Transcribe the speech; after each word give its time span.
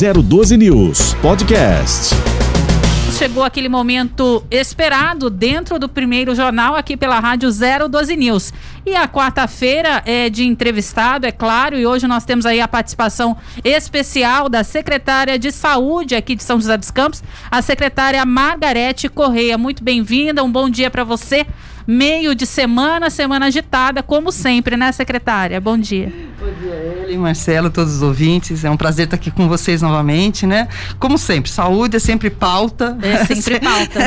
012 0.00 0.56
News 0.56 1.12
Podcast. 1.20 2.14
Chegou 3.18 3.44
aquele 3.44 3.68
momento 3.68 4.42
esperado 4.50 5.28
dentro 5.28 5.78
do 5.78 5.90
primeiro 5.90 6.34
jornal 6.34 6.74
aqui 6.74 6.96
pela 6.96 7.20
Rádio 7.20 7.50
012 7.50 8.16
News. 8.16 8.50
E 8.86 8.96
a 8.96 9.06
quarta-feira 9.06 10.02
é 10.06 10.30
de 10.30 10.46
entrevistado, 10.46 11.26
é 11.26 11.30
claro, 11.30 11.76
e 11.78 11.86
hoje 11.86 12.06
nós 12.06 12.24
temos 12.24 12.46
aí 12.46 12.62
a 12.62 12.66
participação 12.66 13.36
especial 13.62 14.48
da 14.48 14.64
secretária 14.64 15.38
de 15.38 15.52
Saúde 15.52 16.14
aqui 16.14 16.34
de 16.34 16.42
São 16.44 16.58
José 16.58 16.78
dos 16.78 16.90
Campos, 16.90 17.22
a 17.50 17.60
secretária 17.60 18.24
Margarete 18.24 19.06
Correia. 19.06 19.58
Muito 19.58 19.84
bem-vinda, 19.84 20.42
um 20.42 20.50
bom 20.50 20.70
dia 20.70 20.90
para 20.90 21.04
você 21.04 21.46
meio 21.90 22.36
de 22.36 22.46
semana, 22.46 23.10
semana 23.10 23.46
agitada, 23.46 24.00
como 24.00 24.30
sempre, 24.30 24.76
né, 24.76 24.92
secretária? 24.92 25.60
Bom 25.60 25.76
dia. 25.76 26.12
Bom 26.38 26.46
dia, 26.62 27.02
Ellen, 27.02 27.18
Marcelo, 27.18 27.68
todos 27.68 27.96
os 27.96 28.02
ouvintes. 28.02 28.64
É 28.64 28.70
um 28.70 28.76
prazer 28.76 29.06
estar 29.06 29.16
aqui 29.16 29.28
com 29.28 29.48
vocês 29.48 29.82
novamente, 29.82 30.46
né? 30.46 30.68
Como 31.00 31.18
sempre, 31.18 31.50
saúde 31.50 31.96
é 31.96 31.98
sempre 31.98 32.30
pauta. 32.30 32.96
É 33.02 33.24
sempre 33.24 33.58
pauta. 33.60 34.00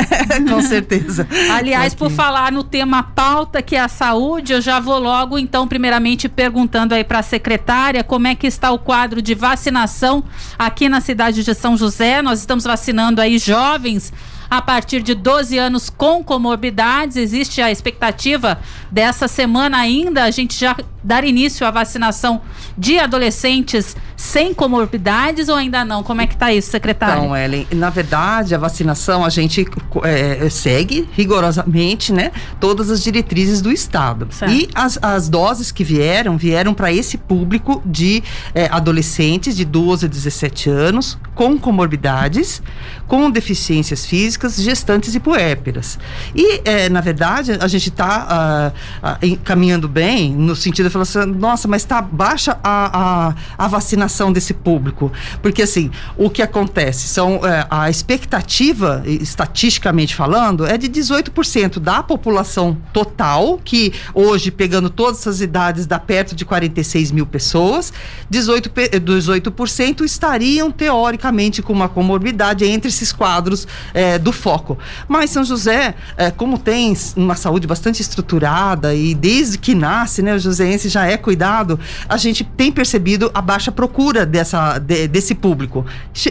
com 0.48 0.62
certeza. 0.62 1.28
Aliás, 1.52 1.94
por 1.94 2.10
falar 2.10 2.50
no 2.50 2.64
tema 2.64 3.02
pauta, 3.02 3.60
que 3.60 3.76
é 3.76 3.80
a 3.80 3.88
saúde, 3.88 4.54
eu 4.54 4.62
já 4.62 4.80
vou 4.80 4.98
logo, 4.98 5.38
então, 5.38 5.68
primeiramente 5.68 6.26
perguntando 6.26 6.94
aí 6.94 7.04
para 7.04 7.18
a 7.18 7.22
secretária 7.22 8.02
como 8.02 8.26
é 8.26 8.34
que 8.34 8.46
está 8.46 8.70
o 8.70 8.78
quadro 8.78 9.20
de 9.20 9.34
vacinação 9.34 10.24
aqui 10.58 10.88
na 10.88 11.02
cidade 11.02 11.44
de 11.44 11.54
São 11.54 11.76
José. 11.76 12.22
Nós 12.22 12.38
estamos 12.38 12.64
vacinando 12.64 13.20
aí 13.20 13.36
jovens 13.36 14.10
a 14.50 14.60
partir 14.60 15.02
de 15.02 15.14
12 15.14 15.58
anos 15.58 15.90
com 15.90 16.22
comorbidades. 16.22 17.16
Existe 17.16 17.60
a 17.60 17.70
expectativa 17.70 18.58
dessa 18.90 19.28
semana 19.28 19.78
ainda 19.78 20.24
a 20.24 20.30
gente 20.30 20.58
já 20.58 20.76
dar 21.04 21.22
início 21.22 21.66
à 21.66 21.70
vacinação 21.70 22.40
de 22.78 22.98
adolescentes 22.98 23.94
sem 24.16 24.54
comorbidades 24.54 25.48
ou 25.48 25.56
ainda 25.56 25.84
não? 25.84 26.02
Como 26.02 26.22
é 26.22 26.26
que 26.26 26.34
está 26.34 26.52
isso, 26.52 26.70
secretário? 26.70 27.24
Então, 27.24 27.36
Ellen, 27.36 27.66
na 27.72 27.90
verdade, 27.90 28.54
a 28.54 28.58
vacinação 28.58 29.24
a 29.24 29.28
gente 29.28 29.66
é, 30.02 30.48
segue 30.48 31.06
rigorosamente, 31.12 32.12
né, 32.12 32.32
todas 32.58 32.90
as 32.90 33.02
diretrizes 33.02 33.60
do 33.60 33.70
Estado. 33.70 34.28
Certo. 34.30 34.50
E 34.52 34.68
as, 34.74 34.98
as 35.02 35.28
doses 35.28 35.70
que 35.70 35.84
vieram, 35.84 36.38
vieram 36.38 36.72
para 36.72 36.90
esse 36.90 37.18
público 37.18 37.82
de 37.84 38.22
é, 38.54 38.66
adolescentes 38.70 39.54
de 39.54 39.64
12 39.64 40.06
a 40.06 40.08
17 40.08 40.70
anos 40.70 41.18
com 41.34 41.58
comorbidades, 41.58 42.62
com 43.06 43.30
deficiências 43.30 44.06
físicas, 44.06 44.33
gestantes 44.56 45.14
e 45.14 45.20
puérperas. 45.20 45.98
E, 46.34 46.60
é, 46.64 46.88
na 46.88 47.00
verdade, 47.00 47.52
a 47.60 47.68
gente 47.68 47.88
está 47.88 48.72
uh, 49.02 49.26
uh, 49.26 49.38
caminhando 49.44 49.88
bem 49.88 50.32
no 50.32 50.54
sentido 50.54 50.86
de 50.86 50.92
falar 50.92 51.02
assim, 51.02 51.24
nossa, 51.24 51.68
mas 51.68 51.82
está 51.82 52.00
baixa 52.00 52.58
a, 52.62 53.28
a, 53.28 53.64
a, 53.64 53.68
vacinação 53.68 54.32
desse 54.32 54.54
público. 54.54 55.12
Porque, 55.42 55.62
assim, 55.62 55.90
o 56.16 56.30
que 56.30 56.42
acontece? 56.42 57.08
São, 57.08 57.40
é, 57.46 57.66
a 57.70 57.90
expectativa, 57.90 59.02
estatisticamente 59.06 60.14
falando, 60.14 60.66
é 60.66 60.76
de 60.76 60.88
18% 60.88 61.78
da 61.78 62.02
população 62.02 62.76
total, 62.92 63.60
que 63.64 63.92
hoje, 64.14 64.50
pegando 64.50 64.90
todas 64.90 65.20
essas 65.20 65.40
idades, 65.40 65.86
dá 65.86 65.98
perto 65.98 66.34
de 66.34 66.44
46 66.44 67.10
mil 67.10 67.26
pessoas, 67.26 67.92
18%, 68.32 68.98
18 68.98 70.04
estariam, 70.04 70.70
teoricamente, 70.70 71.62
com 71.62 71.72
uma 71.72 71.88
comorbidade 71.88 72.64
entre 72.64 72.88
esses 72.88 73.12
quadros 73.12 73.66
é, 73.92 74.18
do 74.24 74.32
foco. 74.32 74.76
Mas 75.06 75.30
São 75.30 75.44
José, 75.44 75.94
é, 76.16 76.30
como 76.30 76.58
tem 76.58 76.96
uma 77.14 77.36
saúde 77.36 77.66
bastante 77.66 78.00
estruturada 78.00 78.94
e 78.94 79.14
desde 79.14 79.58
que 79.58 79.74
nasce, 79.74 80.22
né, 80.22 80.34
o 80.34 80.38
joseense 80.38 80.88
já 80.88 81.06
é 81.06 81.16
cuidado, 81.16 81.78
a 82.08 82.16
gente 82.16 82.42
tem 82.42 82.72
percebido 82.72 83.30
a 83.34 83.42
baixa 83.42 83.70
procura 83.70 84.24
dessa, 84.24 84.78
de, 84.78 85.06
desse 85.06 85.34
público. 85.34 85.84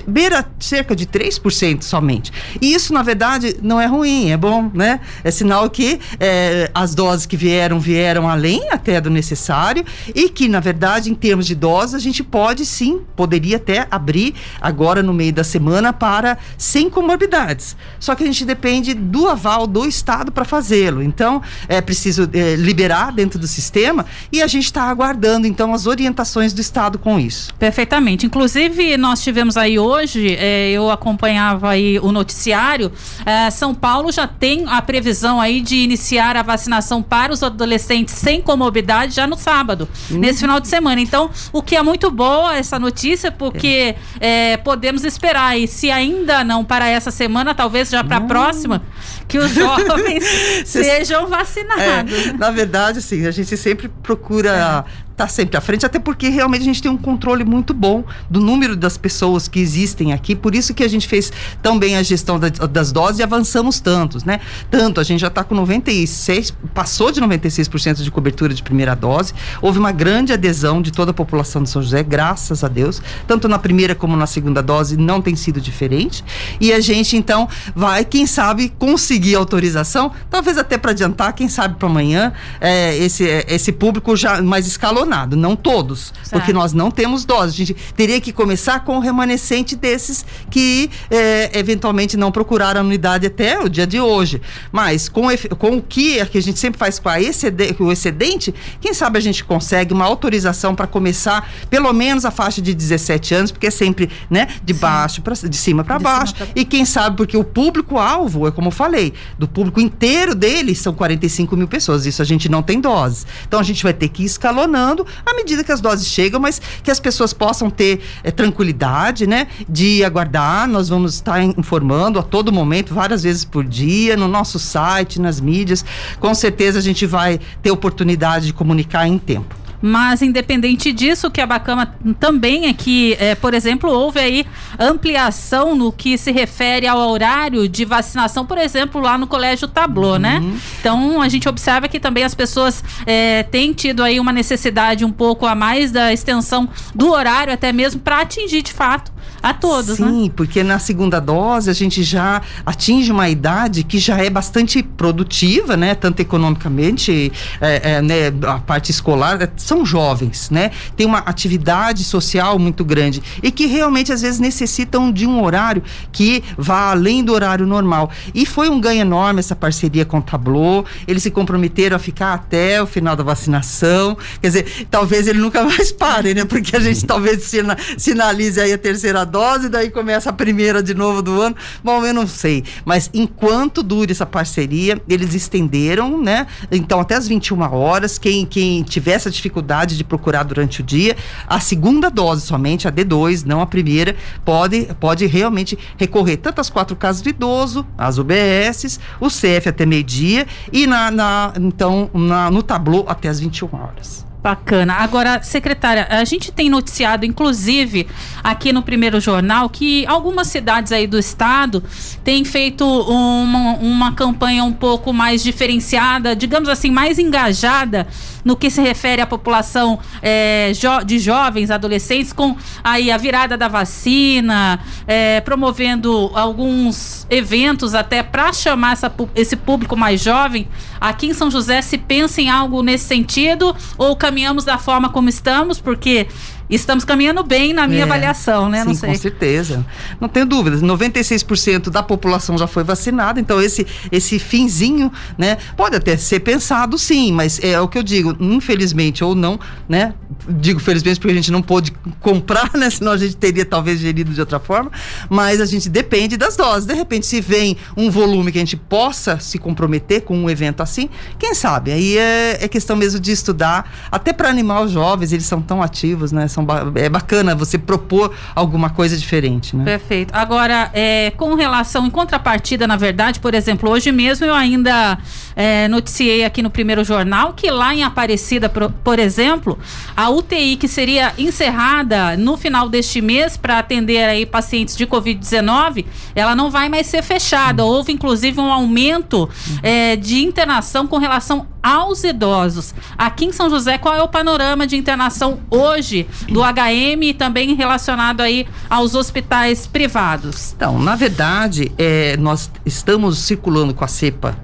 Beira 0.07 0.45
cerca 0.59 0.95
de 0.95 1.05
3% 1.05 1.83
somente. 1.83 2.33
E 2.59 2.73
isso, 2.73 2.93
na 2.93 3.03
verdade, 3.03 3.57
não 3.61 3.79
é 3.79 3.85
ruim, 3.85 4.31
é 4.31 4.37
bom, 4.37 4.71
né? 4.73 4.99
É 5.23 5.29
sinal 5.29 5.69
que 5.69 5.99
é, 6.19 6.71
as 6.73 6.95
doses 6.95 7.27
que 7.27 7.37
vieram, 7.37 7.79
vieram 7.79 8.27
além 8.27 8.71
até 8.71 8.99
do 8.99 9.11
necessário 9.11 9.85
e 10.15 10.29
que, 10.29 10.47
na 10.47 10.59
verdade, 10.59 11.11
em 11.11 11.15
termos 11.15 11.45
de 11.45 11.53
doses, 11.53 11.93
a 11.93 11.99
gente 11.99 12.23
pode 12.23 12.65
sim, 12.65 13.01
poderia 13.15 13.57
até 13.57 13.87
abrir 13.91 14.33
agora 14.59 15.03
no 15.03 15.13
meio 15.13 15.31
da 15.31 15.43
semana 15.43 15.93
para 15.93 16.39
sem 16.57 16.89
comorbidades. 16.89 17.77
Só 17.99 18.15
que 18.15 18.23
a 18.23 18.27
gente 18.27 18.43
depende 18.45 18.93
do 18.93 19.29
aval 19.29 19.65
do 19.65 19.85
Estado 19.85 20.31
para 20.31 20.43
fazê-lo. 20.43 21.01
Então, 21.01 21.41
é 21.67 21.79
preciso 21.81 22.29
é, 22.33 22.55
liberar 22.55 23.11
dentro 23.11 23.39
do 23.39 23.47
sistema 23.47 24.05
e 24.31 24.41
a 24.41 24.47
gente 24.47 24.65
está 24.65 24.83
aguardando, 24.83 25.47
então, 25.47 25.73
as 25.73 25.87
orientações 25.87 26.53
do 26.53 26.61
Estado 26.61 26.99
com 26.99 27.19
isso. 27.19 27.53
Perfeitamente. 27.55 28.25
Inclusive, 28.25 28.97
nós 28.97 29.21
tivemos 29.23 29.57
aí 29.57 29.77
hoje, 29.79 30.35
é, 30.37 30.71
eu 30.71 30.89
acompanhava 30.89 31.69
aí 31.69 31.99
o 31.99 32.11
noticiário, 32.11 32.91
é, 33.25 33.49
São 33.49 33.73
Paulo 33.73 34.11
já 34.11 34.27
tem 34.27 34.65
a 34.67 34.81
previsão 34.81 35.39
aí 35.39 35.61
de 35.61 35.77
iniciar 35.77 36.35
a 36.35 36.41
vacinação 36.41 37.01
para 37.01 37.31
os 37.31 37.41
adolescentes 37.43 38.15
sem 38.15 38.41
comorbidade 38.41 39.15
já 39.15 39.25
no 39.25 39.37
sábado, 39.37 39.87
hum. 40.11 40.17
nesse 40.17 40.41
final 40.41 40.59
de 40.59 40.67
semana. 40.67 40.99
Então, 40.99 41.29
o 41.51 41.61
que 41.61 41.75
é 41.75 41.81
muito 41.81 42.11
boa 42.11 42.55
essa 42.55 42.77
notícia, 42.77 43.31
porque 43.31 43.95
é. 44.19 44.57
podemos 44.57 45.03
esperar 45.03 45.47
aí, 45.47 45.67
se 45.67 45.89
ainda 45.89 46.43
não 46.43 46.63
para 46.63 46.87
essa 46.87 47.11
semana, 47.11 47.53
talvez 47.53 47.72
já 47.91 48.03
para 48.03 48.17
a 48.17 48.21
próxima, 48.21 48.81
que 49.27 49.37
os 49.37 49.51
jovens 49.55 50.23
sejam 50.65 51.27
vacinados. 51.27 52.27
É, 52.27 52.33
na 52.33 52.51
verdade, 52.51 53.01
sim, 53.01 53.25
a 53.25 53.31
gente 53.31 53.55
sempre 53.57 53.89
procura 54.01 54.85
é 54.89 55.12
está 55.13 55.27
sempre 55.27 55.55
à 55.55 55.61
frente, 55.61 55.85
até 55.85 55.99
porque 55.99 56.27
realmente 56.27 56.61
a 56.61 56.65
gente 56.65 56.81
tem 56.81 56.91
um 56.91 56.97
controle 56.97 57.45
muito 57.45 57.73
bom 57.73 58.03
do 58.29 58.41
número 58.41 58.75
das 58.75 58.97
pessoas 58.97 59.47
que 59.47 59.59
existem 59.59 60.11
aqui, 60.11 60.35
por 60.35 60.53
isso 60.55 60.73
que 60.73 60.83
a 60.83 60.87
gente 60.87 61.07
fez 61.07 61.31
tão 61.61 61.77
bem 61.77 61.95
a 61.95 62.03
gestão 62.03 62.39
da, 62.39 62.49
das 62.49 62.91
doses 62.91 63.19
e 63.19 63.23
avançamos 63.23 63.79
tantos, 63.79 64.23
né? 64.23 64.39
Tanto, 64.69 64.99
a 64.99 65.03
gente 65.03 65.19
já 65.19 65.27
está 65.27 65.43
com 65.43 65.53
96, 65.55 66.53
passou 66.73 67.11
de 67.11 67.21
96% 67.21 68.01
de 68.01 68.11
cobertura 68.11 68.53
de 68.53 68.63
primeira 68.63 68.95
dose, 68.95 69.33
houve 69.61 69.77
uma 69.77 69.91
grande 69.91 70.33
adesão 70.33 70.81
de 70.81 70.91
toda 70.91 71.11
a 71.11 71.13
população 71.13 71.61
de 71.61 71.69
São 71.69 71.81
José, 71.81 72.01
graças 72.01 72.63
a 72.63 72.67
Deus, 72.67 73.01
tanto 73.27 73.47
na 73.47 73.59
primeira 73.59 73.93
como 73.93 74.17
na 74.17 74.25
segunda 74.25 74.61
dose 74.61 74.97
não 74.97 75.21
tem 75.21 75.35
sido 75.35 75.61
diferente, 75.61 76.25
e 76.59 76.73
a 76.73 76.79
gente 76.79 77.15
então 77.15 77.47
vai, 77.75 78.03
quem 78.03 78.25
sabe, 78.25 78.69
conseguir 78.79 79.35
autorização, 79.35 80.11
talvez 80.29 80.57
até 80.57 80.75
para 80.75 80.91
adiantar, 80.91 81.33
quem 81.33 81.47
sabe 81.47 81.75
para 81.75 81.87
amanhã, 81.87 82.33
é, 82.59 82.97
esse, 82.97 83.23
esse 83.47 83.71
público 83.71 84.15
já 84.15 84.41
mais 84.41 84.65
escalonado 84.65 85.02
não 85.05 85.55
todos, 85.55 86.13
certo. 86.23 86.31
porque 86.31 86.53
nós 86.53 86.73
não 86.73 86.91
temos 86.91 87.25
doses. 87.25 87.53
A 87.53 87.57
gente 87.57 87.75
teria 87.95 88.19
que 88.19 88.31
começar 88.31 88.83
com 88.83 88.97
o 88.97 88.99
remanescente 88.99 89.75
desses 89.75 90.25
que 90.49 90.89
é, 91.09 91.57
eventualmente 91.57 92.17
não 92.17 92.31
procuraram 92.31 92.81
a 92.81 92.83
unidade 92.83 93.27
até 93.27 93.59
o 93.59 93.69
dia 93.69 93.87
de 93.87 93.99
hoje. 93.99 94.41
Mas 94.71 95.09
com, 95.09 95.23
com 95.57 95.77
o 95.77 95.81
que, 95.81 96.19
a 96.19 96.25
gente 96.41 96.59
sempre 96.59 96.77
faz 96.77 96.99
com 96.99 97.09
a 97.09 97.21
excedente, 97.21 97.81
o 97.81 97.91
excedente, 97.91 98.53
quem 98.79 98.93
sabe 98.93 99.17
a 99.17 99.21
gente 99.21 99.43
consegue 99.43 99.93
uma 99.93 100.05
autorização 100.05 100.75
para 100.75 100.87
começar 100.87 101.49
pelo 101.69 101.91
menos 101.93 102.25
a 102.25 102.31
faixa 102.31 102.61
de 102.61 102.73
17 102.73 103.33
anos, 103.33 103.51
porque 103.51 103.67
é 103.67 103.71
sempre 103.71 104.09
né, 104.29 104.47
de 104.63 104.73
baixo 104.73 105.21
para 105.21 105.33
de 105.33 105.57
cima 105.57 105.83
para 105.83 105.99
baixo. 105.99 106.35
Pra... 106.35 106.47
E 106.55 106.65
quem 106.65 106.85
sabe, 106.85 107.17
porque 107.17 107.35
o 107.35 107.43
público-alvo, 107.43 108.47
é 108.47 108.51
como 108.51 108.67
eu 108.67 108.71
falei, 108.71 109.13
do 109.37 109.47
público 109.47 109.79
inteiro 109.79 110.35
dele 110.35 110.75
são 110.75 110.93
45 110.93 111.55
mil 111.55 111.67
pessoas. 111.67 112.05
Isso 112.05 112.21
a 112.21 112.25
gente 112.25 112.49
não 112.49 112.61
tem 112.61 112.79
doses. 112.79 113.25
Então 113.47 113.59
a 113.59 113.63
gente 113.63 113.83
vai 113.83 113.93
ter 113.93 114.09
que 114.09 114.23
ir 114.23 114.25
escalonando 114.25 114.92
à 115.25 115.33
medida 115.33 115.63
que 115.63 115.71
as 115.71 115.81
doses 115.81 116.07
chegam, 116.07 116.39
mas 116.39 116.61
que 116.83 116.91
as 116.91 116.99
pessoas 116.99 117.33
possam 117.33 117.69
ter 117.69 118.01
é, 118.23 118.29
tranquilidade, 118.29 119.25
né? 119.25 119.47
De 119.67 120.03
aguardar. 120.03 120.67
Nós 120.67 120.89
vamos 120.89 121.15
estar 121.15 121.41
informando 121.41 122.19
a 122.19 122.23
todo 122.23 122.51
momento, 122.51 122.93
várias 122.93 123.23
vezes 123.23 123.43
por 123.43 123.63
dia, 123.63 124.15
no 124.15 124.27
nosso 124.27 124.59
site, 124.59 125.19
nas 125.19 125.39
mídias. 125.39 125.83
Com 126.19 126.35
certeza 126.35 126.77
a 126.79 126.81
gente 126.81 127.05
vai 127.05 127.39
ter 127.61 127.71
oportunidade 127.71 128.47
de 128.47 128.53
comunicar 128.53 129.07
em 129.07 129.17
tempo. 129.17 129.62
Mas, 129.85 130.21
independente 130.21 130.93
disso, 130.93 131.27
o 131.27 131.31
que 131.31 131.41
é 131.41 131.45
bacana 131.45 131.93
também 132.17 132.67
é 132.67 132.73
que, 132.73 133.17
é, 133.19 133.35
por 133.35 133.53
exemplo, 133.53 133.91
houve 133.91 134.17
aí 134.17 134.45
ampliação 134.79 135.75
no 135.75 135.91
que 135.91 136.17
se 136.17 136.31
refere 136.31 136.87
ao 136.87 136.97
horário 136.99 137.67
de 137.67 137.83
vacinação, 137.83 138.45
por 138.45 138.57
exemplo, 138.57 139.01
lá 139.01 139.17
no 139.17 139.27
Colégio 139.27 139.67
Tablô, 139.67 140.17
né? 140.17 140.37
uhum. 140.37 140.51
né? 140.51 140.59
Então, 140.79 141.21
a 141.21 141.27
gente 141.27 141.49
observa 141.49 141.89
que 141.89 141.99
também 141.99 142.23
as 142.23 142.33
pessoas 142.33 142.81
é, 143.05 143.43
têm 143.43 143.73
tido 143.73 144.01
aí 144.01 144.21
uma 144.21 144.31
necessidade 144.31 145.03
um 145.03 145.11
pouco 145.11 145.45
a 145.45 145.53
mais 145.53 145.91
da 145.91 146.13
extensão 146.13 146.69
do 146.95 147.11
horário, 147.11 147.51
até 147.51 147.73
mesmo 147.73 147.99
para 147.99 148.21
atingir 148.21 148.61
de 148.61 148.71
fato 148.71 149.12
a 149.43 149.53
todos, 149.53 149.99
né? 149.99 150.07
Sim, 150.07 150.23
né? 150.23 150.31
porque 150.33 150.63
na 150.63 150.79
segunda 150.79 151.19
dose 151.19 151.69
a 151.69 151.73
gente 151.73 152.01
já 152.01 152.41
atinge 152.65 153.11
uma 153.11 153.27
idade 153.27 153.83
que 153.83 153.99
já 153.99 154.17
é 154.17 154.29
bastante 154.29 154.81
produtiva, 154.81 155.75
né? 155.75 155.93
Tanto 155.93 156.21
economicamente, 156.21 157.29
é, 157.59 157.95
é, 157.95 158.01
né? 158.01 158.27
a 158.47 158.59
parte 158.59 158.89
escolar, 158.89 159.41
é, 159.41 159.49
são 159.57 159.85
jovens, 159.85 160.49
né? 160.49 160.71
Tem 160.95 161.05
uma 161.05 161.17
atividade 161.19 162.05
social 162.05 162.57
muito 162.57 162.85
grande 162.85 163.21
e 163.43 163.51
que 163.51 163.65
realmente 163.65 164.13
às 164.13 164.21
vezes 164.21 164.39
necessitam 164.39 165.11
de 165.11 165.27
um 165.27 165.43
horário 165.43 165.83
que 166.13 166.41
vá 166.57 166.91
além 166.91 167.21
do 167.21 167.33
horário 167.33 167.67
normal. 167.67 168.09
E 168.33 168.45
foi 168.45 168.69
um 168.69 168.79
ganho 168.79 169.01
enorme 169.01 169.41
essa 169.41 169.55
parceria 169.55 170.05
com 170.05 170.19
o 170.19 170.21
Tableau. 170.21 170.85
Eles 171.05 171.21
se 171.21 171.29
comprometeram 171.29 171.97
a 171.97 171.99
ficar 171.99 172.33
até 172.33 172.81
o 172.81 172.87
final 172.87 173.13
da 173.13 173.23
vacinação. 173.23 174.17
Quer 174.41 174.47
dizer, 174.47 174.87
talvez 174.89 175.27
ele 175.27 175.39
nunca 175.39 175.63
mais 175.65 175.91
pare, 175.91 176.33
né? 176.33 176.45
Porque 176.45 176.77
a 176.77 176.79
gente 176.79 177.05
talvez 177.05 177.51
sinalize 177.97 178.61
aí 178.61 178.71
a 178.71 178.77
terceira 178.77 179.25
dose, 179.33 179.67
daí 179.67 179.89
começa 179.89 180.29
a 180.29 180.33
primeira 180.33 180.83
de 180.83 180.93
novo 180.93 181.23
do 181.23 181.41
ano. 181.41 181.55
Bom, 181.83 182.05
eu 182.05 182.13
não 182.13 182.27
sei. 182.27 182.63
Mas 182.85 183.09
enquanto 183.13 183.81
dure 183.81 184.11
essa 184.11 184.27
parceria, 184.27 185.01
eles 185.09 185.33
estenderam, 185.33 186.21
né? 186.21 186.45
Então, 186.71 186.99
até 186.99 187.15
as 187.15 187.27
21 187.27 187.59
horas, 187.73 188.19
quem, 188.19 188.45
quem 188.45 188.83
tiver 188.83 189.13
essa 189.13 189.31
dificuldade 189.31 189.97
de 189.97 190.03
procurar 190.03 190.43
durante 190.43 190.81
o 190.81 190.83
dia, 190.83 191.17
a 191.47 191.59
segunda 191.59 192.11
dose 192.11 192.45
somente, 192.45 192.87
a 192.87 192.91
D2, 192.91 193.43
não 193.43 193.59
a 193.59 193.65
primeira, 193.65 194.15
pode, 194.45 194.87
pode 194.99 195.25
realmente 195.25 195.77
recorrer 195.97 196.37
tanto 196.37 196.61
às 196.61 196.69
quatro 196.69 196.95
casas 196.95 197.23
do 197.23 197.29
idoso, 197.29 197.85
às 197.97 198.19
UBSs, 198.19 198.99
o 199.19 199.27
CF 199.27 199.69
até 199.69 199.83
meio-dia 199.83 200.45
e 200.71 200.85
na, 200.85 201.09
na 201.09 201.53
então 201.59 202.07
na, 202.13 202.51
no 202.51 202.61
tablô 202.61 203.05
até 203.07 203.29
as 203.29 203.39
21 203.39 203.69
horas. 203.73 204.32
Bacana. 204.43 204.95
Agora, 204.95 205.41
secretária, 205.41 206.05
a 206.09 206.25
gente 206.25 206.51
tem 206.51 206.69
noticiado, 206.69 207.25
inclusive, 207.25 208.05
aqui 208.43 208.73
no 208.73 208.81
primeiro 208.81 209.17
jornal, 209.21 209.69
que 209.69 210.05
algumas 210.05 210.47
cidades 210.47 210.91
aí 210.91 211.07
do 211.07 211.17
estado 211.17 211.81
têm 212.25 212.43
feito 212.43 212.85
uma, 212.85 213.75
uma 213.75 214.11
campanha 214.11 214.65
um 214.65 214.73
pouco 214.73 215.13
mais 215.13 215.41
diferenciada, 215.41 216.35
digamos 216.35 216.67
assim, 216.67 216.91
mais 216.91 217.17
engajada 217.17 218.05
no 218.43 218.55
que 218.55 218.69
se 218.69 218.81
refere 218.81 219.21
à 219.21 219.25
população 219.25 219.99
é, 220.21 220.71
jo 220.73 221.03
de 221.05 221.19
jovens, 221.19 221.71
adolescentes, 221.71 222.33
com 222.33 222.55
aí 222.83 223.11
a 223.11 223.17
virada 223.17 223.57
da 223.57 223.67
vacina, 223.67 224.79
é, 225.07 225.41
promovendo 225.41 226.31
alguns 226.33 227.25
eventos 227.29 227.95
até 227.95 228.21
para 228.21 228.51
chamar 228.53 228.93
essa, 228.93 229.13
esse 229.35 229.55
público 229.55 229.95
mais 229.95 230.21
jovem. 230.21 230.67
Aqui 230.99 231.27
em 231.27 231.33
São 231.33 231.51
José 231.51 231.81
se 231.81 231.97
pensa 231.97 232.41
em 232.41 232.49
algo 232.49 232.81
nesse 232.81 233.05
sentido 233.05 233.75
ou 233.97 234.15
caminhamos 234.15 234.63
da 234.63 234.77
forma 234.77 235.09
como 235.09 235.29
estamos, 235.29 235.79
porque 235.79 236.27
estamos 236.75 237.03
caminhando 237.05 237.43
bem 237.43 237.73
na 237.73 237.87
minha 237.87 238.01
é, 238.01 238.03
avaliação, 238.03 238.69
né? 238.69 238.81
Sim, 238.81 238.87
Não 238.87 238.95
sei. 238.95 239.09
com 239.09 239.15
certeza. 239.15 239.85
Não 240.19 240.27
tenho 240.27 240.45
dúvidas. 240.45 240.81
96% 240.81 241.89
da 241.89 242.03
população 242.03 242.57
já 242.57 242.67
foi 242.67 242.83
vacinada, 242.83 243.39
então 243.39 243.61
esse 243.61 243.85
esse 244.11 244.39
finzinho, 244.39 245.11
né, 245.37 245.57
pode 245.75 245.95
até 245.95 246.17
ser 246.17 246.39
pensado 246.39 246.97
sim, 246.97 247.31
mas 247.31 247.59
é 247.63 247.79
o 247.79 247.87
que 247.87 247.97
eu 247.97 248.03
digo, 248.03 248.35
infelizmente 248.39 249.23
ou 249.23 249.35
não, 249.35 249.59
né? 249.87 250.13
Digo 250.47 250.79
felizmente 250.79 251.19
porque 251.19 251.31
a 251.31 251.35
gente 251.35 251.51
não 251.51 251.61
pôde 251.61 251.91
comprar, 252.19 252.71
né, 252.73 252.89
senão 252.89 253.11
a 253.11 253.17
gente 253.17 253.35
teria 253.35 253.65
talvez 253.65 253.99
gerido 253.99 254.33
de 254.33 254.39
outra 254.39 254.59
forma, 254.59 254.91
mas 255.29 255.61
a 255.61 255.65
gente 255.65 255.89
depende 255.89 256.37
das 256.37 256.55
doses. 256.55 256.85
De 256.85 256.93
repente 256.93 257.25
se 257.25 257.41
vem 257.41 257.77
um 257.95 258.09
volume 258.09 258.51
que 258.51 258.57
a 258.57 258.61
gente 258.61 258.77
possa 258.77 259.39
se 259.39 259.57
comprometer 259.57 260.21
com 260.21 260.37
um 260.37 260.49
evento 260.49 260.81
assim, 260.81 261.09
quem 261.37 261.53
sabe? 261.53 261.91
Aí 261.91 262.17
é, 262.17 262.63
é 262.63 262.67
questão 262.67 262.95
mesmo 262.95 263.19
de 263.19 263.31
estudar, 263.31 263.91
até 264.11 264.33
para 264.33 264.49
animar 264.49 264.81
os 264.81 264.91
jovens, 264.91 265.31
eles 265.31 265.45
são 265.45 265.61
tão 265.61 265.81
ativos, 265.81 266.31
né? 266.31 266.47
São 266.47 266.62
é 266.95 267.09
bacana 267.09 267.55
você 267.55 267.77
propor 267.77 268.33
alguma 268.55 268.89
coisa 268.89 269.17
diferente, 269.17 269.75
né? 269.75 269.83
Perfeito. 269.83 270.33
Agora, 270.33 270.89
é, 270.93 271.31
com 271.31 271.55
relação, 271.55 272.05
em 272.05 272.09
contrapartida, 272.09 272.87
na 272.87 272.95
verdade, 272.95 273.39
por 273.39 273.53
exemplo, 273.53 273.89
hoje 273.89 274.11
mesmo 274.11 274.45
eu 274.45 274.53
ainda 274.53 275.17
é, 275.55 275.87
noticiei 275.87 276.43
aqui 276.43 276.61
no 276.61 276.69
primeiro 276.69 277.03
jornal 277.03 277.53
que 277.53 277.69
lá 277.69 277.93
em 277.93 278.03
Aparecida, 278.03 278.69
por, 278.69 278.91
por 279.03 279.19
exemplo, 279.19 279.77
a 280.15 280.29
UTI 280.29 280.75
que 280.75 280.87
seria 280.87 281.33
encerrada 281.37 282.35
no 282.37 282.57
final 282.57 282.89
deste 282.89 283.21
mês 283.21 283.57
para 283.57 283.79
atender 283.79 284.23
aí 284.23 284.45
pacientes 284.45 284.95
de 284.95 285.05
Covid-19, 285.05 286.05
ela 286.35 286.55
não 286.55 286.69
vai 286.69 286.89
mais 286.89 287.07
ser 287.07 287.21
fechada. 287.21 287.83
Uhum. 287.83 287.91
Houve, 287.91 288.11
inclusive, 288.11 288.59
um 288.59 288.71
aumento 288.71 289.49
é, 289.81 290.15
de 290.15 290.43
internação 290.43 291.07
com 291.07 291.17
relação 291.17 291.67
aos 291.83 292.23
idosos. 292.23 292.95
Aqui 293.17 293.45
em 293.45 293.51
São 293.51 293.69
José, 293.69 293.97
qual 293.97 294.15
é 294.15 294.23
o 294.23 294.27
panorama 294.27 294.87
de 294.87 294.95
internação 294.95 295.59
hoje 295.69 296.25
do 296.49 296.61
HM 296.61 297.21
e 297.21 297.33
também 297.33 297.75
relacionado 297.75 298.41
aí 298.41 298.65
aos 298.89 299.13
hospitais 299.13 299.85
privados? 299.85 300.73
Então, 300.75 300.97
na 300.97 301.15
verdade, 301.15 301.91
é, 301.97 302.37
nós 302.37 302.71
estamos 302.85 303.37
circulando 303.39 303.93
com 303.93 304.05
a 304.05 304.07
cepa 304.07 304.57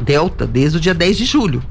Delta 0.00 0.46
desde 0.46 0.76
o 0.76 0.80
dia 0.80 0.94
10 0.94 1.16
de 1.16 1.24
julho. 1.24 1.62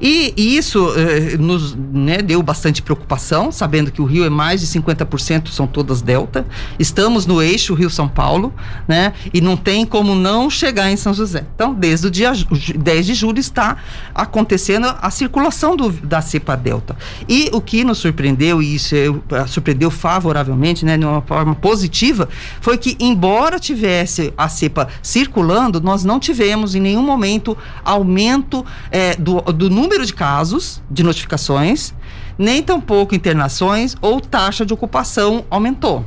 E, 0.00 0.34
e 0.36 0.56
isso 0.56 0.92
eh, 0.96 1.36
nos 1.38 1.74
né, 1.74 2.18
deu 2.18 2.42
bastante 2.42 2.82
preocupação, 2.82 3.52
sabendo 3.52 3.90
que 3.90 4.02
o 4.02 4.04
Rio 4.04 4.24
é 4.24 4.30
mais 4.30 4.60
de 4.60 4.66
50% 4.66 5.48
são 5.48 5.66
todas 5.66 6.02
delta. 6.02 6.46
Estamos 6.78 7.26
no 7.26 7.42
eixo 7.42 7.74
Rio-São 7.74 8.08
Paulo, 8.08 8.52
né? 8.88 9.12
E 9.32 9.40
não 9.40 9.56
tem 9.56 9.86
como 9.86 10.14
não 10.14 10.50
chegar 10.50 10.90
em 10.90 10.96
São 10.96 11.14
José. 11.14 11.44
Então, 11.54 11.74
desde 11.74 12.06
o 12.06 12.10
dia 12.10 12.32
10 12.32 13.06
de 13.06 13.14
julho 13.14 13.38
está 13.38 13.76
acontecendo 14.14 14.94
a 15.00 15.10
circulação 15.10 15.76
do, 15.76 15.90
da 15.90 16.20
cepa 16.20 16.56
delta. 16.56 16.96
E 17.28 17.50
o 17.52 17.60
que 17.60 17.84
nos 17.84 17.98
surpreendeu, 17.98 18.62
e 18.62 18.74
isso 18.74 18.94
é, 18.94 19.46
surpreendeu 19.46 19.90
favoravelmente, 19.90 20.84
né, 20.84 20.98
de 20.98 21.04
uma 21.04 21.22
forma 21.22 21.54
positiva, 21.54 22.28
foi 22.60 22.76
que, 22.78 22.96
embora 22.98 23.58
tivesse 23.58 24.32
a 24.36 24.48
cepa 24.48 24.88
circulando, 25.02 25.80
nós 25.80 26.04
não 26.04 26.18
tivemos 26.18 26.74
em 26.74 26.80
nenhum 26.80 27.02
momento 27.02 27.56
aumento 27.84 28.64
é, 28.90 29.14
do, 29.16 29.40
do 29.52 29.70
número 29.70 30.04
de 30.04 30.14
casos 30.14 30.82
de 30.90 31.02
notificações, 31.02 31.94
nem 32.38 32.62
tampouco 32.62 33.14
internações 33.14 33.94
ou 34.00 34.20
taxa 34.20 34.64
de 34.64 34.72
ocupação 34.72 35.44
aumentou. 35.50 36.04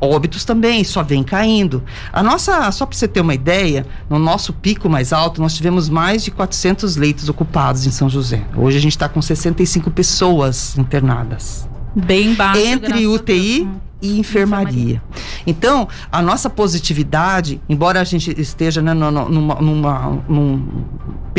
Óbitos 0.00 0.44
também 0.44 0.84
só 0.84 1.02
vem 1.02 1.24
caindo. 1.24 1.82
A 2.12 2.22
nossa, 2.22 2.70
só 2.70 2.86
para 2.86 2.96
você 2.96 3.08
ter 3.08 3.20
uma 3.20 3.34
ideia, 3.34 3.84
no 4.08 4.18
nosso 4.18 4.52
pico 4.52 4.88
mais 4.88 5.12
alto, 5.12 5.40
nós 5.40 5.54
tivemos 5.54 5.88
mais 5.88 6.22
de 6.24 6.30
400 6.30 6.96
leitos 6.96 7.28
ocupados 7.28 7.84
em 7.84 7.90
São 7.90 8.08
José. 8.08 8.44
Hoje 8.56 8.78
a 8.78 8.80
gente 8.80 8.92
está 8.92 9.08
com 9.08 9.20
65 9.20 9.90
pessoas 9.90 10.78
internadas. 10.78 11.68
Bem 11.96 12.34
baixo. 12.34 12.60
Entre 12.60 13.06
UTI 13.08 13.68
e 14.00 14.18
enfermaria. 14.18 15.02
Então, 15.46 15.88
a 16.12 16.22
nossa 16.22 16.48
positividade, 16.48 17.60
embora 17.68 18.00
a 18.00 18.04
gente 18.04 18.32
esteja 18.40 18.80
né, 18.80 18.94
numa, 18.94 19.28
numa, 19.28 20.22
num 20.28 20.68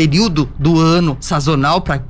período 0.00 0.50
do 0.58 0.80
ano 0.80 1.18
sazonal 1.20 1.82
para 1.82 2.00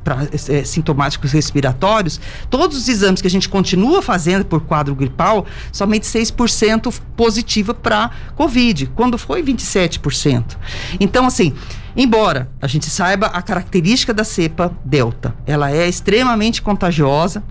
é, 0.49 0.63
sintomáticos 0.63 1.33
respiratórios, 1.33 2.21
todos 2.49 2.77
os 2.77 2.89
exames 2.89 3.21
que 3.21 3.27
a 3.27 3.31
gente 3.31 3.49
continua 3.49 4.01
fazendo 4.01 4.45
por 4.45 4.61
quadro 4.61 4.95
gripal, 4.95 5.45
somente 5.73 6.07
6% 6.07 7.01
positiva 7.17 7.75
para 7.75 8.13
Covid, 8.37 8.87
quando 8.95 9.19
foi 9.19 9.43
27%. 9.43 10.57
Então, 11.01 11.27
assim, 11.27 11.53
embora 11.97 12.49
a 12.63 12.69
gente 12.69 12.89
saiba 12.89 13.27
a 13.27 13.43
característica 13.43 14.15
da 14.15 14.23
cepa 14.23 14.73
Delta, 14.85 15.35
ela 15.45 15.73
é 15.73 15.89
extremamente 15.89 16.63
contagiosa, 16.63 17.43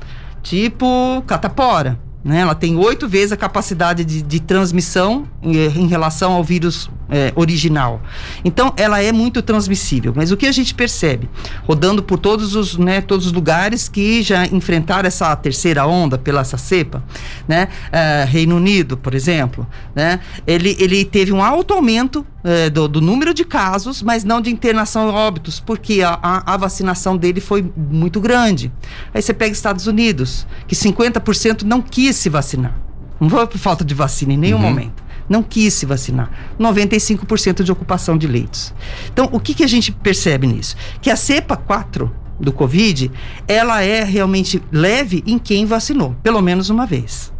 tipo 0.42 1.22
catapora 1.28 2.00
né? 2.24 2.42
Ela 2.42 2.54
tem 2.54 2.75
oito 2.75 3.07
vezes 3.07 3.31
a 3.31 3.38
capacidade 3.38 4.04
de, 4.04 4.21
de 4.21 4.39
transmissão 4.39 5.27
em, 5.42 5.56
em, 5.56 5.88
relação 5.88 6.33
ao 6.33 6.44
vírus 6.44 6.90
é, 7.09 7.31
original. 7.35 8.02
Então, 8.44 8.73
ela 8.76 9.02
é 9.02 9.11
muito 9.11 9.42
transmissível. 9.42 10.14
Mas 10.16 10.31
o 10.31 10.38
que 10.38 10.45
a 10.45 10.52
gente 10.52 10.73
percebe, 10.73 11.30
rodando 11.64 12.04
por 12.04 12.19
todos 12.19 12.56
os, 12.56 12.78
né, 12.78 12.99
todos 13.02 13.28
os 13.28 13.31
lugares 13.31 13.88
que 13.88 14.21
já 14.21 14.45
enfrentaram 14.45 15.07
essa 15.07 15.33
terceira 15.35 15.85
onda 15.88 16.18
pela 16.18 16.42
essa 16.42 16.57
cepa, 16.57 17.04
né? 17.47 17.68
É, 17.92 18.26
Reino 18.28 18.56
Unido, 18.56 18.97
por 18.97 19.14
exemplo, 19.14 19.68
né? 19.95 20.19
ele, 20.45 20.76
ele 20.80 21.06
teve 21.06 21.31
um 21.31 21.44
alto 21.44 21.73
aumento 21.73 22.26
é, 22.44 22.69
do, 22.69 22.88
do, 22.88 23.02
número 23.02 23.34
de 23.34 23.44
casos, 23.44 24.02
mas 24.02 24.24
não 24.24 24.42
de 24.42 24.50
internação 24.50 25.10
e 25.10 25.12
óbitos, 25.12 25.60
porque 25.60 26.02
a, 26.02 26.18
a, 26.22 26.54
a, 26.54 26.58
vacinação 26.58 27.18
dele 27.18 27.42
foi 27.42 27.72
muito 27.76 28.19
grande. 28.19 28.72
Aí 29.14 29.22
você 29.22 29.34
pega 29.34 29.52
Estados 29.52 29.88
Unidos, 29.88 30.48
que 30.68 30.76
50% 30.76 31.64
não 31.64 31.81
quis 31.81 32.16
se 32.16 32.30
vacinar. 32.30 32.76
Não 33.19 33.30
foi 33.30 33.46
por 33.48 33.58
falta 33.58 33.84
de 33.84 33.94
vacina 33.94 34.34
em 34.34 34.38
nenhum 34.38 34.58
uhum. 34.58 34.64
momento. 34.64 35.04
Não 35.28 35.44
quis 35.44 35.74
se 35.74 35.86
vacinar. 35.86 36.31
95% 36.60 37.62
de 37.62 37.72
ocupação 37.72 38.18
de 38.18 38.26
leitos. 38.26 38.74
Então, 39.12 39.30
o 39.31 39.40
que, 39.40 39.54
que 39.54 39.64
a 39.64 39.68
gente 39.68 39.92
percebe 39.92 40.48
nisso? 40.48 40.76
Que 41.02 41.12
a 41.12 41.16
cepa 41.16 41.56
4 41.56 42.12
do 42.40 42.52
Covid, 42.52 43.12
ela 43.48 43.84
é 43.84 44.04
realmente 44.04 44.64
leve 44.72 45.24
em 45.28 45.38
quem 45.38 45.66
vacinou, 45.66 46.16
pelo 46.24 46.42
menos 46.42 46.69
uma 46.69 46.86
vez. 46.86 47.34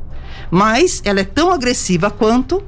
Mas 0.52 1.02
ela 1.06 1.22
é 1.22 1.24
tão 1.24 1.52
agressiva 1.52 2.12
quanto 2.12 2.62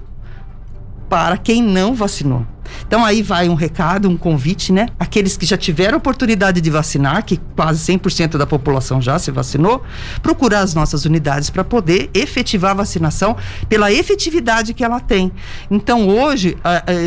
para 1.11 1.37
quem 1.37 1.61
não 1.61 1.93
vacinou. 1.93 2.47
Então 2.87 3.03
aí 3.03 3.21
vai 3.21 3.49
um 3.49 3.53
recado, 3.53 4.09
um 4.09 4.15
convite, 4.15 4.71
né? 4.71 4.87
Aqueles 4.97 5.35
que 5.35 5.45
já 5.45 5.57
tiveram 5.57 5.97
oportunidade 5.97 6.61
de 6.61 6.69
vacinar, 6.69 7.25
que 7.25 7.35
quase 7.53 7.91
100% 7.91 8.37
da 8.37 8.47
população 8.47 9.01
já 9.01 9.19
se 9.19 9.29
vacinou, 9.29 9.83
procurar 10.23 10.61
as 10.61 10.73
nossas 10.73 11.03
unidades 11.03 11.49
para 11.49 11.65
poder 11.65 12.09
efetivar 12.13 12.71
a 12.71 12.75
vacinação 12.75 13.35
pela 13.67 13.91
efetividade 13.91 14.73
que 14.73 14.85
ela 14.85 15.01
tem. 15.01 15.33
Então 15.69 16.07
hoje 16.07 16.57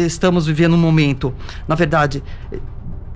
estamos 0.06 0.46
vivendo 0.46 0.75
um 0.75 0.78
momento, 0.78 1.32
na 1.66 1.75
verdade, 1.75 2.23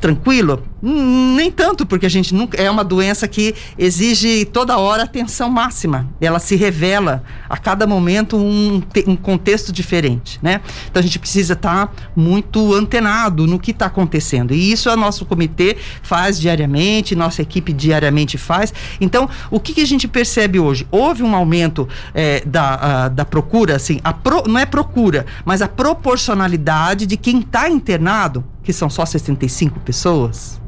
tranquilo? 0.01 0.63
Hum, 0.83 1.35
nem 1.35 1.51
tanto, 1.51 1.85
porque 1.85 2.07
a 2.07 2.09
gente 2.09 2.35
nunca 2.35 2.61
é 2.61 2.71
uma 2.71 2.85
doença 2.85 3.27
que 3.27 3.55
exige 3.77 4.45
toda 4.45 4.79
hora 4.79 5.03
atenção 5.03 5.51
máxima. 5.51 6.09
Ela 6.21 6.39
se 6.39 6.55
revela 6.55 7.25
a 7.49 7.57
cada 7.57 7.87
momento 7.87 8.37
um, 8.37 8.81
um 9.07 9.17
contexto 9.17 9.73
diferente, 9.73 10.39
né? 10.41 10.61
Então 10.89 11.01
a 11.01 11.03
gente 11.03 11.19
precisa 11.19 11.55
estar 11.55 11.87
tá 11.87 11.93
muito 12.15 12.75
antenado 12.75 13.47
no 13.47 13.59
que 13.59 13.73
está 13.73 13.87
acontecendo. 13.87 14.55
E 14.55 14.71
isso 14.71 14.89
o 14.89 14.97
nosso 14.97 15.27
comitê 15.27 15.77
faz 16.03 16.39
diariamente, 16.39 17.17
nossa 17.17 17.43
equipe 17.43 17.73
diariamente 17.73 18.39
faz. 18.39 18.73
Então, 19.01 19.29
o 19.51 19.59
que, 19.59 19.75
que 19.75 19.81
a 19.81 19.87
gente 19.87 20.07
percebe 20.07 20.59
hoje? 20.59 20.87
Houve 20.91 21.23
um 21.23 21.35
aumento 21.35 21.89
é, 22.15 22.43
da, 22.47 22.75
a, 22.75 23.09
da 23.09 23.25
procura, 23.25 23.77
assim, 23.77 24.01
a 24.05 24.13
pro, 24.13 24.45
não 24.47 24.59
é 24.59 24.67
procura, 24.67 25.27
mas 25.45 25.61
a 25.63 25.69
proporcionalidade 25.69 27.07
de 27.07 27.17
quem 27.17 27.41
está 27.41 27.69
internado, 27.69 28.45
que 28.69 28.73
são 28.75 28.91
só 28.91 29.07
65 29.07 29.81
pessoas 29.81 30.61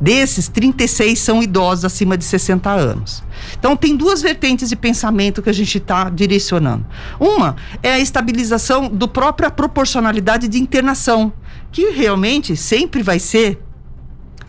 Desses, 0.00 0.48
36 0.48 1.16
são 1.16 1.40
idosos 1.40 1.84
acima 1.84 2.18
de 2.18 2.24
60 2.24 2.68
anos. 2.68 3.22
Então, 3.56 3.76
tem 3.76 3.96
duas 3.96 4.20
vertentes 4.20 4.68
de 4.68 4.74
pensamento 4.74 5.40
que 5.40 5.50
a 5.50 5.52
gente 5.52 5.78
está 5.78 6.08
direcionando. 6.08 6.84
Uma 7.20 7.54
é 7.80 7.92
a 7.92 7.98
estabilização 8.00 8.88
do 8.88 9.06
própria 9.06 9.50
proporcionalidade 9.52 10.48
de 10.48 10.58
internação, 10.58 11.32
que 11.70 11.90
realmente 11.90 12.56
sempre 12.56 13.02
vai 13.04 13.20
ser 13.20 13.60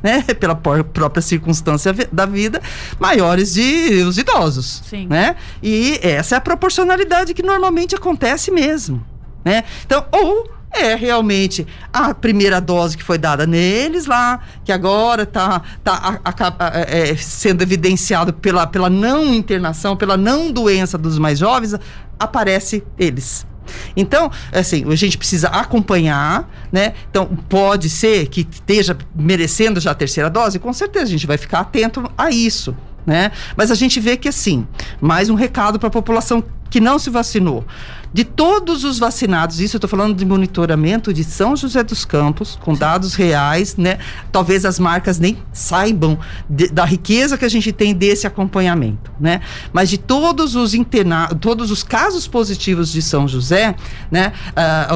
né, 0.01 0.21
pela 0.39 0.55
própria 0.55 1.21
circunstância 1.21 1.93
da 2.11 2.25
vida, 2.25 2.59
maiores 2.99 3.53
de 3.53 4.03
os 4.03 4.17
idosos, 4.17 4.81
Sim. 4.87 5.07
né? 5.07 5.35
E 5.61 5.99
essa 6.01 6.35
é 6.35 6.37
a 6.37 6.41
proporcionalidade 6.41 7.33
que 7.33 7.43
normalmente 7.43 7.95
acontece 7.95 8.51
mesmo, 8.51 9.03
né? 9.43 9.63
Então, 9.85 10.05
ou 10.11 10.58
é 10.71 10.95
realmente 10.95 11.65
a 11.91 12.13
primeira 12.13 12.61
dose 12.61 12.95
que 12.95 13.03
foi 13.03 13.17
dada 13.17 13.45
neles 13.47 14.05
lá, 14.05 14.39
que 14.63 14.71
agora 14.71 15.23
está 15.23 15.61
tá, 15.83 16.19
tá 16.19 16.71
é, 16.87 17.15
sendo 17.15 17.61
evidenciado 17.61 18.33
pela, 18.33 18.67
pela 18.67 18.89
não 18.89 19.33
internação, 19.33 19.97
pela 19.97 20.15
não 20.15 20.51
doença 20.51 20.97
dos 20.97 21.17
mais 21.17 21.39
jovens, 21.39 21.75
aparece 22.19 22.83
eles. 22.97 23.47
Então, 23.95 24.31
assim, 24.51 24.83
a 24.91 24.95
gente 24.95 25.17
precisa 25.17 25.47
acompanhar, 25.49 26.49
né? 26.71 26.93
Então, 27.09 27.27
pode 27.47 27.89
ser 27.89 28.27
que 28.27 28.41
esteja 28.41 28.97
merecendo 29.15 29.79
já 29.79 29.91
a 29.91 29.95
terceira 29.95 30.29
dose, 30.29 30.59
com 30.59 30.73
certeza 30.73 31.05
a 31.05 31.09
gente 31.09 31.27
vai 31.27 31.37
ficar 31.37 31.59
atento 31.59 32.11
a 32.17 32.31
isso. 32.31 32.75
Né? 33.05 33.31
Mas 33.55 33.71
a 33.71 33.75
gente 33.75 33.99
vê 33.99 34.17
que 34.17 34.27
assim, 34.27 34.67
mais 35.01 35.29
um 35.29 35.35
recado 35.35 35.79
para 35.79 35.87
a 35.87 35.91
população 35.91 36.43
que 36.69 36.79
não 36.79 36.99
se 36.99 37.09
vacinou. 37.09 37.65
De 38.11 38.23
todos 38.23 38.83
os 38.83 38.97
vacinados, 38.97 39.59
isso 39.59 39.75
eu 39.75 39.77
estou 39.77 39.89
falando 39.89 40.15
de 40.15 40.25
monitoramento 40.25 41.13
de 41.13 41.23
São 41.23 41.55
José 41.55 41.83
dos 41.83 42.05
Campos, 42.05 42.57
com 42.61 42.73
dados 42.73 43.13
reais, 43.13 43.77
né? 43.77 43.99
Talvez 44.31 44.65
as 44.65 44.79
marcas 44.79 45.19
nem 45.19 45.37
saibam 45.53 46.17
de, 46.49 46.69
da 46.69 46.85
riqueza 46.85 47.37
que 47.37 47.45
a 47.45 47.49
gente 47.49 47.71
tem 47.71 47.93
desse 47.93 48.25
acompanhamento, 48.25 49.11
né? 49.19 49.41
Mas 49.71 49.91
de 49.91 49.99
todos 49.99 50.55
os 50.55 50.73
internados, 50.73 51.37
todos 51.39 51.69
os 51.69 51.83
casos 51.83 52.27
positivos 52.27 52.91
de 52.91 53.01
São 53.03 53.27
José, 53.27 53.75
né? 54.09 54.33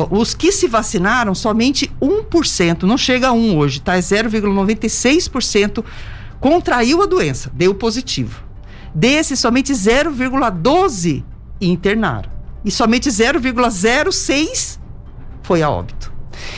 Uh, 0.09 0.17
os 0.17 0.33
que 0.33 0.51
se 0.51 0.67
vacinaram, 0.67 1.35
somente 1.35 1.91
1%, 2.01 2.83
não 2.83 2.97
chega 2.97 3.27
a 3.27 3.31
1 3.31 3.57
hoje, 3.57 3.79
tá? 3.79 3.95
É 3.95 3.99
0,96% 3.99 5.83
contraiu 6.39 7.01
a 7.01 7.05
doença, 7.05 7.51
deu 7.53 7.73
positivo. 7.75 8.43
Desses, 8.93 9.39
somente 9.39 9.71
0,12 9.71 11.23
internaram. 11.61 12.32
E 12.63 12.71
somente 12.71 13.09
0,06 13.09 14.79
foi 15.41 15.61
a 15.61 15.69
óbito. 15.69 16.13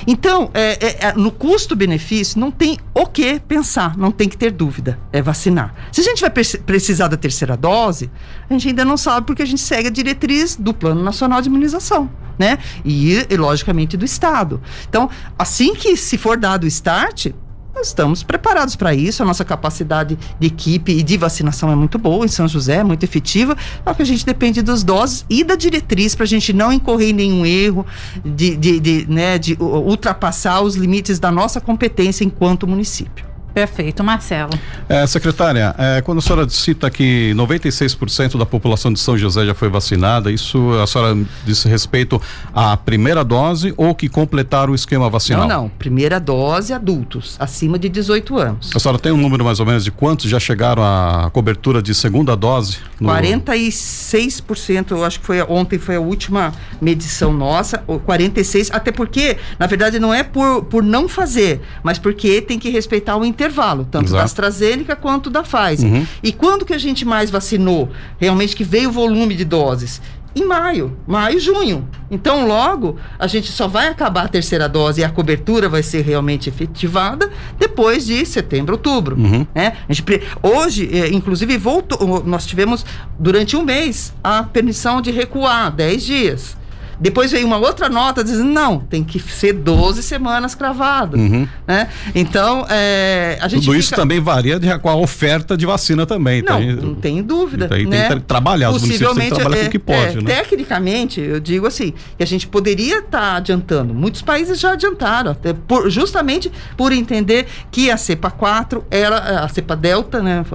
Então, 0.07 0.49
é, 0.53 0.77
é, 0.79 1.07
é, 1.07 1.13
no 1.13 1.31
custo-benefício, 1.31 2.39
não 2.39 2.51
tem 2.51 2.77
o 2.93 3.05
que 3.05 3.39
pensar, 3.39 3.97
não 3.97 4.11
tem 4.11 4.29
que 4.29 4.37
ter 4.37 4.51
dúvida, 4.51 4.99
é 5.11 5.21
vacinar. 5.21 5.73
Se 5.91 6.01
a 6.01 6.03
gente 6.03 6.21
vai 6.21 6.29
precisar 6.29 7.07
da 7.07 7.17
terceira 7.17 7.57
dose, 7.57 8.09
a 8.49 8.53
gente 8.53 8.69
ainda 8.69 8.85
não 8.85 8.97
sabe 8.97 9.25
porque 9.25 9.41
a 9.41 9.45
gente 9.45 9.61
segue 9.61 9.87
a 9.87 9.91
diretriz 9.91 10.55
do 10.55 10.73
Plano 10.73 11.03
Nacional 11.03 11.41
de 11.41 11.49
Imunização, 11.49 12.09
né? 12.37 12.59
E, 12.83 13.25
e 13.29 13.37
logicamente, 13.37 13.97
do 13.97 14.05
Estado. 14.05 14.61
Então, 14.87 15.09
assim 15.37 15.73
que 15.73 15.95
se 15.97 16.17
for 16.17 16.37
dado 16.37 16.63
o 16.63 16.67
start, 16.67 17.27
nós 17.75 17.87
estamos 17.87 18.23
preparados 18.23 18.75
para 18.75 18.95
isso, 18.95 19.21
a 19.21 19.25
nossa 19.25 19.43
capacidade 19.43 20.17
de 20.39 20.47
equipe 20.47 20.93
e 20.93 21.03
de 21.03 21.17
vacinação 21.17 21.69
é 21.69 21.75
muito 21.75 21.99
boa 21.99 22.25
em 22.25 22.29
São 22.29 22.47
José, 22.47 22.77
é 22.77 22.83
muito 22.83 23.03
efetiva, 23.03 23.57
só 23.83 23.93
que 23.93 24.01
a 24.01 24.05
gente 24.05 24.25
depende 24.25 24.61
das 24.61 24.81
doses 24.81 25.25
e 25.29 25.43
da 25.43 25.55
diretriz 25.55 26.15
para 26.15 26.23
a 26.23 26.27
gente 26.27 26.53
não 26.53 26.71
incorrer 26.71 27.09
em 27.09 27.13
nenhum 27.13 27.45
erro 27.45 27.85
de, 28.23 28.55
de, 28.55 28.79
de, 28.79 29.05
né, 29.09 29.37
de 29.37 29.57
ultrapassar 29.59 30.61
os 30.61 30.75
limites 30.75 31.19
da 31.19 31.31
nossa 31.31 31.59
competência 31.59 32.23
enquanto 32.23 32.65
município. 32.65 33.34
Perfeito, 33.55 34.03
Marcelo. 34.03 34.51
É, 34.89 35.07
secretária, 35.07 35.73
é, 35.77 36.01
quando 36.01 36.17
a 36.17 36.21
senhora 36.21 36.49
cita 36.49 36.89
que 36.89 37.33
96% 37.35 38.37
da 38.37 38.45
população 38.45 38.91
de 38.91 38.99
São 38.99 39.17
José 39.17 39.45
já 39.45 39.53
foi 39.53 39.69
vacinada, 39.69 40.29
isso 40.29 40.73
a 40.73 40.85
senhora 40.85 41.17
diz 41.45 41.63
respeito 41.63 42.21
à 42.53 42.75
primeira 42.75 43.23
dose 43.23 43.73
ou 43.77 43.95
que 43.95 44.09
completaram 44.09 44.73
o 44.73 44.75
esquema 44.75 45.09
vacinal? 45.09 45.47
Não, 45.47 45.61
não. 45.61 45.69
Primeira 45.69 46.19
dose 46.19 46.73
adultos, 46.73 47.37
acima 47.39 47.79
de 47.79 47.87
18 47.87 48.37
anos. 48.37 48.71
A 48.75 48.79
senhora 48.79 48.99
tem 48.99 49.13
um 49.13 49.17
número 49.17 49.45
mais 49.45 49.61
ou 49.61 49.65
menos 49.65 49.85
de 49.85 49.91
quantos 49.91 50.29
já 50.29 50.37
chegaram 50.37 50.83
à 50.83 51.29
cobertura 51.31 51.81
de 51.81 51.95
segunda 51.95 52.35
dose? 52.35 52.79
No... 52.99 53.07
46%, 53.09 54.91
eu 54.91 55.05
acho 55.05 55.21
que 55.21 55.25
foi 55.25 55.41
ontem 55.43 55.79
foi 55.79 55.95
a 55.95 56.01
última 56.01 56.51
medição 56.81 57.31
nossa, 57.31 57.77
46, 57.77 58.71
até 58.71 58.91
porque, 58.91 59.37
na 59.57 59.65
verdade, 59.65 59.97
não 59.97 60.13
é 60.13 60.23
por, 60.23 60.65
por 60.65 60.83
não 60.83 61.07
fazer, 61.07 61.61
mas 61.81 61.97
porque 61.97 62.41
tem 62.41 62.59
que 62.59 62.69
respeitar 62.69 63.15
o 63.15 63.23
intervalo 63.23 63.44
intervalo, 63.45 63.87
tanto 63.89 64.05
Exato. 64.05 64.17
da 64.17 64.23
AstraZeneca 64.23 64.95
quanto 64.95 65.29
da 65.29 65.43
Pfizer. 65.43 65.91
Uhum. 65.91 66.05
E 66.23 66.31
quando 66.31 66.65
que 66.65 66.73
a 66.73 66.77
gente 66.77 67.05
mais 67.05 67.29
vacinou? 67.29 67.89
Realmente 68.17 68.55
que 68.55 68.63
veio 68.63 68.89
o 68.89 68.91
volume 68.91 69.35
de 69.35 69.45
doses? 69.45 70.01
em 70.37 70.43
maio, 70.43 70.97
maio, 71.07 71.39
junho. 71.39 71.87
Então, 72.11 72.45
logo, 72.45 72.97
a 73.17 73.25
gente 73.25 73.49
só 73.49 73.69
vai 73.69 73.87
acabar 73.87 74.25
a 74.25 74.27
terceira 74.27 74.67
dose 74.67 74.99
e 74.99 75.03
a 75.03 75.09
cobertura 75.09 75.69
vai 75.69 75.81
ser 75.81 76.01
realmente 76.01 76.49
efetivada 76.49 77.31
depois 77.57 78.05
de 78.05 78.25
setembro, 78.25 78.73
outubro. 78.73 79.15
Uhum. 79.15 79.47
Né? 79.55 79.77
Gente, 79.87 80.03
hoje, 80.43 80.89
é, 80.91 81.07
inclusive, 81.07 81.57
voltou, 81.57 82.21
nós 82.25 82.45
tivemos 82.45 82.85
durante 83.17 83.55
um 83.55 83.63
mês 83.63 84.13
a 84.21 84.43
permissão 84.43 85.01
de 85.01 85.09
recuar 85.09 85.71
10 85.71 86.03
dias. 86.03 86.57
Depois 86.99 87.31
veio 87.31 87.45
uma 87.45 87.57
outra 87.57 87.89
nota 87.89 88.23
dizendo, 88.23 88.51
não, 88.51 88.79
tem 88.79 89.03
que 89.03 89.19
ser 89.19 89.53
12 89.53 90.01
semanas 90.01 90.55
cravado. 90.55 91.17
Uhum. 91.17 91.47
Né? 91.67 91.89
Então, 92.13 92.65
é, 92.69 93.37
a 93.41 93.47
gente. 93.47 93.61
Tudo 93.61 93.73
fica... 93.73 93.79
isso 93.79 93.95
também 93.95 94.19
varia 94.19 94.59
de, 94.59 94.79
com 94.79 94.89
a 94.89 94.95
oferta 94.95 95.57
de 95.57 95.65
vacina 95.65 96.05
também. 96.05 96.41
Não, 96.41 96.57
tem, 96.57 96.75
não 96.75 96.95
tem 96.95 97.23
dúvida. 97.23 97.67
Tem, 97.67 97.85
né? 97.85 98.07
tem 98.07 98.17
que 98.19 98.25
trabalhar, 98.25 98.71
os 98.71 98.81
municípios 98.81 99.15
têm 99.15 99.29
que 99.29 99.35
trabalhar 99.35 99.57
é, 99.57 99.63
com 99.63 99.67
o 99.67 99.71
que 99.71 99.79
pode. 99.79 100.17
É, 100.17 100.21
né? 100.21 100.35
Tecnicamente, 100.35 101.19
eu 101.21 101.39
digo 101.39 101.67
assim, 101.67 101.93
que 102.17 102.23
a 102.23 102.27
gente 102.27 102.47
poderia 102.47 102.99
estar 102.99 103.19
tá 103.19 103.35
adiantando. 103.35 103.93
Muitos 103.93 104.21
países 104.21 104.59
já 104.59 104.73
adiantaram, 104.73 105.31
até 105.31 105.53
por, 105.53 105.89
justamente 105.89 106.51
por 106.77 106.91
entender 106.91 107.47
que 107.71 107.91
a 107.91 107.97
cepa 107.97 108.31
4, 108.31 108.85
ela, 108.89 109.17
a 109.43 109.47
cepa 109.47 109.75
delta, 109.75 110.21
né? 110.21 110.45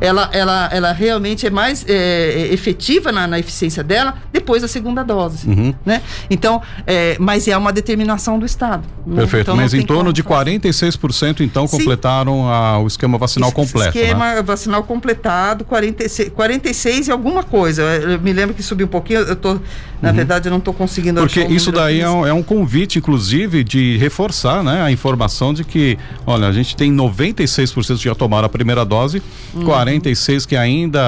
Ela, 0.00 0.28
ela, 0.32 0.68
ela 0.72 0.92
realmente 0.92 1.46
é 1.46 1.50
mais 1.50 1.84
é, 1.88 2.48
efetiva 2.52 3.12
na, 3.12 3.26
na 3.26 3.38
eficiência 3.38 3.82
dela 3.84 4.14
depois 4.32 4.62
da 4.62 4.68
segunda 4.68 5.02
dose. 5.02 5.48
Uhum 5.48 5.75
né? 5.84 6.02
Então, 6.28 6.60
é, 6.86 7.16
mas 7.18 7.46
é 7.48 7.56
uma 7.56 7.72
determinação 7.72 8.38
do 8.38 8.46
Estado. 8.46 8.84
Né? 9.06 9.16
Perfeito, 9.16 9.42
então, 9.44 9.56
mas 9.56 9.72
em 9.72 9.82
torno 9.82 10.12
de 10.12 10.22
46% 10.22 11.40
então 11.40 11.66
Sim. 11.66 11.78
completaram 11.78 12.48
a, 12.48 12.78
o 12.78 12.86
esquema 12.86 13.16
vacinal 13.18 13.48
Esse, 13.48 13.56
completo. 13.56 13.96
Esquema 13.96 14.34
né? 14.34 14.42
vacinal 14.42 14.82
completado, 14.82 15.64
46, 15.64 16.30
46 16.30 17.08
e 17.08 17.12
alguma 17.12 17.42
coisa. 17.42 17.82
Eu 17.82 18.20
me 18.20 18.32
lembro 18.32 18.54
que 18.54 18.62
subiu 18.62 18.86
um 18.86 18.90
pouquinho, 18.90 19.20
eu 19.20 19.36
tô, 19.36 19.54
na 20.02 20.10
uhum. 20.10 20.14
verdade, 20.16 20.48
eu 20.48 20.50
não 20.50 20.58
estou 20.58 20.74
conseguindo 20.74 21.20
Porque 21.20 21.44
isso 21.44 21.70
daí 21.70 22.00
é 22.00 22.10
um, 22.10 22.26
é 22.26 22.32
um, 22.32 22.42
convite, 22.42 22.98
inclusive, 22.98 23.62
de 23.62 23.96
reforçar 23.98 24.62
né, 24.62 24.82
a 24.82 24.90
informação 24.90 25.54
de 25.54 25.64
que, 25.64 25.98
olha, 26.26 26.48
a 26.48 26.52
gente 26.52 26.76
tem 26.76 26.92
96% 26.94 27.96
que 27.96 28.04
já 28.04 28.14
tomaram 28.14 28.46
a 28.46 28.48
primeira 28.48 28.84
dose, 28.84 29.22
uhum. 29.54 29.64
46% 29.64 30.46
que 30.46 30.56
ainda, 30.56 31.00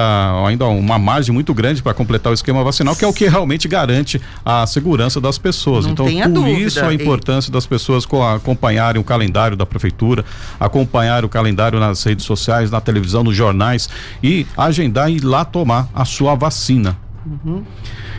ainda 0.45 0.65
uma 0.67 0.97
margem 0.97 1.33
muito 1.33 1.53
grande 1.53 1.81
para 1.81 1.93
completar 1.93 2.31
o 2.31 2.33
esquema 2.33 2.63
vacinal, 2.63 2.95
que 2.95 3.05
é 3.05 3.07
o 3.07 3.13
que 3.13 3.27
realmente 3.27 3.67
garante 3.67 4.21
a 4.43 4.58
a 4.63 4.67
segurança 4.67 5.19
das 5.19 5.37
pessoas. 5.37 5.85
Não 5.85 5.93
então, 5.93 6.05
por 6.05 6.29
dúvida. 6.29 6.59
isso 6.59 6.83
a 6.83 6.93
importância 6.93 7.51
das 7.51 7.65
pessoas 7.65 8.05
acompanharem 8.35 9.01
o 9.01 9.03
calendário 9.03 9.55
da 9.55 9.65
prefeitura, 9.65 10.23
acompanhar 10.59 11.23
o 11.25 11.29
calendário 11.29 11.79
nas 11.79 12.03
redes 12.03 12.25
sociais, 12.25 12.71
na 12.71 12.81
televisão, 12.81 13.23
nos 13.23 13.35
jornais 13.35 13.89
e 14.23 14.45
agendar 14.57 15.09
e 15.09 15.17
ir 15.17 15.23
lá 15.23 15.45
tomar 15.45 15.89
a 15.93 16.05
sua 16.05 16.35
vacina. 16.35 16.97
Uhum. 17.25 17.63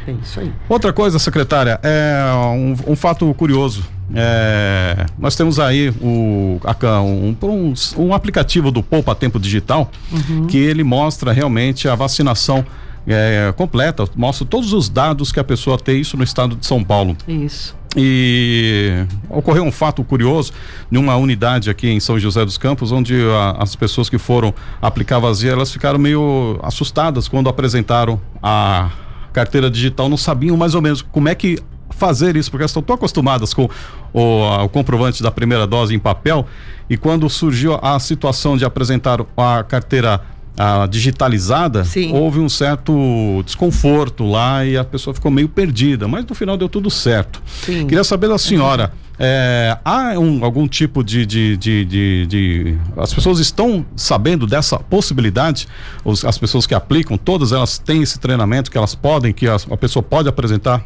É 0.06 0.12
isso 0.12 0.40
aí. 0.40 0.52
Outra 0.68 0.92
coisa, 0.92 1.18
secretária, 1.18 1.78
é 1.82 2.22
um, 2.54 2.92
um 2.92 2.96
fato 2.96 3.32
curioso. 3.34 3.84
É, 4.12 5.06
nós 5.18 5.36
temos 5.36 5.60
aí 5.60 5.90
o, 6.00 6.60
um, 7.04 7.36
um, 7.42 7.74
um 7.96 8.14
aplicativo 8.14 8.72
do 8.72 8.82
Poupa 8.82 9.14
Tempo 9.14 9.38
Digital 9.38 9.88
uhum. 10.10 10.46
que 10.46 10.58
ele 10.58 10.82
mostra 10.82 11.32
realmente 11.32 11.88
a 11.88 11.94
vacinação 11.94 12.64
é, 13.06 13.52
completa, 13.56 14.04
mostra 14.16 14.46
todos 14.46 14.72
os 14.72 14.88
dados 14.88 15.32
que 15.32 15.40
a 15.40 15.44
pessoa 15.44 15.78
tem, 15.78 16.00
isso 16.00 16.16
no 16.16 16.24
estado 16.24 16.56
de 16.56 16.66
São 16.66 16.82
Paulo. 16.82 17.16
Isso. 17.26 17.78
E 17.96 19.04
ocorreu 19.28 19.64
um 19.64 19.72
fato 19.72 20.04
curioso 20.04 20.52
em 20.92 20.96
uma 20.96 21.16
unidade 21.16 21.68
aqui 21.68 21.88
em 21.88 21.98
São 21.98 22.18
José 22.18 22.44
dos 22.44 22.56
Campos, 22.56 22.92
onde 22.92 23.20
a, 23.20 23.56
as 23.58 23.74
pessoas 23.74 24.08
que 24.08 24.18
foram 24.18 24.54
aplicar 24.80 25.18
vazia, 25.18 25.50
elas 25.50 25.72
ficaram 25.72 25.98
meio 25.98 26.58
assustadas 26.62 27.26
quando 27.26 27.48
apresentaram 27.48 28.20
a 28.40 28.90
carteira 29.32 29.68
digital, 29.68 30.08
não 30.08 30.16
sabiam 30.16 30.56
mais 30.56 30.74
ou 30.74 30.82
menos 30.82 31.02
como 31.02 31.28
é 31.28 31.34
que 31.34 31.58
fazer 31.90 32.36
isso, 32.36 32.50
porque 32.50 32.62
elas 32.62 32.70
estão 32.70 32.82
tão 32.82 32.94
acostumadas 32.94 33.52
com 33.52 33.68
o, 34.12 34.44
a, 34.44 34.62
o 34.62 34.68
comprovante 34.68 35.22
da 35.22 35.30
primeira 35.30 35.66
dose 35.66 35.94
em 35.94 35.98
papel, 35.98 36.46
e 36.88 36.96
quando 36.96 37.28
surgiu 37.28 37.78
a 37.82 37.98
situação 37.98 38.56
de 38.56 38.64
apresentar 38.64 39.20
a 39.36 39.64
carteira 39.64 40.20
a 40.56 40.86
digitalizada, 40.86 41.84
Sim. 41.84 42.12
houve 42.12 42.38
um 42.38 42.48
certo 42.48 43.42
desconforto 43.44 44.24
lá 44.24 44.64
e 44.64 44.76
a 44.76 44.84
pessoa 44.84 45.14
ficou 45.14 45.30
meio 45.30 45.48
perdida, 45.48 46.06
mas 46.06 46.24
no 46.26 46.34
final 46.34 46.56
deu 46.56 46.68
tudo 46.68 46.90
certo. 46.90 47.42
Sim. 47.62 47.86
Queria 47.86 48.04
saber 48.04 48.28
da 48.28 48.38
senhora, 48.38 48.92
é, 49.18 49.76
há 49.84 50.18
um, 50.18 50.42
algum 50.44 50.66
tipo 50.66 51.04
de, 51.04 51.26
de, 51.26 51.56
de, 51.56 52.26
de, 52.26 52.78
As 52.96 53.12
pessoas 53.12 53.38
estão 53.38 53.84
sabendo 53.94 54.46
dessa 54.46 54.78
possibilidade? 54.78 55.68
Os, 56.02 56.24
as 56.24 56.38
pessoas 56.38 56.66
que 56.66 56.74
aplicam, 56.74 57.18
todas 57.18 57.52
elas 57.52 57.78
têm 57.78 58.02
esse 58.02 58.18
treinamento 58.18 58.70
que 58.70 58.78
elas 58.78 58.94
podem, 58.94 59.32
que 59.32 59.46
a, 59.46 59.56
a 59.56 59.76
pessoa 59.76 60.02
pode 60.02 60.26
apresentar 60.28 60.82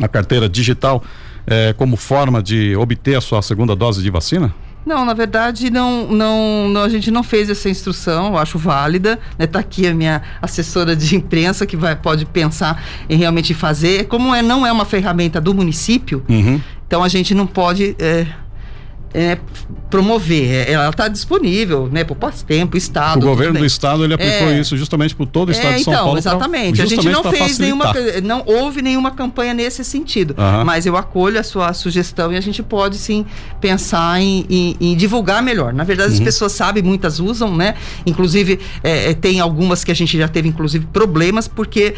a 0.00 0.06
carteira 0.06 0.48
digital 0.48 1.02
é, 1.46 1.72
como 1.72 1.96
forma 1.96 2.42
de 2.42 2.76
obter 2.76 3.16
a 3.16 3.20
sua 3.20 3.42
segunda 3.42 3.74
dose 3.74 4.00
de 4.00 4.10
vacina? 4.10 4.54
Não, 4.86 5.04
na 5.04 5.14
verdade, 5.14 5.68
não, 5.68 6.06
não, 6.06 6.68
não, 6.68 6.82
a 6.84 6.88
gente 6.88 7.10
não 7.10 7.24
fez 7.24 7.50
essa 7.50 7.68
instrução, 7.68 8.28
eu 8.28 8.38
acho 8.38 8.56
válida. 8.56 9.18
Está 9.32 9.36
né? 9.36 9.46
Tá 9.48 9.58
aqui 9.58 9.84
a 9.84 9.92
minha 9.92 10.22
assessora 10.40 10.94
de 10.94 11.16
imprensa 11.16 11.66
que 11.66 11.76
vai, 11.76 11.96
pode 11.96 12.24
pensar 12.24 12.84
em 13.08 13.16
realmente 13.16 13.52
fazer. 13.52 14.06
Como 14.06 14.32
é, 14.32 14.42
não 14.42 14.64
é 14.64 14.70
uma 14.70 14.84
ferramenta 14.84 15.40
do 15.40 15.52
município, 15.52 16.22
uhum. 16.28 16.60
então 16.86 17.02
a 17.02 17.08
gente 17.08 17.34
não 17.34 17.48
pode. 17.48 17.96
É, 17.98 18.28
é, 19.16 19.38
promover. 19.88 20.68
É, 20.68 20.72
ela 20.72 20.90
está 20.90 21.08
disponível, 21.08 21.88
né, 21.90 22.04
por 22.04 22.16
tempo, 22.46 22.76
Estado. 22.76 23.24
O 23.24 23.30
governo 23.30 23.58
do 23.58 23.64
Estado 23.64 24.04
ele 24.04 24.12
aplicou 24.12 24.48
é, 24.48 24.60
isso 24.60 24.76
justamente 24.76 25.14
por 25.14 25.26
todo 25.26 25.48
o 25.48 25.52
Estado 25.52 25.74
é, 25.74 25.76
de 25.78 25.84
São 25.84 25.92
então, 25.92 26.04
Paulo. 26.04 26.18
Exatamente. 26.18 26.82
A 26.82 26.86
gente 26.86 27.08
não 27.08 27.24
fez 27.24 27.58
nenhuma, 27.58 27.92
não 28.22 28.42
houve 28.44 28.82
nenhuma 28.82 29.10
campanha 29.10 29.54
nesse 29.54 29.82
sentido. 29.82 30.34
Uhum. 30.36 30.64
Mas 30.64 30.84
eu 30.84 30.96
acolho 30.98 31.40
a 31.40 31.42
sua 31.42 31.72
sugestão 31.72 32.30
e 32.30 32.36
a 32.36 32.40
gente 32.42 32.62
pode 32.62 32.98
sim 32.98 33.24
pensar 33.58 34.20
em, 34.20 34.44
em, 34.50 34.76
em 34.78 34.96
divulgar 34.96 35.42
melhor. 35.42 35.72
Na 35.72 35.84
verdade, 35.84 36.10
uhum. 36.10 36.18
as 36.18 36.20
pessoas 36.20 36.52
sabem, 36.52 36.82
muitas 36.82 37.18
usam, 37.18 37.56
né? 37.56 37.74
Inclusive 38.04 38.60
é, 38.84 39.10
é, 39.10 39.14
tem 39.14 39.40
algumas 39.40 39.82
que 39.82 39.90
a 39.90 39.94
gente 39.94 40.18
já 40.18 40.28
teve 40.28 40.48
inclusive 40.48 40.84
problemas 40.92 41.48
porque 41.48 41.94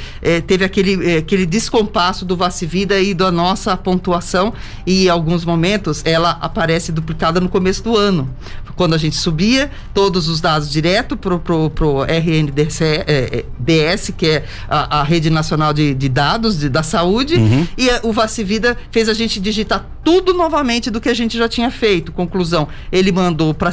teve 0.46 0.64
aquele 0.64 1.16
aquele 1.16 1.46
descompasso 1.46 2.24
do 2.24 2.36
Vacivida 2.36 3.00
e 3.00 3.12
da 3.12 3.32
nossa 3.32 3.76
pontuação 3.76 4.52
e 4.86 5.06
em 5.06 5.08
alguns 5.08 5.44
momentos 5.44 6.02
ela 6.04 6.30
aparece 6.40 6.92
duplicada 7.08 7.40
no 7.40 7.48
começo 7.48 7.82
do 7.82 7.96
ano. 7.96 8.28
Quando 8.76 8.94
a 8.94 8.98
gente 8.98 9.16
subia 9.16 9.70
todos 9.92 10.28
os 10.28 10.40
dados 10.40 10.70
direto 10.70 11.16
para 11.16 11.34
o 11.34 12.04
RNDS, 12.04 12.80
é, 12.80 13.04
é, 13.08 13.44
DS, 13.58 14.12
que 14.16 14.26
é 14.26 14.44
a, 14.68 15.00
a 15.00 15.02
Rede 15.02 15.30
Nacional 15.30 15.72
de, 15.72 15.94
de 15.94 16.08
Dados 16.08 16.58
de, 16.58 16.68
da 16.68 16.82
Saúde, 16.82 17.34
uhum. 17.34 17.66
e 17.76 17.90
a, 17.90 18.00
o 18.04 18.12
Vacivida 18.12 18.76
fez 18.92 19.08
a 19.08 19.14
gente 19.14 19.40
digitar 19.40 19.84
tudo 20.04 20.32
novamente 20.32 20.90
do 20.90 21.00
que 21.00 21.08
a 21.08 21.14
gente 21.14 21.36
já 21.36 21.48
tinha 21.48 21.70
feito. 21.70 22.12
Conclusão, 22.12 22.68
ele 22.92 23.10
mandou 23.10 23.52
para 23.52 23.70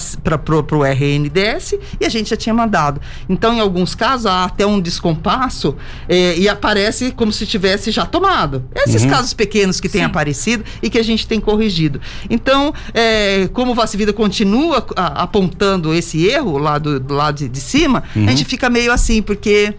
o 0.78 0.84
RNDS 0.84 1.76
e 2.00 2.06
a 2.06 2.10
gente 2.10 2.32
já 2.32 2.36
tinha 2.36 2.54
mandado. 2.54 3.00
Então, 3.30 3.54
em 3.54 3.60
alguns 3.60 3.94
casos, 3.94 4.26
há 4.26 4.46
até 4.46 4.66
um 4.66 4.82
descompasso 4.82 5.76
é, 6.10 6.38
e 6.38 6.50
aparece 6.50 7.12
como 7.12 7.32
se 7.32 7.46
tivesse 7.46 7.92
já 7.92 8.06
tomado. 8.06 8.66
Esses 8.76 9.04
uhum. 9.04 9.10
casos 9.10 9.34
pequenos 9.34 9.80
que 9.80 9.88
têm 9.88 10.04
aparecido 10.04 10.66
e 10.82 10.90
que 10.90 10.98
a 10.98 11.04
gente 11.04 11.28
tem 11.28 11.40
corrigido. 11.40 12.02
Então, 12.30 12.74
é, 12.94 13.25
como 13.54 13.72
o 13.72 13.76
Vacivida 13.76 14.14
continua 14.14 14.86
a, 14.96 15.24
apontando 15.24 15.94
esse 15.94 16.26
erro 16.28 16.58
lá 16.58 16.78
do, 16.78 17.00
do 17.00 17.14
lado 17.14 17.38
de, 17.38 17.50
de 17.50 17.60
cima, 17.60 18.04
uhum. 18.16 18.26
a 18.26 18.30
gente 18.30 18.46
fica 18.46 18.70
meio 18.70 18.92
assim, 18.92 19.22
porque 19.22 19.74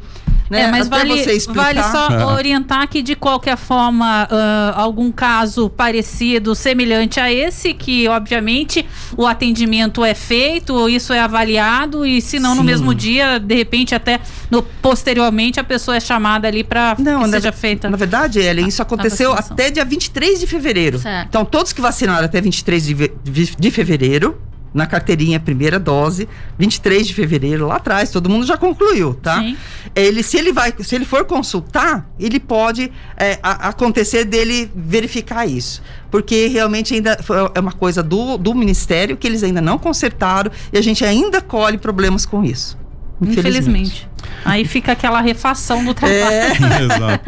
né? 0.50 0.62
É, 0.62 0.71
mas 0.71 0.88
vale, 0.88 1.25
vale 1.49 1.83
só 1.83 2.09
é. 2.09 2.25
orientar 2.25 2.88
que, 2.88 3.03
de 3.03 3.15
qualquer 3.15 3.57
forma, 3.57 4.29
uh, 4.31 4.79
algum 4.79 5.11
caso 5.11 5.69
parecido, 5.69 6.55
semelhante 6.55 7.19
a 7.21 7.33
esse, 7.33 7.75
que 7.75 8.09
obviamente 8.09 8.87
o 9.17 9.26
atendimento 9.26 10.05
é 10.05 10.15
feito, 10.15 10.88
isso 10.88 11.12
é 11.12 11.21
avaliado, 11.21 12.07
e 12.07 12.21
se 12.21 12.38
não 12.38 12.53
Sim. 12.53 12.59
no 12.59 12.65
mesmo 12.65 12.95
dia, 12.95 13.38
de 13.38 13.55
repente, 13.55 13.95
até 13.95 14.21
no, 14.50 14.62
posteriormente, 14.62 15.59
a 15.59 15.65
pessoa 15.65 15.97
é 15.97 16.00
chamada 16.00 16.49
ali 16.49 16.62
para 16.62 16.97
que 16.97 17.03
na, 17.03 17.26
seja 17.29 17.53
feita. 17.53 17.91
Na 17.91 17.97
verdade, 17.97 18.38
Ellen, 18.38 18.69
isso 18.69 18.83
aconteceu 18.83 19.33
até 19.33 19.71
dia 19.71 19.85
23 19.85 20.41
de 20.41 20.47
fevereiro. 20.47 20.99
Certo. 20.99 21.29
Então, 21.29 21.45
todos 21.45 21.73
que 21.73 21.81
vacinaram 21.81 22.25
até 22.25 22.41
23 22.41 22.85
de, 22.85 22.95
de, 23.25 23.56
de 23.56 23.71
fevereiro 23.71 24.41
na 24.76 24.86
carteirinha 24.86 25.41
primeira 25.41 25.80
dose, 25.80 26.28
23 26.58 27.06
de 27.06 27.15
fevereiro, 27.15 27.67
lá 27.67 27.76
atrás, 27.76 28.10
todo 28.10 28.28
mundo 28.28 28.45
já 28.45 28.58
concluiu, 28.58 29.15
tá? 29.15 29.41
Sim. 29.41 29.56
Ele, 29.95 30.23
se 30.23 30.36
ele 30.36 30.52
vai, 30.52 30.73
se 30.78 30.95
ele 30.95 31.06
for 31.06 31.25
consultar, 31.25 32.06
ele 32.21 32.39
pode 32.39 32.93
é, 33.17 33.39
a, 33.43 33.69
acontecer 33.69 34.26
dele 34.26 34.71
verificar 34.76 35.47
isso. 35.47 35.82
Porque 36.10 36.49
realmente 36.49 36.93
ainda 36.93 37.19
é 37.54 37.58
uma 37.58 37.73
coisa 37.73 38.02
do, 38.02 38.36
do 38.36 38.54
Ministério 38.54 39.17
que 39.17 39.26
eles 39.26 39.43
ainda 39.43 39.62
não 39.62 39.78
consertaram 39.78 40.52
e 40.71 40.76
a 40.76 40.82
gente 40.82 41.02
ainda 41.04 41.41
colhe 41.41 41.78
problemas 41.78 42.26
com 42.26 42.45
isso. 42.45 42.76
Infelizmente. 43.19 43.49
infelizmente. 43.49 44.08
Aí 44.45 44.65
fica 44.65 44.93
aquela 44.93 45.21
refação 45.21 45.84
do 45.84 45.93
trabalho. 45.93 46.21
É. 46.21 46.52
Exato. 46.82 47.25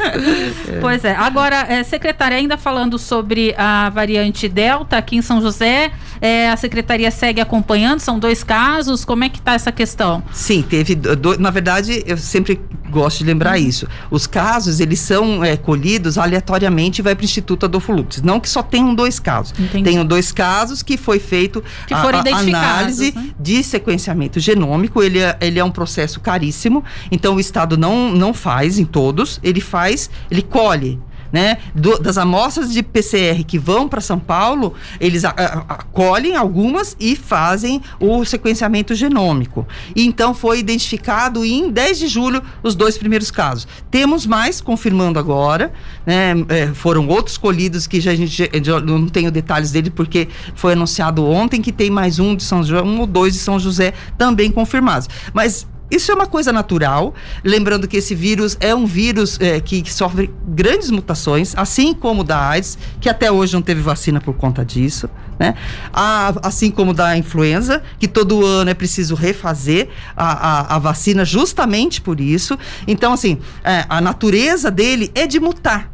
Pois 0.80 1.04
é. 1.04 1.14
Agora, 1.14 1.66
é, 1.68 1.82
secretária, 1.82 2.36
ainda 2.36 2.56
falando 2.56 2.98
sobre 2.98 3.54
a 3.56 3.90
variante 3.90 4.48
Delta 4.48 4.96
aqui 4.96 5.16
em 5.16 5.22
São 5.22 5.40
José, 5.40 5.90
é, 6.20 6.48
a 6.50 6.56
secretaria 6.56 7.10
segue 7.10 7.40
acompanhando, 7.40 8.00
são 8.00 8.18
dois 8.18 8.42
casos, 8.42 9.04
como 9.04 9.24
é 9.24 9.28
que 9.28 9.38
está 9.38 9.54
essa 9.54 9.72
questão? 9.72 10.22
Sim, 10.32 10.62
teve, 10.62 10.94
do, 10.94 11.38
na 11.38 11.50
verdade, 11.50 12.02
eu 12.06 12.16
sempre 12.16 12.60
gosto 12.90 13.18
de 13.18 13.24
lembrar 13.24 13.58
uhum. 13.58 13.66
isso. 13.66 13.88
Os 14.10 14.26
casos, 14.26 14.80
eles 14.80 14.98
são 15.00 15.44
é, 15.44 15.56
colhidos 15.56 16.18
aleatoriamente 16.18 17.00
e 17.00 17.02
vai 17.02 17.14
para 17.14 17.22
o 17.22 17.24
Instituto 17.24 17.66
Adolfo 17.66 17.92
Lutz. 17.92 18.22
Não 18.22 18.40
que 18.40 18.48
só 18.48 18.62
tenham 18.62 18.94
dois 18.94 19.18
casos. 19.18 19.58
Entendi. 19.58 19.84
Tenham 19.84 20.04
dois 20.04 20.32
casos 20.32 20.82
que 20.82 20.96
foi 20.96 21.18
feito 21.18 21.62
que 21.86 21.94
a, 21.94 21.98
a 21.98 22.38
análise 22.38 23.12
né? 23.14 23.30
de 23.38 23.62
sequenciamento 23.62 24.40
genômico. 24.40 25.02
Ele 25.02 25.18
é, 25.18 25.36
ele 25.40 25.58
é 25.58 25.64
um 25.64 25.70
processo 25.70 26.20
caríssimo, 26.20 26.82
então 27.10 27.36
o 27.36 27.40
Estado 27.40 27.76
não, 27.76 28.10
não 28.12 28.32
faz 28.34 28.78
em 28.78 28.84
todos, 28.84 29.40
ele 29.42 29.60
faz, 29.60 30.10
ele 30.30 30.42
colhe 30.42 31.00
né, 31.32 31.58
do, 31.74 31.98
das 31.98 32.18
amostras 32.18 32.72
de 32.72 32.82
PCR 32.82 33.44
que 33.44 33.58
vão 33.58 33.88
para 33.88 34.00
São 34.00 34.18
Paulo, 34.18 34.74
eles 35.00 35.24
acolhem 35.24 36.36
algumas 36.36 36.96
e 36.98 37.14
fazem 37.14 37.82
o 38.00 38.24
sequenciamento 38.24 38.94
genômico. 38.94 39.66
E 39.94 40.06
então 40.06 40.34
foi 40.34 40.58
identificado 40.58 41.44
em 41.44 41.70
10 41.70 41.98
de 41.98 42.08
julho 42.08 42.42
os 42.62 42.74
dois 42.74 42.96
primeiros 42.96 43.30
casos. 43.30 43.66
Temos 43.90 44.26
mais 44.26 44.60
confirmando 44.60 45.18
agora, 45.18 45.72
né, 46.06 46.32
é, 46.48 46.68
foram 46.68 47.06
outros 47.08 47.36
colhidos 47.36 47.86
que 47.86 48.00
já 48.00 48.12
a 48.12 48.14
gente 48.14 48.50
já 48.62 48.80
não 48.80 49.06
tenho 49.06 49.30
detalhes 49.30 49.70
dele 49.70 49.90
porque 49.90 50.28
foi 50.54 50.72
anunciado 50.72 51.24
ontem 51.24 51.60
que 51.60 51.72
tem 51.72 51.90
mais 51.90 52.18
um 52.18 52.34
de 52.34 52.42
São 52.42 52.62
João, 52.62 52.86
um 52.86 53.00
ou 53.00 53.06
dois 53.06 53.34
de 53.34 53.38
São 53.38 53.58
José 53.58 53.92
também 54.16 54.50
confirmados. 54.50 55.08
Mas 55.32 55.66
isso 55.90 56.12
é 56.12 56.14
uma 56.14 56.26
coisa 56.26 56.52
natural, 56.52 57.14
lembrando 57.42 57.88
que 57.88 57.96
esse 57.96 58.14
vírus 58.14 58.56
é 58.60 58.74
um 58.74 58.84
vírus 58.84 59.40
é, 59.40 59.58
que, 59.58 59.80
que, 59.80 59.92
sofre 59.92 60.30
grandes 60.46 60.90
mutações, 60.90 61.54
assim 61.56 61.94
como 61.94 62.20
o 62.20 62.24
da 62.24 62.48
AIDS, 62.48 62.76
que 63.00 63.08
até 63.08 63.32
hoje 63.32 63.54
não 63.54 63.62
teve 63.62 63.80
vacina 63.80 64.20
por 64.20 64.34
conta 64.34 64.64
disso, 64.64 65.08
né? 65.38 65.54
A, 65.92 66.34
assim 66.46 66.70
como 66.70 66.92
da 66.92 67.16
influenza, 67.16 67.82
que 67.98 68.06
todo 68.06 68.44
ano 68.44 68.70
é 68.70 68.74
preciso 68.74 69.14
refazer 69.14 69.88
a, 70.14 70.32
a, 70.32 70.76
a 70.76 70.78
vacina 70.78 71.24
justamente 71.24 72.00
por 72.00 72.20
isso. 72.20 72.58
Então, 72.86 73.12
assim, 73.12 73.38
é, 73.64 73.86
a 73.88 74.00
natureza 74.00 74.70
dele 74.70 75.10
é 75.14 75.26
de 75.26 75.40
mutar. 75.40 75.90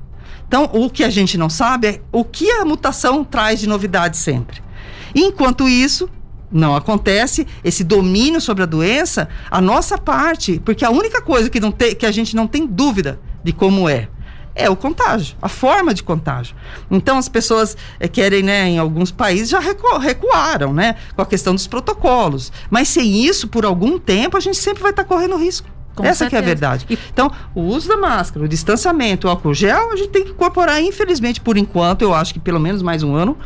Então, 0.49 0.69
o 0.73 0.91
que 0.91 1.05
a 1.05 1.11
gente 1.11 1.39
não 1.39 1.49
sabe 1.49 1.87
é 1.87 2.01
o 2.11 2.25
que 2.25 2.51
a 2.51 2.65
mutação 2.65 3.25
traz 3.25 3.61
de 3.61 3.69
novidade 3.69 4.17
sempre. 4.17 4.63
Enquanto 5.15 5.69
isso, 5.69 6.09
não 6.55 6.77
acontece 6.77 7.47
esse 7.65 7.83
domínio 7.83 8.41
sobre 8.41 8.63
a 8.63 8.67
doença, 8.67 9.29
a 9.51 9.61
nossa 9.61 9.99
parte, 9.99 10.63
porque 10.65 10.85
a 10.85 10.91
única 10.91 11.21
coisa 11.21 11.51
que, 11.51 11.59
não 11.59 11.73
tem, 11.73 11.97
que 11.97 12.07
a 12.07 12.13
gente 12.13 12.37
não 12.37 12.47
tem 12.47 12.65
dúvida 12.65 13.19
de 13.43 13.53
como 13.53 13.89
é, 13.89 14.09
é 14.55 14.71
o 14.71 14.77
contágio, 14.77 15.37
a 15.43 15.49
forma 15.49 15.93
de 15.93 16.05
contágio. 16.05 16.55
Então 16.89 17.19
as 17.19 17.29
pessoas 17.29 17.77
é, 17.99 18.07
querem, 18.07 18.45
né, 18.45 18.69
em 18.69 18.79
alguns 18.79 19.11
países 19.11 19.49
já 19.49 19.59
recu 19.59 19.99
recuaram, 19.99 20.73
né, 20.73 20.95
com 21.17 21.23
a 21.23 21.27
questão 21.27 21.55
dos 21.55 21.67
protocolos. 21.67 22.53
Mas 22.71 22.89
sem 22.89 23.25
isso, 23.25 23.49
por 23.49 23.65
algum 23.65 23.99
tempo, 23.99 24.37
a 24.37 24.41
gente 24.41 24.57
sempre 24.57 24.81
vai 24.81 24.93
estar 24.93 25.03
tá 25.03 25.09
correndo 25.09 25.37
risco. 25.37 25.69
Com 25.97 26.05
Essa 26.05 26.25
é 26.25 26.39
a 26.39 26.41
verdade. 26.41 26.87
Então, 27.13 27.31
o 27.55 27.63
uso 27.63 27.89
da 27.89 27.97
máscara, 27.97 28.45
o 28.45 28.49
distanciamento, 28.49 29.29
o 29.29 29.31
álcool 29.31 29.55
gel, 29.55 29.93
a 29.93 29.97
gente 29.97 30.09
tem 30.09 30.25
que 30.25 30.31
incorporar, 30.33 30.83
infelizmente, 30.83 31.41
por 31.41 31.57
enquanto, 31.57 32.03
eu 32.03 32.13
acho 32.13 32.35
que 32.35 32.41
pelo 32.41 32.59
menos 32.59 32.83
mais 32.83 33.05
um 33.05 33.15
ano, 33.15 33.39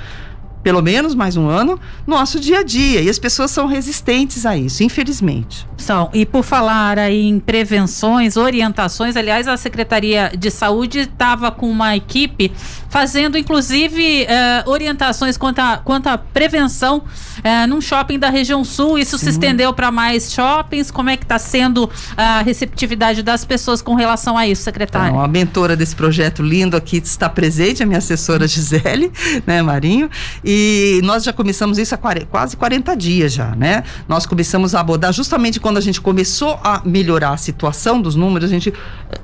pelo 0.62 0.82
menos 0.82 1.14
mais 1.14 1.36
um 1.36 1.48
ano, 1.48 1.78
nosso 2.06 2.38
dia 2.40 2.60
a 2.60 2.62
dia. 2.62 3.00
E 3.00 3.08
as 3.08 3.18
pessoas 3.18 3.50
são 3.50 3.66
resistentes 3.66 4.44
a 4.44 4.56
isso, 4.56 4.82
infelizmente. 4.82 5.66
São. 5.76 6.10
E 6.12 6.26
por 6.26 6.42
falar 6.42 6.98
aí 6.98 7.26
em 7.26 7.38
prevenções, 7.38 8.36
orientações, 8.36 9.16
aliás, 9.16 9.46
a 9.48 9.56
Secretaria 9.56 10.32
de 10.36 10.50
Saúde 10.50 11.00
estava 11.00 11.50
com 11.50 11.70
uma 11.70 11.96
equipe 11.96 12.52
fazendo, 12.88 13.36
inclusive, 13.38 14.22
eh, 14.22 14.64
orientações 14.66 15.36
quanto 15.36 15.60
à, 15.60 15.78
quanto 15.78 16.08
à 16.08 16.18
prevenção 16.18 17.02
eh, 17.42 17.66
num 17.66 17.80
shopping 17.80 18.18
da 18.18 18.30
região 18.30 18.64
sul. 18.64 18.98
Isso 18.98 19.18
Sim. 19.18 19.24
se 19.24 19.30
estendeu 19.30 19.72
para 19.72 19.90
mais 19.90 20.32
shoppings. 20.32 20.90
Como 20.90 21.10
é 21.10 21.16
que 21.16 21.24
está 21.24 21.38
sendo 21.38 21.88
a 22.16 22.42
receptividade 22.42 23.22
das 23.22 23.44
pessoas 23.44 23.82
com 23.82 23.94
relação 23.94 24.36
a 24.36 24.46
isso, 24.46 24.62
secretária? 24.62 25.08
Então, 25.08 25.20
a 25.20 25.28
mentora 25.28 25.76
desse 25.76 25.94
projeto 25.94 26.42
lindo 26.42 26.76
aqui 26.76 26.98
está 26.98 27.28
presente, 27.28 27.82
a 27.82 27.86
minha 27.86 27.98
assessora 27.98 28.46
Gisele, 28.46 29.12
né, 29.46 29.62
Marinho. 29.62 30.10
E 30.44 31.00
nós 31.04 31.24
já 31.24 31.32
começamos 31.32 31.78
isso 31.78 31.94
há 31.94 31.98
quase 32.30 32.56
40 32.56 32.96
dias 32.96 33.32
já, 33.32 33.54
né? 33.54 33.84
Nós 34.08 34.26
começamos 34.26 34.74
a 34.74 34.80
abordar 34.80 35.12
justamente 35.12 35.60
quando 35.60 35.76
a 35.76 35.80
gente 35.80 36.00
começou 36.00 36.58
a 36.62 36.82
melhorar 36.84 37.30
a 37.30 37.36
situação 37.36 38.00
dos 38.00 38.14
números, 38.14 38.48
a 38.48 38.52
gente 38.52 38.72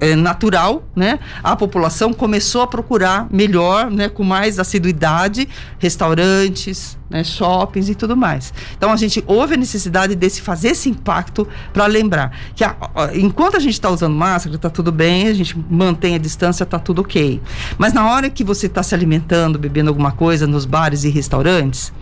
é 0.01 0.15
natural, 0.15 0.85
né? 0.95 1.19
A 1.43 1.57
população 1.57 2.13
começou 2.13 2.63
a 2.63 2.67
procurar 2.67 3.27
melhor, 3.31 3.91
né, 3.91 4.09
com 4.09 4.23
mais 4.23 4.59
assiduidade, 4.59 5.49
restaurantes, 5.79 6.99
né, 7.09 7.23
shoppings 7.23 7.89
e 7.89 7.95
tudo 7.95 8.04
mais. 8.13 8.53
Então 8.77 8.93
a 8.93 8.97
gente 8.97 9.25
houve 9.27 9.55
a 9.55 9.57
necessidade 9.57 10.15
de 10.15 10.31
se 10.31 10.43
fazer 10.43 10.69
esse 10.69 10.89
impacto 10.91 11.49
para 11.73 11.87
lembrar 11.87 12.37
que 12.55 12.63
a, 12.63 12.77
enquanto 13.15 13.57
a 13.57 13.61
gente 13.61 13.73
está 13.73 13.89
usando 13.89 14.15
máscara, 14.15 14.57
está 14.57 14.69
tudo 14.69 14.93
bem, 14.93 15.29
a 15.29 15.35
gente 15.35 15.57
mantém 15.71 16.15
a 16.15 16.19
distância, 16.19 16.65
está 16.65 16.79
tudo 16.79 17.01
ok. 17.01 17.41
Mas 17.79 17.93
na 17.93 18.09
hora 18.11 18.29
que 18.29 18.45
você 18.45 18.67
está 18.67 18.83
se 18.83 18.95
alimentando, 18.95 19.59
bebendo 19.59 19.89
alguma 19.89 20.13
coisa 20.13 20.47
nos 20.47 20.65
bares 20.65 21.05
e 21.05 21.09
restaurantes, 21.09 21.93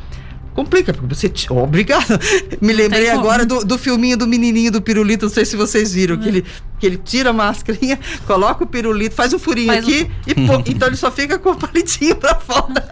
complica, 0.55 0.93
porque 0.93 1.15
você. 1.15 1.33
Oh, 1.51 1.63
obrigado. 1.63 2.19
Me 2.61 2.73
lembrei 2.73 3.09
agora 3.11 3.45
do, 3.45 3.65
do 3.65 3.79
filminho 3.79 4.17
do 4.17 4.27
menininho 4.27 4.71
do 4.71 4.81
pirulito, 4.81 5.27
não 5.27 5.33
sei 5.33 5.45
se 5.45 5.57
vocês 5.57 5.93
viram, 5.93 6.17
que, 6.17 6.29
ele, 6.29 6.45
que 6.79 6.87
ele 6.87 6.97
tira 6.97 7.31
a 7.31 7.33
máscarinha, 7.33 7.99
coloca 8.27 8.65
o 8.65 8.67
pirulito, 8.67 9.15
faz 9.15 9.33
um 9.33 9.39
furinho 9.39 9.69
faz 9.69 9.85
aqui 9.85 10.05
um... 10.05 10.31
e 10.31 10.47
pô, 10.47 10.63
então 10.71 10.89
ele 10.89 10.97
só 10.97 11.11
fica 11.11 11.39
com 11.39 11.51
o 11.51 11.57
palitinho 11.57 12.17
pra 12.17 12.35
fora. 12.35 12.89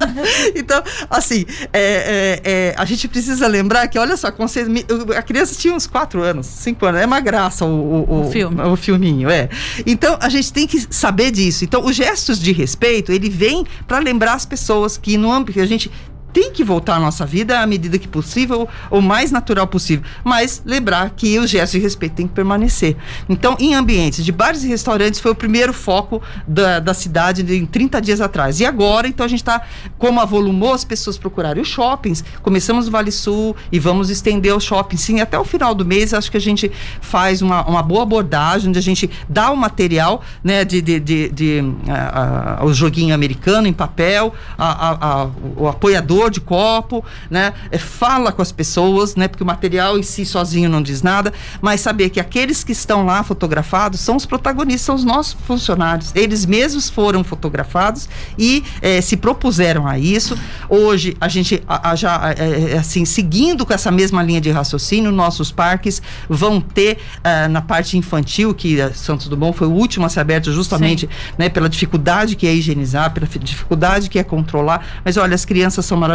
então, 0.55 0.83
assim, 1.09 1.44
é, 1.73 1.81
é, 1.83 2.40
é, 2.44 2.75
a 2.77 2.85
gente 2.85 3.09
precisa 3.09 3.46
lembrar 3.46 3.87
que, 3.88 3.99
olha 3.99 4.16
só, 4.16 4.29
a 4.29 5.23
criança 5.23 5.55
tinha 5.55 5.75
uns 5.75 5.87
4 5.87 6.23
anos, 6.23 6.46
5 6.46 6.87
anos, 6.87 7.01
é 7.01 7.07
uma 7.07 7.20
graça 7.20 7.64
o, 7.64 7.68
o, 7.68 8.27
o, 8.27 8.31
filme. 8.31 8.62
o 8.62 8.77
filminho, 8.77 9.29
é. 9.29 9.49
Então, 9.87 10.18
a 10.20 10.29
gente 10.29 10.53
tem 10.53 10.66
que 10.66 10.87
saber 10.90 11.31
disso. 11.31 11.64
Então, 11.64 11.85
os 11.85 11.94
gestos 11.94 12.38
de 12.38 12.53
respeito, 12.53 13.12
ele 13.12 13.29
vem 13.29 13.66
para 13.87 13.99
lembrar 13.99 14.35
as 14.35 14.46
pessoas 14.46 14.96
que 14.96 15.16
no 15.16 15.31
âmbito 15.31 15.53
que 15.53 15.61
a 15.61 15.66
gente 15.66 15.90
tem 16.33 16.53
que 16.53 16.64
voltar 16.64 16.97
à 16.97 17.01
nossa 17.01 17.27
vida 17.27 17.61
à 17.61 17.66
medida 17.66 17.99
que 17.99 18.09
possível, 18.09 18.69
o 18.90 19.01
mais 19.01 19.31
natural 19.31 19.66
possível. 19.66 20.05
Mas 20.25 20.62
lembrar 20.64 21.11
que 21.11 21.38
os 21.38 21.51
gestos 21.51 21.73
de 21.73 21.79
respeito 21.79 22.14
têm 22.14 22.27
que 22.27 22.35
permanecer. 22.35 22.97
Então, 23.29 23.57
em 23.59 23.75
ambientes 23.75 24.25
de 24.25 24.33
bares 24.33 24.64
e 24.64 24.69
restaurantes, 24.69 25.21
foi 25.21 25.31
o 25.31 25.35
primeiro 25.35 25.73
foco 25.73 26.23
da, 26.47 26.79
da 26.81 26.95
cidade 26.95 27.43
em 27.55 27.66
30 27.66 28.01
dias 28.01 28.21
atrás. 28.21 28.61
E 28.61 28.66
agora, 28.66 29.07
então, 29.07 29.25
a 29.25 29.29
gente 29.29 29.40
está, 29.40 29.62
como 29.99 30.21
avolumou 30.21 30.73
as 30.73 30.85
pessoas 30.85 31.19
procurarem 31.19 31.62
os 31.62 31.69
shoppings, 31.69 32.25
começamos 32.43 32.87
no 32.87 32.93
Vale 32.93 33.12
Sul 33.12 33.57
e 33.71 33.79
vamos 33.79 34.11
estender 34.11 34.55
o 34.55 34.61
shopping. 34.61 34.97
Sim, 34.97 35.21
até 35.21 35.38
o 35.38 35.45
final 35.45 35.75
do 35.75 35.85
mês, 35.85 36.14
acho 36.14 36.31
que 36.31 36.37
a 36.37 36.40
gente 36.40 36.71
faz 37.01 37.43
uma, 37.43 37.64
uma 37.66 37.83
boa 37.83 38.03
abordagem, 38.03 38.69
onde 38.69 38.79
a 38.79 38.83
gente 38.83 39.11
dá 39.29 39.51
o 39.51 39.57
material, 39.57 40.23
né, 40.43 40.64
de, 40.64 40.83
de, 40.83 41.01
de, 41.01 41.29
de 41.31 41.61
uh, 41.61 42.62
uh, 42.62 42.66
o 42.66 42.75
joguinho 42.75 43.14
americano 43.14 43.66
em 43.66 43.73
papel, 43.73 44.35
a, 44.59 45.23
a, 45.23 45.29
o 45.57 45.69
apoiador 45.69 46.19
de 46.28 46.40
copo, 46.40 47.04
né? 47.30 47.52
É, 47.70 47.78
fala 47.78 48.33
com 48.33 48.42
as 48.42 48.52
pessoas, 48.52 49.14
né? 49.14 49.28
Porque 49.28 49.42
o 49.42 49.46
material 49.46 49.98
em 49.98 50.02
si 50.02 50.24
sozinho 50.24 50.68
não 50.68 50.83
diz 50.83 51.02
nada, 51.02 51.33
mas 51.61 51.80
saber 51.80 52.11
que 52.11 52.20
aqueles 52.20 52.64
que 52.64 52.72
estão 52.72 53.06
lá 53.06 53.22
fotografados 53.22 54.00
são 54.00 54.16
os 54.16 54.26
protagonistas, 54.26 54.83
são 54.83 54.94
os 54.94 55.04
nossos 55.04 55.37
funcionários. 55.46 56.12
Eles 56.14 56.44
mesmos 56.44 56.90
foram 56.90 57.22
fotografados 57.22 58.09
e 58.38 58.64
é, 58.83 59.00
se 59.00 59.16
propuseram 59.16 59.87
a 59.87 59.98
isso. 59.98 60.37
Hoje 60.68 61.16
a 61.20 61.28
gente 61.28 61.62
a, 61.66 61.90
a 61.90 61.96
já 61.96 62.35
é, 62.37 62.72
é, 62.72 62.78
assim 62.78 63.04
seguindo 63.04 63.64
com 63.64 63.72
essa 63.72 63.90
mesma 63.90 64.22
linha 64.22 64.40
de 64.40 64.50
raciocínio, 64.50 65.12
nossos 65.12 65.52
parques 65.52 66.02
vão 66.28 66.61
ter 66.61 66.98
uh, 67.18 67.48
na 67.48 67.61
parte 67.61 67.96
infantil 67.96 68.54
que 68.54 68.76
Santos 68.94 69.28
Dumont 69.28 69.56
foi 69.56 69.66
o 69.66 69.72
último 69.72 70.06
a 70.06 70.09
ser 70.09 70.20
aberto 70.20 70.52
justamente, 70.52 71.09
né? 71.38 71.48
Pela 71.48 71.68
dificuldade 71.68 72.37
que 72.37 72.46
é 72.46 72.54
higienizar, 72.54 73.12
pela 73.12 73.26
dificuldade 73.26 74.09
que 74.09 74.18
é 74.18 74.24
controlar. 74.24 75.00
Mas 75.04 75.16
olha, 75.16 75.35
as 75.35 75.44
crianças 75.44 75.85
são 75.85 75.96
maravilhosas. 75.96 76.10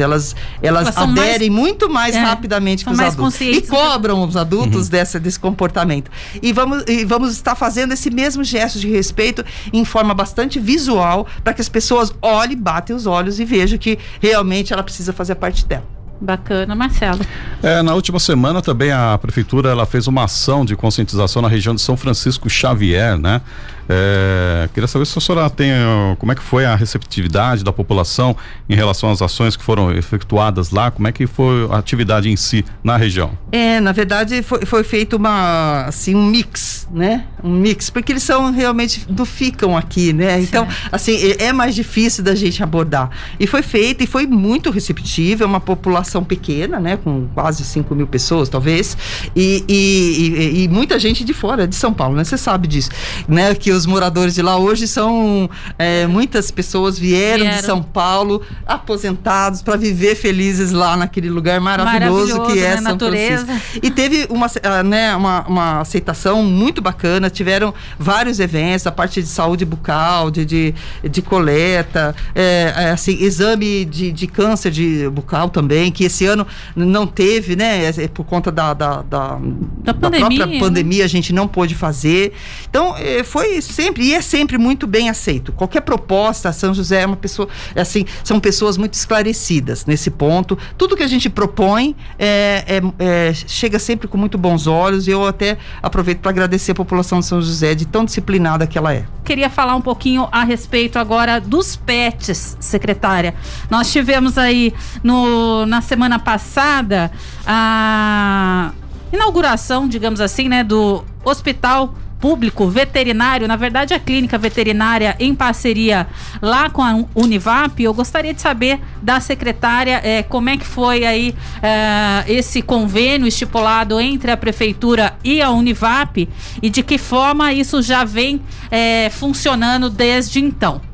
Elas, 0.00 0.36
elas, 0.62 0.86
elas 0.86 0.96
aderem 0.96 1.50
mais, 1.50 1.62
muito 1.62 1.90
mais 1.90 2.14
é, 2.14 2.20
rapidamente 2.20 2.84
que 2.84 2.90
os 2.90 3.00
adultos. 3.00 3.40
E 3.40 3.62
cobram 3.62 4.22
os 4.22 4.36
adultos 4.36 4.84
uhum. 4.84 4.90
dessa, 4.90 5.20
desse 5.20 5.38
comportamento. 5.38 6.10
E 6.42 6.52
vamos, 6.52 6.84
e 6.88 7.04
vamos 7.04 7.32
estar 7.32 7.54
fazendo 7.54 7.92
esse 7.92 8.10
mesmo 8.10 8.42
gesto 8.44 8.78
de 8.78 8.88
respeito 8.88 9.44
em 9.72 9.84
forma 9.84 10.14
bastante 10.14 10.58
visual, 10.58 11.26
para 11.42 11.52
que 11.52 11.60
as 11.60 11.68
pessoas 11.68 12.14
olhem, 12.20 12.56
batem 12.56 12.94
os 12.94 13.06
olhos 13.06 13.40
e 13.40 13.44
vejam 13.44 13.78
que 13.78 13.98
realmente 14.20 14.72
ela 14.72 14.82
precisa 14.82 15.12
fazer 15.12 15.34
parte 15.36 15.66
dela. 15.66 15.94
Bacana, 16.20 16.74
Marcelo. 16.74 17.20
É, 17.62 17.82
na 17.82 17.94
última 17.94 18.18
semana 18.18 18.62
também 18.62 18.92
a 18.92 19.18
prefeitura 19.18 19.70
ela 19.70 19.84
fez 19.84 20.06
uma 20.06 20.24
ação 20.24 20.64
de 20.64 20.76
conscientização 20.76 21.42
na 21.42 21.48
região 21.48 21.74
de 21.74 21.80
São 21.80 21.96
Francisco 21.96 22.48
Xavier, 22.48 23.18
né? 23.18 23.40
É, 23.88 24.68
queria 24.72 24.88
saber 24.88 25.06
se 25.06 25.18
a 25.18 25.20
senhora 25.20 25.50
tem 25.50 25.70
como 26.18 26.32
é 26.32 26.34
que 26.34 26.42
foi 26.42 26.64
a 26.64 26.74
receptividade 26.74 27.62
da 27.62 27.72
população 27.72 28.36
em 28.68 28.74
relação 28.74 29.10
às 29.10 29.20
ações 29.20 29.56
que 29.56 29.62
foram 29.62 29.92
efetuadas 29.92 30.70
lá, 30.70 30.90
como 30.90 31.06
é 31.08 31.12
que 31.12 31.26
foi 31.26 31.68
a 31.70 31.78
atividade 31.78 32.30
em 32.30 32.36
si 32.36 32.64
na 32.82 32.96
região? 32.96 33.36
É, 33.52 33.80
na 33.80 33.92
verdade 33.92 34.42
foi, 34.42 34.64
foi 34.64 34.82
feito 34.84 35.16
uma 35.16 35.84
assim 35.86 36.14
um 36.14 36.24
mix, 36.26 36.88
né? 36.90 37.24
Um 37.42 37.50
mix, 37.50 37.90
porque 37.90 38.12
eles 38.12 38.22
são 38.22 38.52
realmente 38.52 39.06
do 39.08 39.24
ficam 39.24 39.76
aqui, 39.76 40.12
né? 40.12 40.40
Então, 40.40 40.66
assim, 40.90 41.16
é, 41.16 41.46
é 41.46 41.52
mais 41.52 41.74
difícil 41.74 42.24
da 42.24 42.34
gente 42.34 42.62
abordar. 42.62 43.10
E 43.38 43.46
foi 43.46 43.62
feito 43.62 44.02
e 44.02 44.06
foi 44.06 44.26
muito 44.26 44.70
receptivo, 44.70 45.42
é 45.42 45.46
uma 45.46 45.60
população 45.60 46.24
pequena, 46.24 46.80
né? 46.80 46.96
Com 46.96 47.28
quase 47.34 47.64
5 47.64 47.94
mil 47.94 48.06
pessoas, 48.06 48.48
talvez, 48.48 48.96
e, 49.34 49.64
e, 49.68 49.74
e, 49.74 50.64
e 50.64 50.68
muita 50.68 50.98
gente 50.98 51.24
de 51.24 51.34
fora, 51.34 51.66
de 51.66 51.74
São 51.74 51.92
Paulo, 51.92 52.16
né? 52.16 52.24
Você 52.24 52.38
sabe 52.38 52.66
disso, 52.66 52.90
né? 53.28 53.54
Que 53.54 53.72
os 53.74 53.86
moradores 53.86 54.34
de 54.34 54.42
lá 54.42 54.56
hoje 54.56 54.86
são 54.86 55.48
é, 55.78 56.06
muitas 56.06 56.50
pessoas 56.50 56.98
vieram, 56.98 57.44
vieram, 57.44 57.60
de 57.60 57.66
São 57.66 57.82
Paulo, 57.82 58.42
aposentados 58.66 59.62
para 59.62 59.76
viver 59.76 60.14
felizes 60.14 60.72
lá 60.72 60.96
naquele 60.96 61.30
lugar 61.30 61.60
maravilhoso, 61.60 62.38
maravilhoso 62.38 62.52
que 62.52 62.58
é 62.58 62.70
né? 62.70 62.76
São 62.76 62.92
Natureza. 62.92 63.46
Francisco. 63.46 63.80
E 63.82 63.90
teve 63.90 64.26
uma, 64.30 64.46
ah, 64.62 64.82
né, 64.82 65.14
uma, 65.16 65.46
uma 65.46 65.80
aceitação 65.80 66.42
muito 66.42 66.80
bacana. 66.80 67.30
Tiveram 67.30 67.74
vários 67.98 68.40
eventos, 68.40 68.86
a 68.86 68.92
parte 68.92 69.22
de 69.22 69.28
saúde 69.28 69.64
bucal, 69.64 70.30
de, 70.30 70.44
de, 70.44 70.74
de 71.02 71.22
coleta, 71.22 72.14
é, 72.34 72.72
é, 72.76 72.90
assim, 72.90 73.16
exame 73.20 73.84
de, 73.84 74.12
de 74.12 74.26
câncer 74.26 74.70
de 74.70 75.08
bucal 75.10 75.48
também, 75.48 75.90
que 75.90 76.04
esse 76.04 76.26
ano 76.26 76.46
não 76.74 77.06
teve, 77.06 77.56
né? 77.56 77.86
É, 77.86 78.08
por 78.08 78.24
conta 78.24 78.50
da, 78.50 78.74
da, 78.74 79.02
da, 79.02 79.38
da, 79.82 79.92
da 79.92 79.94
pandemia, 79.94 80.38
própria 80.38 80.60
pandemia, 80.60 80.98
né? 81.00 81.04
a 81.04 81.08
gente 81.08 81.32
não 81.32 81.48
pôde 81.48 81.74
fazer. 81.74 82.32
Então, 82.68 82.96
é, 82.96 83.22
foi 83.22 83.60
sempre, 83.72 84.04
e 84.04 84.14
é 84.14 84.20
sempre 84.20 84.58
muito 84.58 84.86
bem 84.86 85.08
aceito. 85.08 85.52
Qualquer 85.52 85.80
proposta, 85.80 86.52
São 86.52 86.74
José 86.74 87.02
é 87.02 87.06
uma 87.06 87.16
pessoa, 87.16 87.48
assim, 87.74 88.04
são 88.22 88.40
pessoas 88.40 88.76
muito 88.76 88.94
esclarecidas 88.94 89.86
nesse 89.86 90.10
ponto. 90.10 90.58
Tudo 90.76 90.96
que 90.96 91.02
a 91.02 91.06
gente 91.06 91.28
propõe 91.30 91.96
é, 92.18 92.64
é, 92.66 92.82
é 92.98 93.34
chega 93.34 93.78
sempre 93.78 94.08
com 94.08 94.16
muito 94.16 94.36
bons 94.38 94.66
olhos 94.66 95.06
e 95.06 95.10
eu 95.10 95.26
até 95.26 95.58
aproveito 95.82 96.20
para 96.20 96.30
agradecer 96.30 96.72
a 96.72 96.74
população 96.74 97.20
de 97.20 97.26
São 97.26 97.40
José 97.40 97.74
de 97.74 97.86
tão 97.86 98.04
disciplinada 98.04 98.66
que 98.66 98.78
ela 98.78 98.92
é. 98.92 99.04
Queria 99.24 99.48
falar 99.48 99.74
um 99.74 99.80
pouquinho 99.80 100.28
a 100.30 100.44
respeito 100.44 100.98
agora 100.98 101.40
dos 101.40 101.76
pets, 101.76 102.56
secretária. 102.60 103.34
Nós 103.70 103.90
tivemos 103.90 104.36
aí 104.36 104.74
no, 105.02 105.64
na 105.66 105.80
semana 105.80 106.18
passada 106.18 107.10
a 107.46 108.72
inauguração, 109.12 109.88
digamos 109.88 110.20
assim, 110.20 110.48
né, 110.48 110.62
do 110.62 111.04
hospital 111.24 111.94
público 112.24 112.66
veterinário, 112.66 113.46
na 113.46 113.54
verdade 113.54 113.92
a 113.92 113.98
clínica 113.98 114.38
veterinária 114.38 115.14
em 115.20 115.34
parceria 115.34 116.06
lá 116.40 116.70
com 116.70 116.82
a 116.82 117.04
Univap, 117.14 117.82
eu 117.82 117.92
gostaria 117.92 118.32
de 118.32 118.40
saber 118.40 118.80
da 119.02 119.20
secretária 119.20 120.00
é, 120.02 120.22
como 120.22 120.48
é 120.48 120.56
que 120.56 120.64
foi 120.64 121.04
aí 121.04 121.34
é, 121.62 122.24
esse 122.26 122.62
convênio 122.62 123.26
estipulado 123.26 124.00
entre 124.00 124.30
a 124.30 124.38
prefeitura 124.38 125.18
e 125.22 125.42
a 125.42 125.50
Univap 125.50 126.26
e 126.62 126.70
de 126.70 126.82
que 126.82 126.96
forma 126.96 127.52
isso 127.52 127.82
já 127.82 128.04
vem 128.04 128.40
é, 128.70 129.10
funcionando 129.10 129.90
desde 129.90 130.40
então. 130.40 130.93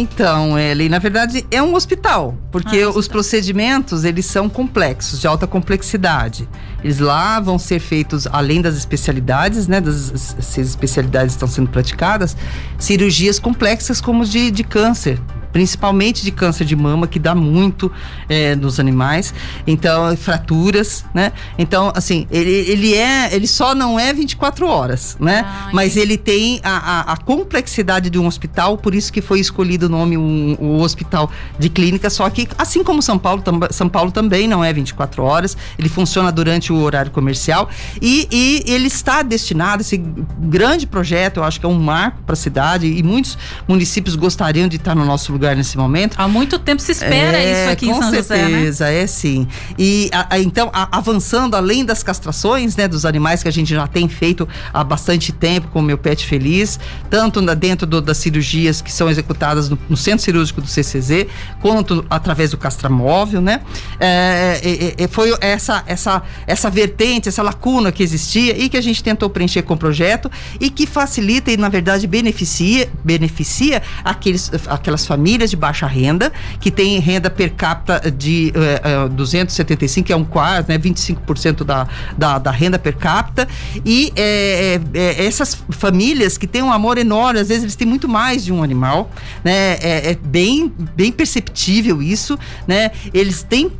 Então, 0.00 0.56
Ellen, 0.56 0.88
na 0.88 1.00
verdade 1.00 1.44
é 1.50 1.60
um 1.60 1.74
hospital, 1.74 2.38
porque 2.52 2.82
ah, 2.82 2.90
os 2.90 3.08
procedimentos 3.08 4.04
eles 4.04 4.26
são 4.26 4.48
complexos, 4.48 5.20
de 5.20 5.26
alta 5.26 5.44
complexidade. 5.44 6.48
Eles 6.84 7.00
lá 7.00 7.40
vão 7.40 7.58
ser 7.58 7.80
feitos, 7.80 8.24
além 8.30 8.62
das 8.62 8.76
especialidades, 8.76 9.66
né, 9.66 9.80
das 9.80 10.36
seis 10.38 10.68
especialidades 10.68 11.34
estão 11.34 11.48
sendo 11.48 11.68
praticadas, 11.68 12.36
cirurgias 12.78 13.40
complexas 13.40 14.00
como 14.00 14.24
de, 14.24 14.52
de 14.52 14.62
câncer, 14.62 15.20
principalmente 15.52 16.22
de 16.22 16.30
câncer 16.30 16.64
de 16.64 16.76
mama, 16.76 17.06
que 17.06 17.18
dá 17.18 17.34
muito 17.34 17.90
é, 18.28 18.54
nos 18.54 18.78
animais. 18.78 19.34
Então, 19.66 20.16
fraturas, 20.16 21.04
né? 21.14 21.32
Então, 21.58 21.92
assim, 21.94 22.26
ele, 22.30 22.50
ele 22.50 22.94
é, 22.94 23.34
ele 23.34 23.46
só 23.46 23.74
não 23.74 23.98
é 23.98 24.12
24 24.12 24.66
horas, 24.66 25.16
né? 25.20 25.44
Ah, 25.44 25.70
Mas 25.72 25.96
ele 25.96 26.16
tem 26.16 26.60
a, 26.62 26.76
a, 26.76 27.12
a, 27.12 27.16
complexidade 27.16 28.10
de 28.10 28.18
um 28.18 28.26
hospital, 28.26 28.76
por 28.78 28.94
isso 28.94 29.12
que 29.12 29.20
foi 29.20 29.40
escolhido 29.40 29.86
o 29.86 29.88
nome 29.88 30.16
um, 30.16 30.56
o 30.58 30.80
hospital 30.80 31.30
de 31.58 31.68
clínica, 31.68 32.10
só 32.10 32.28
que 32.30 32.48
assim 32.58 32.84
como 32.84 33.00
São 33.02 33.18
Paulo, 33.18 33.42
tam, 33.42 33.60
São 33.70 33.88
Paulo 33.88 34.10
também 34.10 34.46
não 34.46 34.64
é 34.64 34.72
24 34.72 35.22
horas, 35.22 35.56
ele 35.78 35.88
funciona 35.88 36.30
durante 36.30 36.72
o 36.72 36.80
horário 36.80 37.10
comercial 37.10 37.68
e, 38.00 38.28
e 38.30 38.64
ele 38.66 38.86
está 38.86 39.22
destinado, 39.22 39.82
esse 39.82 39.96
grande 40.38 40.86
projeto, 40.86 41.38
eu 41.38 41.44
acho 41.44 41.58
que 41.58 41.66
é 41.66 41.68
um 41.68 41.78
marco 41.78 42.22
para 42.24 42.34
a 42.34 42.36
cidade 42.36 42.86
e 42.86 43.02
muitos 43.02 43.38
municípios 43.66 44.14
gostariam 44.14 44.68
de 44.68 44.76
estar 44.76 44.94
no 44.94 45.04
nosso 45.04 45.32
lugar 45.32 45.37
nesse 45.38 45.76
momento. 45.76 46.16
Há 46.18 46.28
muito 46.28 46.58
tempo 46.58 46.82
se 46.82 46.92
espera 46.92 47.38
é, 47.38 47.62
isso 47.62 47.70
aqui 47.70 47.88
em 47.88 47.94
São 47.94 48.10
certeza, 48.10 48.66
José, 48.66 48.90
né? 48.90 49.02
é 49.02 49.06
sim. 49.06 49.46
E 49.78 50.10
a, 50.12 50.34
a, 50.34 50.38
então, 50.38 50.70
a, 50.72 50.96
avançando 50.98 51.54
além 51.54 51.84
das 51.84 52.02
castrações, 52.02 52.76
né, 52.76 52.88
dos 52.88 53.04
animais 53.04 53.42
que 53.42 53.48
a 53.48 53.52
gente 53.52 53.74
já 53.74 53.86
tem 53.86 54.08
feito 54.08 54.48
há 54.72 54.82
bastante 54.82 55.32
tempo 55.32 55.68
com 55.68 55.80
o 55.80 55.82
meu 55.82 55.98
pet 55.98 56.26
feliz, 56.26 56.78
tanto 57.08 57.40
na, 57.40 57.54
dentro 57.54 57.86
do, 57.86 58.00
das 58.00 58.18
cirurgias 58.18 58.80
que 58.80 58.92
são 58.92 59.08
executadas 59.08 59.68
no, 59.68 59.78
no, 59.88 59.96
centro 59.96 60.24
cirúrgico 60.24 60.60
do 60.60 60.66
CCZ, 60.66 61.26
quanto 61.60 62.04
através 62.10 62.50
do 62.50 62.56
castramóvel, 62.56 63.40
né? 63.40 63.60
É, 64.00 64.60
é, 64.62 65.04
é, 65.04 65.08
foi 65.08 65.34
essa, 65.40 65.84
essa, 65.86 66.22
essa 66.46 66.70
vertente, 66.70 67.28
essa 67.28 67.42
lacuna 67.42 67.92
que 67.92 68.02
existia 68.02 68.56
e 68.58 68.68
que 68.68 68.76
a 68.76 68.80
gente 68.80 69.02
tentou 69.02 69.30
preencher 69.30 69.62
com 69.62 69.74
o 69.74 69.76
projeto 69.76 70.30
e 70.60 70.70
que 70.70 70.86
facilita 70.86 71.50
e, 71.50 71.56
na 71.56 71.68
verdade, 71.68 72.06
beneficia, 72.06 72.88
beneficia 73.04 73.82
aqueles, 74.04 74.50
aquelas 74.68 75.06
famílias 75.06 75.27
de 75.36 75.56
baixa 75.56 75.86
renda, 75.86 76.32
que 76.60 76.70
têm 76.70 76.98
renda 76.98 77.28
per 77.28 77.52
capita 77.52 78.10
de 78.10 78.52
uh, 78.54 79.06
uh, 79.06 79.08
275, 79.10 80.06
que 80.06 80.12
é 80.12 80.16
um 80.16 80.24
quarto, 80.24 80.68
né? 80.68 80.78
25% 80.78 81.64
da, 81.64 81.86
da, 82.16 82.38
da, 82.38 82.50
renda 82.50 82.78
per 82.78 82.96
capita. 82.96 83.46
E 83.84 84.12
é, 84.16 84.80
essas 85.18 85.62
famílias 85.70 86.38
que 86.38 86.46
têm 86.46 86.62
um 86.62 86.72
amor 86.72 86.98
enorme, 86.98 87.40
às 87.40 87.48
vezes 87.48 87.64
eles 87.64 87.76
têm 87.76 87.86
muito 87.86 88.08
mais 88.08 88.44
de 88.44 88.52
um 88.52 88.62
animal, 88.62 89.10
né? 89.44 89.74
É, 89.80 90.12
é 90.12 90.14
bem, 90.14 90.72
bem 90.96 91.12
perceptível 91.12 92.00
isso, 92.00 92.38
né? 92.66 92.90
Eles 93.12 93.42
têm 93.42 93.70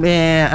é, 0.00 0.48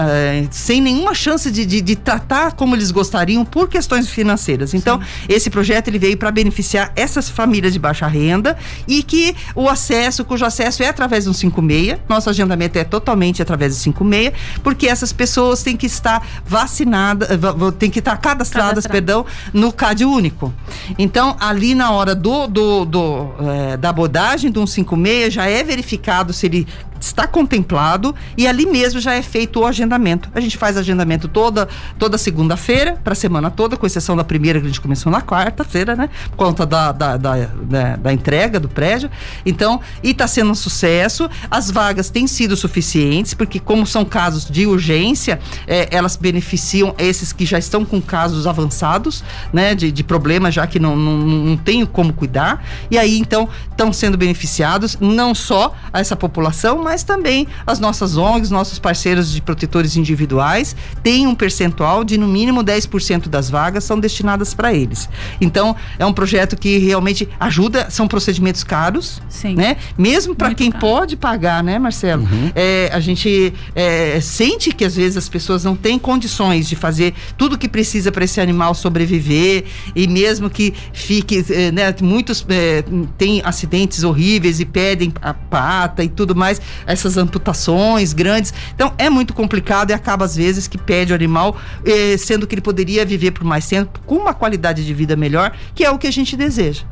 é, 0.44 0.48
sem 0.50 0.82
nenhuma 0.82 1.14
chance 1.14 1.52
de, 1.52 1.66
de, 1.66 1.82
de, 1.82 1.96
tratar 1.96 2.54
como 2.54 2.76
eles 2.76 2.90
gostariam 2.90 3.46
por 3.46 3.70
questões 3.70 4.10
financeiras. 4.10 4.74
Então, 4.74 5.00
Sim. 5.00 5.06
esse 5.30 5.50
projeto 5.50 5.90
ele 5.90 6.00
veio 6.00 6.18
para 6.18 6.32
beneficiar 6.32 6.92
essas 6.96 7.30
famílias 7.30 7.74
de 7.74 7.80
baixa 7.80 8.08
renda 8.08 8.58
e 8.88 9.04
que 9.04 9.36
o 9.54 9.70
acesso, 9.70 10.26
cujo 10.26 10.46
acesso 10.46 10.82
é 10.82 10.88
através 10.88 11.26
do 11.26 11.34
56, 11.34 12.00
nosso 12.10 12.30
agendamento 12.30 12.80
é 12.80 12.84
totalmente 12.84 13.42
através 13.42 13.76
do 13.76 13.80
56, 13.80 14.34
porque 14.64 14.88
essas 14.88 15.14
pessoas 15.14 15.62
têm 15.62 15.78
que 15.78 15.86
estar 15.86 16.26
vacinadas, 16.46 17.30
têm 17.78 17.90
que 17.90 18.00
estar 18.00 18.18
cadastradas, 18.18 18.88
perdão, 18.88 19.26
no 19.54 19.72
CAD 19.72 20.06
único. 20.06 20.54
Então, 20.98 21.36
ali 21.40 21.76
na 21.76 21.92
hora 21.92 22.16
do, 22.16 22.48
do, 22.48 22.86
do 22.86 23.28
é, 23.40 23.78
da 23.78 23.90
abordagem 23.90 24.50
do 24.50 24.66
156, 24.66 25.34
já 25.34 25.46
é 25.48 25.64
verificado 25.64 26.34
se 26.34 26.46
ele 26.46 26.68
está 27.00 27.28
contemplado 27.28 28.16
e 28.38 28.48
ali 28.48 28.66
mesmo 28.66 29.00
já 29.00 29.14
é 29.14 29.22
feito 29.22 29.60
o 29.60 29.66
agendamento. 29.66 30.30
A 30.34 30.40
gente 30.40 30.58
faz 30.58 30.78
agendamento 30.78 31.28
toda 31.28 31.68
toda 31.98 32.18
segunda-feira, 32.18 33.00
para 33.04 33.14
a 33.14 33.16
semana 33.16 33.50
toda, 33.50 33.78
com 33.78 33.86
exceção 33.86 34.16
da 34.16 34.24
primeira 34.24 34.60
que 34.60 34.66
a 34.66 34.70
gente 34.70 34.82
começou 34.82 35.12
na 35.12 35.22
quarta-feira, 35.22 35.96
né? 35.96 36.10
Por 36.30 36.38
conta 36.38 36.66
da, 36.66 36.92
da, 36.92 37.18
da, 37.18 37.36
da, 37.36 37.96
da 37.96 38.14
entrega 38.14 38.60
do 38.60 38.70
prédio. 38.70 39.10
Então, 39.46 39.82
e 40.04 40.12
está 40.12 40.28
sendo 40.28 40.52
um 40.52 40.56
sucesso. 40.56 41.30
As 41.50 41.72
vagas 41.72 42.10
têm 42.10 42.28
sido 42.28 42.56
suficientes, 42.56 43.34
porque 43.34 43.60
como 43.60 43.86
são 43.86 44.06
casos 44.06 44.46
de 44.46 44.66
urgência, 44.66 45.40
é, 45.66 45.88
elas 45.92 46.16
beneficiam 46.16 46.94
esses 46.98 47.34
que 47.34 47.46
já 47.46 47.58
estão 47.58 47.86
com 47.86 48.02
casos 48.02 48.48
avançados, 48.48 49.24
né? 49.52 49.76
De, 49.76 49.92
de 49.92 50.04
problemas 50.04 50.54
já 50.54 50.68
que 50.68 50.80
não, 50.80 50.96
não, 50.96 51.18
não 51.18 51.58
tem 51.58 51.86
como 51.86 52.14
cuidar. 52.14 52.64
E 52.90 52.98
aí, 52.98 53.18
então, 53.18 53.50
estão 53.70 53.92
sendo 53.92 54.18
beneficiados 54.18 54.98
não 55.00 55.34
só 55.34 55.74
essa 55.94 56.16
população, 56.16 56.84
mas 56.88 57.04
também 57.04 57.46
as 57.66 57.82
nossas 57.82 58.16
ONGs, 58.16 58.50
nossos 58.50 58.80
parceiros 58.80 59.30
de 59.30 59.42
protetores 59.42 59.98
individuais, 59.98 60.74
têm 61.04 61.28
um 61.28 61.36
percentual 61.36 62.02
de 62.02 62.18
no 62.18 62.26
mínimo 62.26 62.64
10% 62.64 63.28
das 63.28 63.50
vagas 63.50 63.84
são 63.84 64.00
destinadas 64.00 64.54
para 64.54 64.74
eles. 64.74 65.10
Então, 65.42 65.76
é 66.00 66.06
um 66.06 66.14
projeto 66.14 66.56
que 66.56 66.78
realmente 66.78 67.28
ajuda, 67.38 67.90
são 67.90 68.08
procedimentos 68.08 68.64
caros, 68.64 69.22
Sim. 69.28 69.56
né? 69.56 69.76
Mesmo 69.98 70.34
para 70.34 70.56
quem 70.56 70.72
caro. 70.72 70.80
pode 70.80 71.18
pagar, 71.18 71.62
né, 71.62 71.78
Marcelo? 71.78 72.24
Uhum. 72.24 72.52
É, 72.56 72.90
a 72.94 73.02
gente 73.02 73.54
é, 73.76 74.22
sente 74.22 74.72
que 74.72 74.86
às 74.86 74.96
vezes 74.96 75.18
as 75.18 75.28
pessoas 75.28 75.66
não 75.66 75.76
têm 75.76 76.00
condições 76.00 76.70
de 76.70 76.78
fazer 76.78 77.14
tudo 77.38 77.56
o 77.56 77.58
que 77.58 77.68
precisa 77.68 78.14
para 78.14 78.24
esse 78.24 78.40
animal 78.40 78.74
sobreviver 78.74 79.66
e 79.94 80.08
mesmo 80.08 80.50
que 80.50 80.74
fique, 80.94 81.44
é, 81.50 81.70
né, 81.70 81.94
muitos 82.02 82.46
é, 82.48 82.82
têm 83.18 83.42
acidentes 83.44 84.06
horríveis 84.06 84.62
e 84.62 84.66
perdem 84.66 85.14
a 85.22 85.34
pata 85.34 86.02
e 86.02 86.08
tudo 86.08 86.34
mais 86.34 86.62
essas 86.86 87.18
amputações 87.18 88.14
grandes. 88.14 88.54
Então 88.74 88.94
é 88.98 89.10
muito 89.10 89.34
complicado 89.34 89.92
e 89.92 89.94
acaba 89.94 90.26
às 90.26 90.36
vezes 90.36 90.68
que 90.68 90.78
perde 90.78 91.14
o 91.14 91.16
animal, 91.16 91.58
eh, 91.86 92.18
sendo 92.18 92.46
que 92.46 92.56
ele 92.56 92.62
poderia 92.62 93.06
viver 93.06 93.32
por 93.32 93.44
mais 93.44 93.68
tempo 93.68 94.00
com 94.06 94.16
uma 94.16 94.34
qualidade 94.34 94.86
de 94.86 94.94
vida 94.94 95.16
melhor, 95.16 95.56
que 95.74 95.84
é 95.84 95.92
o 95.92 95.98
que 95.98 96.08
a 96.08 96.12
gente 96.12 96.36
deseja. 96.36 96.84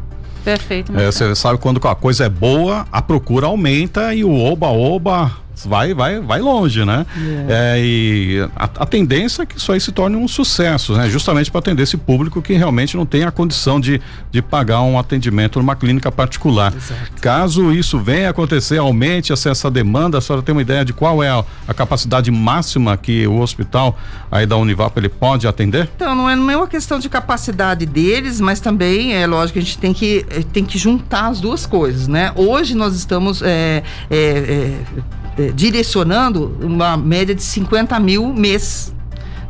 Perfeito. 0.43 0.95
É, 0.95 1.07
você 1.07 1.33
sabe 1.35 1.57
quando 1.59 1.85
a 1.87 1.95
coisa 1.95 2.25
é 2.25 2.29
boa, 2.29 2.85
a 2.91 3.01
procura 3.01 3.47
aumenta 3.47 4.13
e 4.13 4.23
o 4.23 4.31
oba-oba 4.31 5.44
vai, 5.63 5.93
vai, 5.93 6.19
vai 6.19 6.41
longe, 6.41 6.83
né? 6.83 7.05
Yeah. 7.17 7.53
É, 7.53 7.75
e 7.79 8.49
a, 8.55 8.63
a, 8.65 8.85
tendência 8.85 9.43
é 9.43 9.45
que 9.45 9.57
isso 9.57 9.71
aí 9.71 9.79
se 9.79 9.91
torne 9.91 10.15
um 10.15 10.27
sucesso, 10.27 10.93
né? 10.93 11.09
Justamente 11.09 11.49
para 11.49 11.59
atender 11.59 11.83
esse 11.83 11.97
público 11.97 12.41
que 12.41 12.53
realmente 12.53 12.97
não 12.97 13.05
tem 13.05 13.23
a 13.23 13.31
condição 13.31 13.79
de, 13.79 14.01
de 14.31 14.41
pagar 14.41 14.81
um 14.81 14.99
atendimento 14.99 15.59
numa 15.59 15.75
clínica 15.75 16.11
particular. 16.11 16.73
Exato. 16.75 17.21
Caso 17.21 17.71
isso 17.71 17.99
venha 17.99 18.27
a 18.27 18.31
acontecer, 18.31 18.77
aumente 18.77 19.31
essa 19.31 19.69
demanda, 19.69 20.17
a 20.17 20.21
senhora 20.21 20.43
tem 20.43 20.53
uma 20.53 20.61
ideia 20.61 20.83
de 20.83 20.93
qual 20.93 21.23
é 21.23 21.29
a, 21.29 21.43
a, 21.67 21.73
capacidade 21.73 22.29
máxima 22.31 22.97
que 22.97 23.27
o 23.27 23.39
hospital 23.39 23.97
aí 24.31 24.45
da 24.45 24.57
Univap 24.57 24.97
ele 24.97 25.09
pode 25.09 25.47
atender? 25.47 25.89
Então, 25.95 26.15
não 26.15 26.29
é, 26.29 26.35
uma 26.35 26.67
questão 26.67 26.99
de 26.99 27.07
capacidade 27.09 27.85
deles, 27.85 28.41
mas 28.41 28.59
também 28.59 29.13
é 29.13 29.27
lógico 29.27 29.53
que 29.53 29.59
a 29.59 29.61
gente 29.61 29.77
tem 29.77 29.93
que, 29.93 30.25
eh, 30.29 30.43
tem 30.51 30.65
que 30.65 30.77
juntar 30.77 31.27
as 31.27 31.39
duas 31.39 31.65
coisas, 31.65 32.07
né? 32.07 32.31
Hoje 32.35 32.75
nós 32.75 32.95
estamos 32.95 33.41
é, 33.41 33.83
é, 34.09 34.17
é, 34.17 34.79
direcionando 35.53 36.57
uma 36.61 36.95
média 36.97 37.35
de 37.35 37.43
50 37.43 37.99
mil 37.99 38.33
mês 38.33 38.93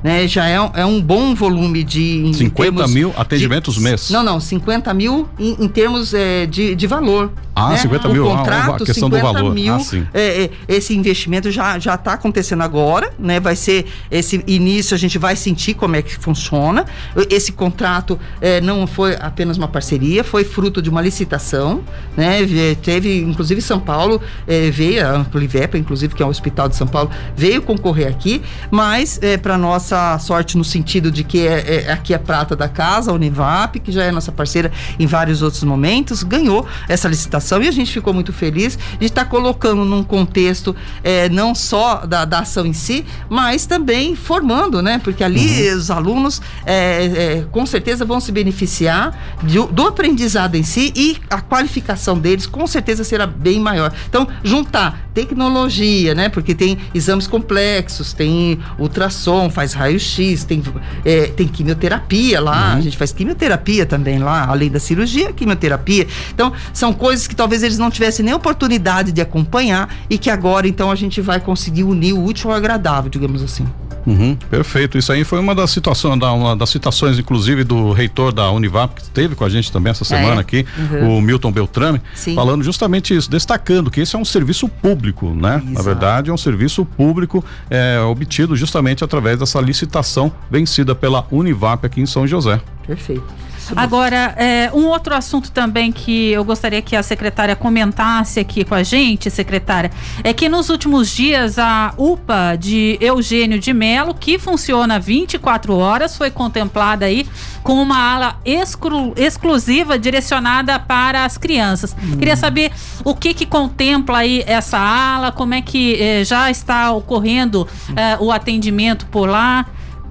né? 0.05 0.27
Já 0.27 0.47
é, 0.47 0.53
é 0.75 0.85
um 0.85 1.01
bom 1.01 1.33
volume 1.33 1.83
de. 1.83 2.31
50 2.31 2.87
mil 2.89 3.11
atendimentos 3.17 3.75
mês? 3.79 4.11
Não, 4.11 4.21
não, 4.21 4.39
50 4.39 4.93
mil 4.93 5.27
em, 5.39 5.63
em 5.65 5.67
termos 5.67 6.13
é, 6.13 6.45
de, 6.45 6.75
de 6.75 6.85
valor. 6.85 7.31
Ah, 7.55 7.69
né? 7.69 7.77
50 7.77 8.09
o 8.09 8.11
mil, 8.11 8.25
contrato, 8.25 8.71
ah, 8.71 8.75
a 8.75 8.85
questão 8.85 9.09
do 9.09 9.17
valor. 9.17 9.53
Mil, 9.53 9.73
ah, 9.73 9.79
é, 10.13 10.43
é, 10.43 10.49
esse 10.67 10.93
investimento 10.93 11.49
já 11.49 11.79
já 11.79 11.95
está 11.95 12.13
acontecendo 12.13 12.61
agora, 12.61 13.13
né? 13.17 13.39
Vai 13.39 13.55
ser 13.55 13.85
esse 14.11 14.43
início, 14.45 14.93
a 14.93 14.97
gente 14.97 15.17
vai 15.17 15.37
sentir 15.37 15.73
como 15.73 15.95
é 15.95 16.01
que 16.01 16.17
funciona. 16.17 16.85
Esse 17.29 17.53
contrato 17.53 18.19
é, 18.41 18.59
não 18.59 18.85
foi 18.85 19.15
apenas 19.15 19.57
uma 19.57 19.69
parceria, 19.69 20.21
foi 20.21 20.43
fruto 20.43 20.81
de 20.81 20.89
uma 20.89 21.01
licitação, 21.01 21.81
né? 22.17 22.39
Teve, 22.83 23.21
inclusive, 23.21 23.61
São 23.61 23.79
Paulo 23.79 24.21
é, 24.45 24.69
veio, 24.69 25.07
a 25.07 25.23
Polivepa, 25.23 25.77
inclusive, 25.77 26.13
que 26.13 26.21
é 26.21 26.25
o 26.25 26.29
Hospital 26.29 26.67
de 26.67 26.75
São 26.75 26.87
Paulo, 26.87 27.09
veio 27.37 27.61
concorrer 27.61 28.09
aqui, 28.09 28.41
mas 28.69 29.17
é, 29.21 29.37
para 29.37 29.57
nossa 29.57 30.19
sorte 30.19 30.57
no 30.57 30.63
sentido 30.65 31.09
de 31.09 31.23
que 31.23 31.47
é, 31.47 31.85
é, 31.85 31.91
aqui 31.93 32.13
é 32.13 32.17
prata 32.17 32.53
da 32.53 32.67
casa, 32.67 33.11
a 33.11 33.13
Univap, 33.13 33.79
que 33.79 33.93
já 33.93 34.03
é 34.03 34.11
nossa 34.11 34.31
parceira 34.31 34.69
em 34.99 35.07
vários 35.07 35.41
outros 35.41 35.63
momentos, 35.63 36.21
ganhou 36.21 36.67
essa 36.89 37.07
licitação 37.07 37.44
e 37.61 37.67
a 37.67 37.71
gente 37.71 37.91
ficou 37.91 38.13
muito 38.13 38.33
feliz 38.33 38.77
de 38.99 39.05
estar 39.05 39.25
colocando 39.25 39.85
num 39.85 40.03
contexto 40.03 40.75
é, 41.03 41.29
não 41.29 41.53
só 41.53 42.05
da, 42.05 42.25
da, 42.25 42.39
ação 42.39 42.65
em 42.65 42.73
si, 42.73 43.05
mas 43.29 43.65
também 43.65 44.15
formando, 44.15 44.81
né? 44.81 44.99
Porque 45.03 45.23
ali 45.23 45.69
uhum. 45.69 45.77
os 45.77 45.91
alunos 45.91 46.41
é, 46.65 47.05
é, 47.05 47.45
com 47.51 47.65
certeza 47.65 48.05
vão 48.05 48.19
se 48.19 48.31
beneficiar 48.31 49.37
de, 49.43 49.59
do 49.67 49.87
aprendizado 49.87 50.55
em 50.55 50.63
si 50.63 50.91
e 50.95 51.17
a 51.29 51.41
qualificação 51.41 52.17
deles 52.17 52.45
com 52.45 52.65
certeza 52.67 53.03
será 53.03 53.25
bem 53.25 53.59
maior. 53.59 53.93
Então, 54.07 54.27
juntar 54.43 55.05
tecnologia, 55.13 56.13
né? 56.13 56.27
Porque 56.27 56.53
tem 56.53 56.77
exames 56.93 57.25
complexos, 57.25 58.11
tem 58.11 58.59
ultrassom, 58.77 59.49
faz 59.49 59.73
raio-x, 59.73 60.43
tem, 60.43 60.61
é, 61.05 61.27
tem 61.27 61.47
quimioterapia 61.47 62.41
lá, 62.41 62.71
uhum. 62.71 62.77
a 62.77 62.81
gente 62.81 62.97
faz 62.97 63.13
quimioterapia 63.13 63.85
também 63.85 64.19
lá, 64.19 64.45
além 64.45 64.69
da 64.69 64.79
cirurgia, 64.79 65.31
quimioterapia. 65.31 66.05
Então, 66.33 66.51
são 66.73 66.93
coisas 66.93 67.27
que 67.27 67.34
que 67.35 67.37
talvez 67.37 67.61
eles 67.61 67.77
não 67.77 67.91
tivessem 67.91 68.23
nem 68.23 68.33
oportunidade 68.33 69.11
de 69.11 69.19
acompanhar 69.19 69.93
e 70.09 70.17
que 70.17 70.29
agora 70.29 70.67
então 70.67 70.89
a 70.89 70.95
gente 70.95 71.19
vai 71.19 71.39
conseguir 71.39 71.83
unir 71.83 72.13
o 72.13 72.23
útil 72.23 72.49
ao 72.49 72.55
agradável, 72.55 73.09
digamos 73.09 73.43
assim. 73.43 73.67
Uhum, 74.05 74.35
perfeito. 74.49 74.97
Isso 74.97 75.11
aí 75.11 75.23
foi 75.23 75.39
uma 75.39 75.55
das 75.55 75.71
situações, 75.71 76.21
uma 76.21 76.55
das 76.55 76.69
citações, 76.69 77.17
inclusive, 77.17 77.63
do 77.63 77.91
reitor 77.91 78.31
da 78.31 78.51
Univap, 78.51 78.93
que 78.95 79.01
esteve 79.01 79.35
com 79.35 79.43
a 79.43 79.49
gente 79.49 79.71
também 79.71 79.89
essa 79.89 80.03
ah, 80.03 80.07
semana 80.07 80.35
é? 80.35 80.39
aqui, 80.39 80.65
uhum. 80.77 81.17
o 81.17 81.21
Milton 81.21 81.51
Beltrame, 81.51 81.99
Sim. 82.13 82.35
falando 82.35 82.63
justamente 82.63 83.15
isso, 83.15 83.29
destacando 83.29 83.89
que 83.89 83.99
esse 84.01 84.15
é 84.15 84.19
um 84.19 84.23
serviço 84.23 84.69
público, 84.69 85.33
né? 85.33 85.55
Exato. 85.55 85.73
Na 85.73 85.81
verdade, 85.81 86.29
é 86.29 86.33
um 86.33 86.37
serviço 86.37 86.85
público 86.85 87.43
é, 87.67 87.99
obtido 87.99 88.55
justamente 88.55 89.03
através 89.03 89.39
dessa 89.39 89.59
licitação 89.59 90.31
vencida 90.51 90.93
pela 90.93 91.25
Univap 91.31 91.83
aqui 91.83 91.99
em 91.99 92.05
São 92.05 92.27
José. 92.27 92.61
Perfeito. 92.85 93.45
Agora, 93.75 94.35
é, 94.37 94.69
um 94.73 94.87
outro 94.87 95.15
assunto 95.15 95.49
também 95.51 95.91
que 95.91 96.31
eu 96.31 96.43
gostaria 96.43 96.81
que 96.81 96.95
a 96.95 97.01
secretária 97.01 97.55
comentasse 97.55 98.39
aqui 98.39 98.63
com 98.63 98.75
a 98.75 98.83
gente, 98.83 99.31
secretária, 99.31 99.89
é 100.23 100.33
que 100.33 100.49
nos 100.49 100.69
últimos 100.69 101.09
dias 101.09 101.57
a 101.57 101.93
UPA 101.97 102.57
de 102.59 102.97
Eugênio 102.99 103.57
de 103.57 103.73
Melo, 103.73 104.13
que 104.13 104.37
funciona 104.37 104.99
24 104.99 105.75
horas, 105.75 106.17
foi 106.17 106.29
contemplada 106.29 107.05
aí 107.05 107.25
com 107.63 107.81
uma 107.81 107.97
ala 107.97 108.39
exclu 108.45 109.13
exclusiva 109.15 109.97
direcionada 109.97 110.77
para 110.77 111.25
as 111.25 111.37
crianças. 111.37 111.95
Hum. 112.03 112.17
Queria 112.17 112.35
saber 112.35 112.71
o 113.03 113.15
que 113.15 113.33
que 113.33 113.45
contempla 113.45 114.19
aí 114.19 114.43
essa 114.45 114.77
ala, 114.77 115.31
como 115.31 115.53
é 115.53 115.61
que 115.61 115.95
eh, 115.95 116.23
já 116.23 116.51
está 116.51 116.91
ocorrendo 116.91 117.67
eh, 117.95 118.17
o 118.19 118.31
atendimento 118.31 119.05
por 119.07 119.27
lá 119.27 119.65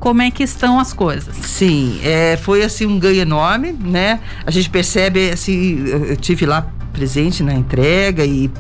como 0.05 0.21
é 0.21 0.31
que 0.31 0.43
estão 0.43 0.79
as 0.79 0.93
coisas. 0.93 1.35
Sim, 1.35 1.99
é, 2.05 2.37
foi 2.37 2.63
assim 2.63 2.85
um 2.85 2.99
ganho 2.99 3.23
enorme, 3.23 3.73
né? 3.73 4.21
A 4.45 4.51
gente 4.51 4.69
percebe, 4.69 5.31
assim, 5.31 5.83
eu 5.87 6.15
tive 6.15 6.45
lá 6.45 6.71
presente 6.95 7.43
na 7.43 7.53
entrega 7.53 8.25
e, 8.25 8.51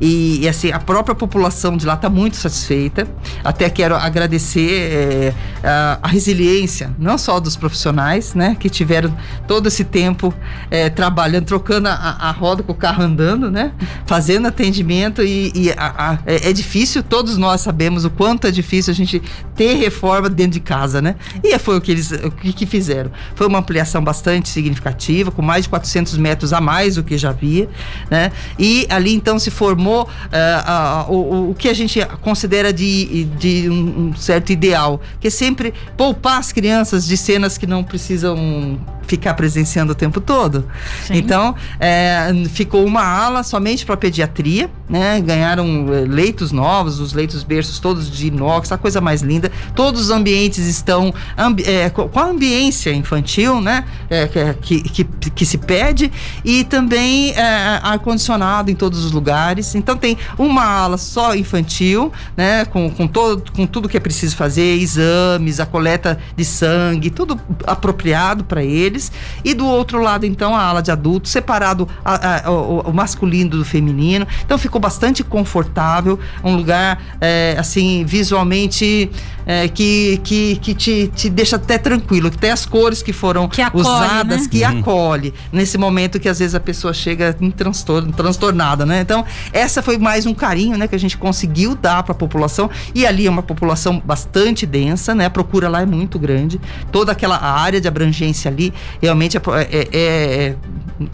e, 0.00 0.40
e, 0.42 0.48
assim, 0.48 0.72
a 0.72 0.80
própria 0.80 1.14
população 1.14 1.76
de 1.76 1.86
lá 1.86 1.94
está 1.94 2.10
muito 2.10 2.36
satisfeita. 2.36 3.06
Até 3.42 3.70
quero 3.70 3.94
agradecer 3.94 4.70
é, 4.70 5.34
a, 5.62 6.00
a, 6.02 6.08
resiliência, 6.08 6.94
não 6.98 7.16
só 7.16 7.38
dos 7.38 7.56
profissionais, 7.56 8.34
né, 8.34 8.56
que 8.58 8.68
tiveram 8.68 9.16
todo 9.46 9.68
esse 9.68 9.84
tempo 9.84 10.34
é, 10.70 10.90
trabalhando, 10.90 11.46
trocando 11.46 11.88
a, 11.88 11.92
a, 11.92 12.30
roda 12.32 12.62
com 12.62 12.72
o 12.72 12.74
carro 12.74 13.02
andando, 13.02 13.50
né, 13.50 13.72
fazendo 14.04 14.48
atendimento 14.48 15.22
e, 15.22 15.52
e 15.54 15.70
a, 15.70 16.18
é, 16.26 16.50
é, 16.50 16.52
difícil, 16.52 17.02
todos 17.02 17.38
nós 17.38 17.60
sabemos 17.60 18.04
o 18.04 18.10
quanto 18.10 18.46
é 18.46 18.50
difícil 18.50 18.90
a 18.90 18.94
gente 18.94 19.22
ter 19.54 19.74
reforma 19.74 20.28
dentro 20.28 20.52
de 20.52 20.60
casa, 20.60 21.00
né? 21.00 21.14
E 21.42 21.56
foi 21.58 21.78
o 21.78 21.80
que 21.80 21.92
eles 21.92 22.10
o 22.10 22.30
que, 22.30 22.66
fizeram. 22.66 23.10
Foi 23.36 23.46
uma 23.46 23.58
ampliação 23.58 24.02
bastante 24.02 24.48
significativa, 24.48 25.30
com 25.30 25.42
mais 25.42 25.64
de 25.64 25.68
400 25.68 26.18
metros 26.18 26.52
a 26.52 26.60
mais 26.60 26.96
do 26.96 27.04
que 27.04 27.16
já 27.16 27.30
havia 27.30 27.68
né? 28.10 28.32
E 28.58 28.86
ali 28.88 29.14
então 29.14 29.38
se 29.38 29.50
formou 29.50 30.04
uh, 30.04 31.10
uh, 31.10 31.12
o, 31.12 31.50
o 31.50 31.54
que 31.54 31.68
a 31.68 31.74
gente 31.74 32.04
considera 32.20 32.72
de, 32.72 33.24
de 33.38 33.68
um, 33.68 34.08
um 34.08 34.16
certo 34.16 34.50
ideal, 34.50 35.00
que 35.20 35.28
é 35.28 35.30
sempre 35.30 35.72
poupar 35.96 36.38
as 36.38 36.52
crianças 36.52 37.06
de 37.06 37.16
cenas 37.16 37.58
que 37.58 37.66
não 37.66 37.82
precisam 37.82 38.78
ficar 39.06 39.34
presenciando 39.34 39.92
o 39.92 39.94
tempo 39.94 40.20
todo. 40.20 40.66
Sim. 41.06 41.14
Então, 41.14 41.54
é, 41.78 42.32
ficou 42.50 42.84
uma 42.84 43.02
ala 43.02 43.42
somente 43.42 43.84
para 43.84 43.96
pediatria, 43.96 44.70
né? 44.88 45.20
Ganharam 45.20 45.86
é, 45.92 46.00
leitos 46.00 46.52
novos, 46.52 47.00
os 47.00 47.12
leitos 47.12 47.42
berços 47.42 47.78
todos 47.78 48.10
de 48.10 48.28
inox, 48.28 48.72
a 48.72 48.78
coisa 48.78 49.00
mais 49.00 49.22
linda. 49.22 49.50
Todos 49.74 50.02
os 50.02 50.10
ambientes 50.10 50.66
estão 50.66 51.12
ambi 51.36 51.64
é, 51.64 51.90
com 51.90 52.18
a 52.18 52.24
ambiência 52.24 52.92
infantil, 52.92 53.60
né? 53.60 53.84
É, 54.08 54.26
que, 54.60 54.82
que, 54.82 55.04
que, 55.04 55.46
se 55.46 55.58
pede 55.58 56.10
e 56.44 56.64
também 56.64 57.32
é, 57.32 57.80
ar-condicionado 57.82 58.70
em 58.70 58.74
todos 58.74 59.04
os 59.04 59.12
lugares. 59.12 59.74
Então, 59.74 59.96
tem 59.96 60.16
uma 60.38 60.64
ala 60.64 60.96
só 60.96 61.34
infantil, 61.34 62.12
né? 62.36 62.64
Com, 62.64 62.90
com, 62.90 63.06
todo, 63.06 63.52
com 63.52 63.66
tudo 63.66 63.88
que 63.88 63.96
é 63.96 64.00
preciso 64.00 64.36
fazer, 64.36 64.80
exames, 64.80 65.60
a 65.60 65.66
coleta 65.66 66.18
de 66.36 66.44
sangue, 66.44 67.10
tudo 67.10 67.38
apropriado 67.66 68.44
para 68.44 68.62
ele 68.62 68.94
deles, 68.94 69.12
e 69.44 69.54
do 69.54 69.66
outro 69.66 70.00
lado, 70.00 70.24
então, 70.24 70.54
a 70.54 70.62
ala 70.62 70.82
de 70.82 70.90
adultos, 70.90 71.32
separado 71.32 71.88
a, 72.04 72.46
a, 72.46 72.50
o, 72.50 72.80
o, 72.80 72.92
masculino 72.92 73.50
do 73.50 73.64
feminino. 73.64 74.26
Então 74.44 74.58
ficou 74.58 74.73
bastante 74.78 75.22
confortável, 75.22 76.18
um 76.42 76.56
lugar 76.56 77.00
é, 77.20 77.56
assim, 77.58 78.04
visualmente 78.04 79.10
é, 79.46 79.68
que, 79.68 80.20
que, 80.24 80.56
que 80.56 80.74
te, 80.74 81.10
te 81.14 81.28
deixa 81.28 81.56
até 81.56 81.78
tranquilo, 81.78 82.30
que 82.30 82.38
tem 82.38 82.50
as 82.50 82.64
cores 82.64 83.02
que 83.02 83.12
foram 83.12 83.48
que 83.48 83.60
acolhe, 83.60 83.82
usadas, 83.82 84.42
né? 84.42 84.48
que 84.50 84.62
uhum. 84.62 84.80
acolhe, 84.80 85.34
nesse 85.52 85.76
momento 85.76 86.18
que 86.18 86.28
às 86.28 86.38
vezes 86.38 86.54
a 86.54 86.60
pessoa 86.60 86.92
chega 86.92 87.36
em 87.40 87.50
transtorno, 87.50 88.12
transtornada, 88.12 88.86
né? 88.86 89.00
Então, 89.00 89.24
essa 89.52 89.82
foi 89.82 89.98
mais 89.98 90.26
um 90.26 90.34
carinho, 90.34 90.76
né, 90.78 90.88
que 90.88 90.94
a 90.94 90.98
gente 90.98 91.16
conseguiu 91.16 91.74
dar 91.74 92.02
para 92.02 92.12
a 92.12 92.16
população, 92.16 92.70
e 92.94 93.06
ali 93.06 93.26
é 93.26 93.30
uma 93.30 93.42
população 93.42 94.02
bastante 94.04 94.66
densa, 94.66 95.14
né? 95.14 95.26
A 95.26 95.30
procura 95.30 95.68
lá 95.68 95.82
é 95.82 95.86
muito 95.86 96.18
grande, 96.18 96.60
toda 96.90 97.12
aquela 97.12 97.40
área 97.42 97.80
de 97.80 97.88
abrangência 97.88 98.50
ali 98.50 98.72
realmente 99.00 99.36
é, 99.36 99.40
é, 99.40 99.88
é, 99.92 99.92
é 99.92 100.56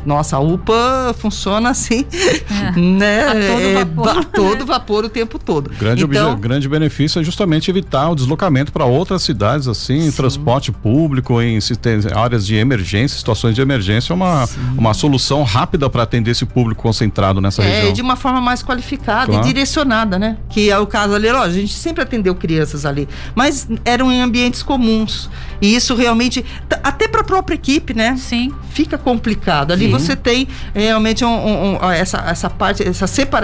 nossa, 0.04 0.36
a 0.36 0.40
UPA 0.40 1.14
funciona 1.18 1.70
assim, 1.70 2.04
é. 2.50 2.78
né? 2.78 3.26
A 3.50 3.56
todo, 3.56 3.62
é, 3.62 3.84
vapor. 3.84 4.08
a 4.08 4.24
todo 4.24 4.66
vapor 4.66 5.04
o 5.04 5.08
tempo 5.08 5.38
todo. 5.38 5.70
Grande, 5.78 6.04
então, 6.04 6.38
grande 6.38 6.68
benefício 6.68 7.20
é 7.20 7.24
justamente 7.24 7.70
evitar 7.70 8.10
o 8.10 8.14
deslocamento 8.14 8.72
para 8.72 8.84
outras 8.84 9.22
cidades, 9.22 9.68
assim, 9.68 10.10
sim. 10.10 10.12
transporte 10.12 10.72
público, 10.72 11.40
em 11.40 11.58
áreas 12.14 12.46
de 12.46 12.56
emergência, 12.56 13.18
situações 13.18 13.54
de 13.54 13.60
emergência, 13.60 14.12
é 14.12 14.14
uma, 14.14 14.48
uma 14.76 14.94
solução 14.94 15.42
rápida 15.42 15.88
para 15.88 16.02
atender 16.02 16.30
esse 16.32 16.44
público 16.44 16.82
concentrado 16.82 17.40
nessa 17.40 17.62
é, 17.62 17.76
região. 17.76 17.92
de 17.92 18.02
uma 18.02 18.16
forma 18.16 18.40
mais 18.40 18.62
qualificada 18.62 19.26
claro. 19.26 19.44
e 19.44 19.46
direcionada, 19.46 20.18
né? 20.18 20.36
Que 20.48 20.70
é 20.70 20.78
o 20.78 20.86
caso 20.86 21.14
ali, 21.14 21.28
ó, 21.28 21.42
a 21.42 21.50
gente 21.50 21.74
sempre 21.74 22.02
atendeu 22.02 22.34
crianças 22.34 22.84
ali, 22.84 23.08
mas 23.34 23.68
eram 23.84 24.10
em 24.10 24.20
ambientes 24.20 24.62
comuns. 24.62 25.30
E 25.60 25.74
isso 25.74 25.94
realmente, 25.94 26.44
até 26.82 27.06
para 27.06 27.20
a 27.20 27.24
própria 27.24 27.54
equipe, 27.54 27.94
né? 27.94 28.16
Sim. 28.16 28.52
Fica 28.70 28.96
complicado. 28.96 29.72
Ali 29.72 29.86
Sim. 29.86 29.90
você 29.90 30.16
tem 30.16 30.48
realmente 30.74 31.24
um, 31.24 31.28
um, 31.28 31.74
um, 31.74 31.90
essa, 31.90 32.18
essa 32.26 32.48
parte, 32.48 32.86
essa 32.86 33.06
separação 33.06 33.39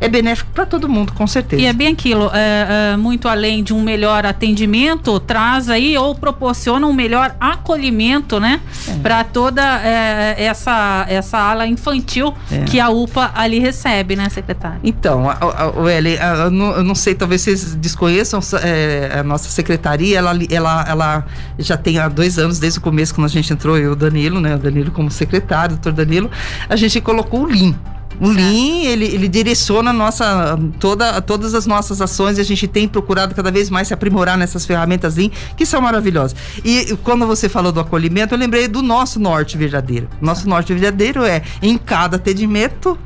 é 0.00 0.08
benéfico 0.08 0.50
para 0.52 0.64
todo 0.64 0.88
mundo, 0.88 1.12
com 1.12 1.26
certeza. 1.26 1.60
E 1.60 1.66
é 1.66 1.72
bem 1.72 1.88
aquilo, 1.88 2.30
é, 2.32 2.92
é, 2.92 2.96
muito 2.96 3.28
além 3.28 3.62
de 3.62 3.72
um 3.72 3.82
melhor 3.82 4.24
atendimento, 4.24 5.18
traz 5.20 5.68
aí 5.68 5.96
ou 5.98 6.14
proporciona 6.14 6.86
um 6.86 6.92
melhor 6.92 7.34
acolhimento, 7.40 8.38
né? 8.40 8.60
É. 8.88 8.94
Para 8.98 9.24
toda 9.24 9.62
é, 9.82 10.44
essa, 10.44 11.06
essa 11.08 11.38
ala 11.38 11.66
infantil 11.66 12.34
é. 12.50 12.64
que 12.64 12.80
a 12.80 12.88
UPA 12.88 13.32
ali 13.34 13.58
recebe, 13.58 14.16
né, 14.16 14.28
secretário? 14.28 14.80
Então, 14.82 15.28
a, 15.28 15.34
a, 15.34 16.44
eu, 16.44 16.50
não, 16.50 16.94
sei, 16.94 17.14
talvez 17.14 17.42
vocês 17.42 17.74
desconheçam, 17.74 18.40
é, 18.62 19.18
a 19.18 19.22
nossa 19.22 19.48
secretaria, 19.48 20.18
ela, 20.18 20.32
ela, 20.50 20.84
ela 20.88 21.26
já 21.58 21.76
tem 21.76 21.98
há 21.98 22.08
dois 22.08 22.38
anos, 22.38 22.58
desde 22.58 22.78
o 22.78 22.82
começo, 22.82 23.14
quando 23.14 23.26
a 23.26 23.30
gente 23.30 23.52
entrou, 23.52 23.76
eu 23.76 23.90
e 23.90 23.92
o 23.92 23.96
Danilo, 23.96 24.40
né? 24.40 24.54
O 24.54 24.58
Danilo 24.58 24.90
como 24.90 25.10
secretário, 25.10 25.74
o 25.74 25.78
doutor 25.78 25.92
Danilo, 25.92 26.30
a 26.68 26.76
gente 26.76 27.00
colocou 27.00 27.42
o 27.42 27.46
Lean. 27.46 27.74
O 28.20 28.28
Lean, 28.28 28.84
ele, 28.84 29.06
ele 29.06 29.28
direciona 29.28 29.92
nossa, 29.92 30.58
toda, 30.78 31.20
todas 31.20 31.54
as 31.54 31.66
nossas 31.66 32.00
ações 32.00 32.38
e 32.38 32.40
a 32.40 32.44
gente 32.44 32.66
tem 32.66 32.86
procurado 32.86 33.34
cada 33.34 33.50
vez 33.50 33.70
mais 33.70 33.88
se 33.88 33.94
aprimorar 33.94 34.36
nessas 34.38 34.64
ferramentas 34.64 35.16
Lean, 35.16 35.30
que 35.56 35.66
são 35.66 35.80
maravilhosas. 35.80 36.36
E 36.64 36.96
quando 37.02 37.26
você 37.26 37.48
falou 37.48 37.72
do 37.72 37.80
acolhimento, 37.80 38.34
eu 38.34 38.38
lembrei 38.38 38.68
do 38.68 38.82
nosso 38.82 39.18
norte 39.18 39.56
verdadeiro. 39.56 40.08
Nosso 40.20 40.48
norte 40.48 40.72
verdadeiro 40.72 41.24
é, 41.24 41.42
em 41.62 41.76
cada 41.76 42.16
atendimento, 42.16 42.98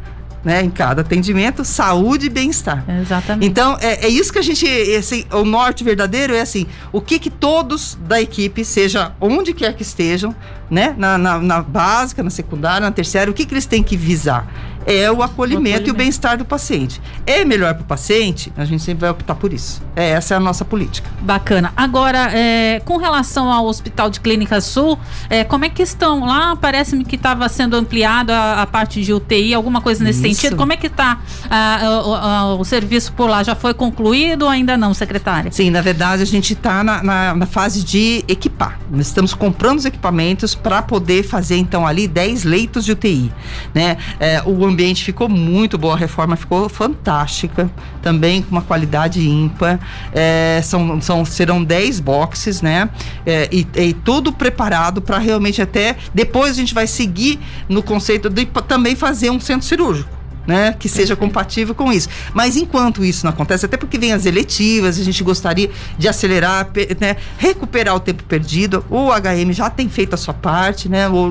né, 0.44 0.62
em 0.62 0.71
cada 0.71 1.03
atendimento, 1.03 1.64
saúde 1.64 2.27
e 2.27 2.29
bem-estar. 2.29 2.85
Exatamente. 3.03 3.47
Então, 3.47 3.77
é, 3.81 4.07
é, 4.07 4.09
isso 4.09 4.33
que 4.33 4.38
a 4.38 4.42
gente, 4.42 4.66
assim, 4.97 5.25
o 5.33 5.44
norte 5.44 5.83
verdadeiro 5.83 6.35
é 6.35 6.40
assim, 6.40 6.66
o 6.92 7.01
que 7.01 7.18
que 7.18 7.31
todos 7.31 7.99
da 8.07 8.21
equipe, 8.21 8.64
seja 8.64 9.12
onde 9.21 9.53
quer 9.53 9.75
que 9.75 9.83
estejam, 9.83 10.35
né, 10.71 10.94
na, 10.97 11.18
na, 11.18 11.38
na 11.38 11.62
básica, 11.62 12.23
na 12.23 12.31
secundária, 12.31 12.81
na 12.81 12.92
terciária, 12.92 13.31
o 13.31 13.35
que 13.35 13.44
que 13.44 13.55
eles 13.55 13.66
têm 13.66 13.83
que 13.83 13.97
visar? 13.97 14.47
É 14.88 15.12
o 15.12 15.22
acolhimento, 15.22 15.29
o 15.29 15.35
acolhimento. 15.35 15.88
e 15.88 15.90
o 15.90 15.94
bem-estar 15.94 16.38
do 16.38 16.46
paciente. 16.46 17.01
É 17.27 17.44
melhor 17.44 17.74
para 17.74 17.83
o 17.83 17.87
paciente? 17.87 18.51
A 18.57 18.64
gente 18.64 18.83
sempre 18.83 19.03
vai 19.03 19.11
optar 19.11 19.35
por 19.35 19.53
isso. 19.53 19.83
É, 19.94 20.11
essa 20.11 20.33
é 20.33 20.37
a 20.38 20.40
nossa 20.40 20.64
política. 20.64 21.11
Bacana. 21.20 21.72
Agora, 21.77 22.31
é, 22.33 22.81
com 22.85 22.96
relação 22.96 23.53
ao 23.53 23.66
Hospital 23.66 24.09
de 24.09 24.18
Clínica 24.18 24.62
Sul, 24.62 24.98
é, 25.29 25.44
como 25.44 25.66
é 25.66 25.68
que 25.68 25.83
estão 25.83 26.24
lá? 26.24 26.57
Parece-me 26.57 27.05
que 27.05 27.16
estava 27.16 27.46
sendo 27.51 27.77
ampliado 27.77 28.33
a, 28.33 28.62
a, 28.62 28.66
parte 28.66 29.03
de 29.03 29.12
UTI, 29.12 29.53
alguma 29.53 29.83
coisa 29.83 30.03
nesse 30.03 30.27
isso. 30.27 30.40
sentido. 30.40 30.57
Como 30.57 30.72
é 30.72 30.77
que 30.77 30.87
está 30.87 31.18
o, 32.05 32.61
o, 32.61 32.64
serviço 32.64 33.12
por 33.12 33.29
lá? 33.29 33.42
Já 33.42 33.55
foi 33.55 33.74
concluído 33.74 34.42
ou 34.42 34.48
ainda 34.48 34.77
não, 34.77 34.94
secretária? 34.94 35.53
Sim, 35.53 35.68
na 35.70 35.83
verdade, 35.83 36.22
a 36.22 36.27
gente 36.27 36.55
está 36.55 36.83
na, 36.83 37.03
na, 37.03 37.35
na, 37.35 37.46
fase 37.46 37.85
de 37.85 38.24
equipar. 38.27 38.79
Nós 38.90 39.09
estamos 39.09 39.35
comprando 39.35 39.79
os 39.79 39.85
equipamentos 39.85 40.55
para 40.55 40.81
poder 40.81 41.24
fazer, 41.24 41.57
então, 41.57 41.87
ali 41.87 42.09
10 42.09 42.44
leitos 42.44 42.87
de 42.87 42.92
UTI. 42.92 43.31
Né? 43.74 43.98
É, 44.18 44.42
o 44.46 44.64
ambiente 44.64 44.78
ficou 45.05 45.29
muito 45.29 45.77
boa, 45.77 45.95
a 45.95 45.97
reforma 45.97 46.37
ficou 46.37 46.69
fantástica, 46.69 47.71
também 48.03 48.43
com 48.43 48.51
uma 48.51 48.62
qualidade 48.62 49.21
ímpar. 49.27 49.79
É, 50.12 50.61
são, 50.62 51.01
são, 51.01 51.25
serão 51.25 51.62
10 51.62 52.01
boxes, 52.01 52.62
né? 52.62 52.88
É, 53.27 53.49
e, 53.53 53.67
e, 53.75 53.93
tudo 53.93 54.33
preparado 54.33 55.03
para 55.03 55.19
realmente 55.19 55.61
até. 55.61 55.97
Depois 56.14 56.53
a 56.53 56.55
gente 56.55 56.75
vai 56.75 56.87
seguir 56.87 57.38
no 57.69 57.83
conceito 57.83 58.29
de 58.29 58.47
também 58.67 58.95
fazer 58.95 59.31
um 59.31 59.41
centro 59.41 59.67
cirúrgico 59.67 60.17
né, 60.48 60.74
que 60.78 60.88
seja 60.88 61.14
compatível 61.14 61.74
com 61.74 61.92
isso. 61.92 62.08
Mas 62.32 62.56
enquanto 62.56 63.04
isso 63.04 63.26
não 63.26 63.30
acontece, 63.30 63.66
até 63.66 63.76
porque 63.76 63.98
vem 63.98 64.14
as 64.14 64.24
eletivas, 64.24 64.98
a 64.98 65.04
gente 65.04 65.22
gostaria 65.22 65.70
de 65.98 66.08
acelerar, 66.08 66.70
né, 66.98 67.16
recuperar 67.37 67.94
o 67.94 68.00
tempo 68.00 68.24
perdido. 68.24 68.82
O 68.88 69.11
HM 69.12 69.53
já 69.53 69.68
tem 69.68 69.90
feito 69.90 70.14
a 70.14 70.16
sua 70.16 70.32
parte, 70.32 70.88
né? 70.88 71.07
O, 71.07 71.28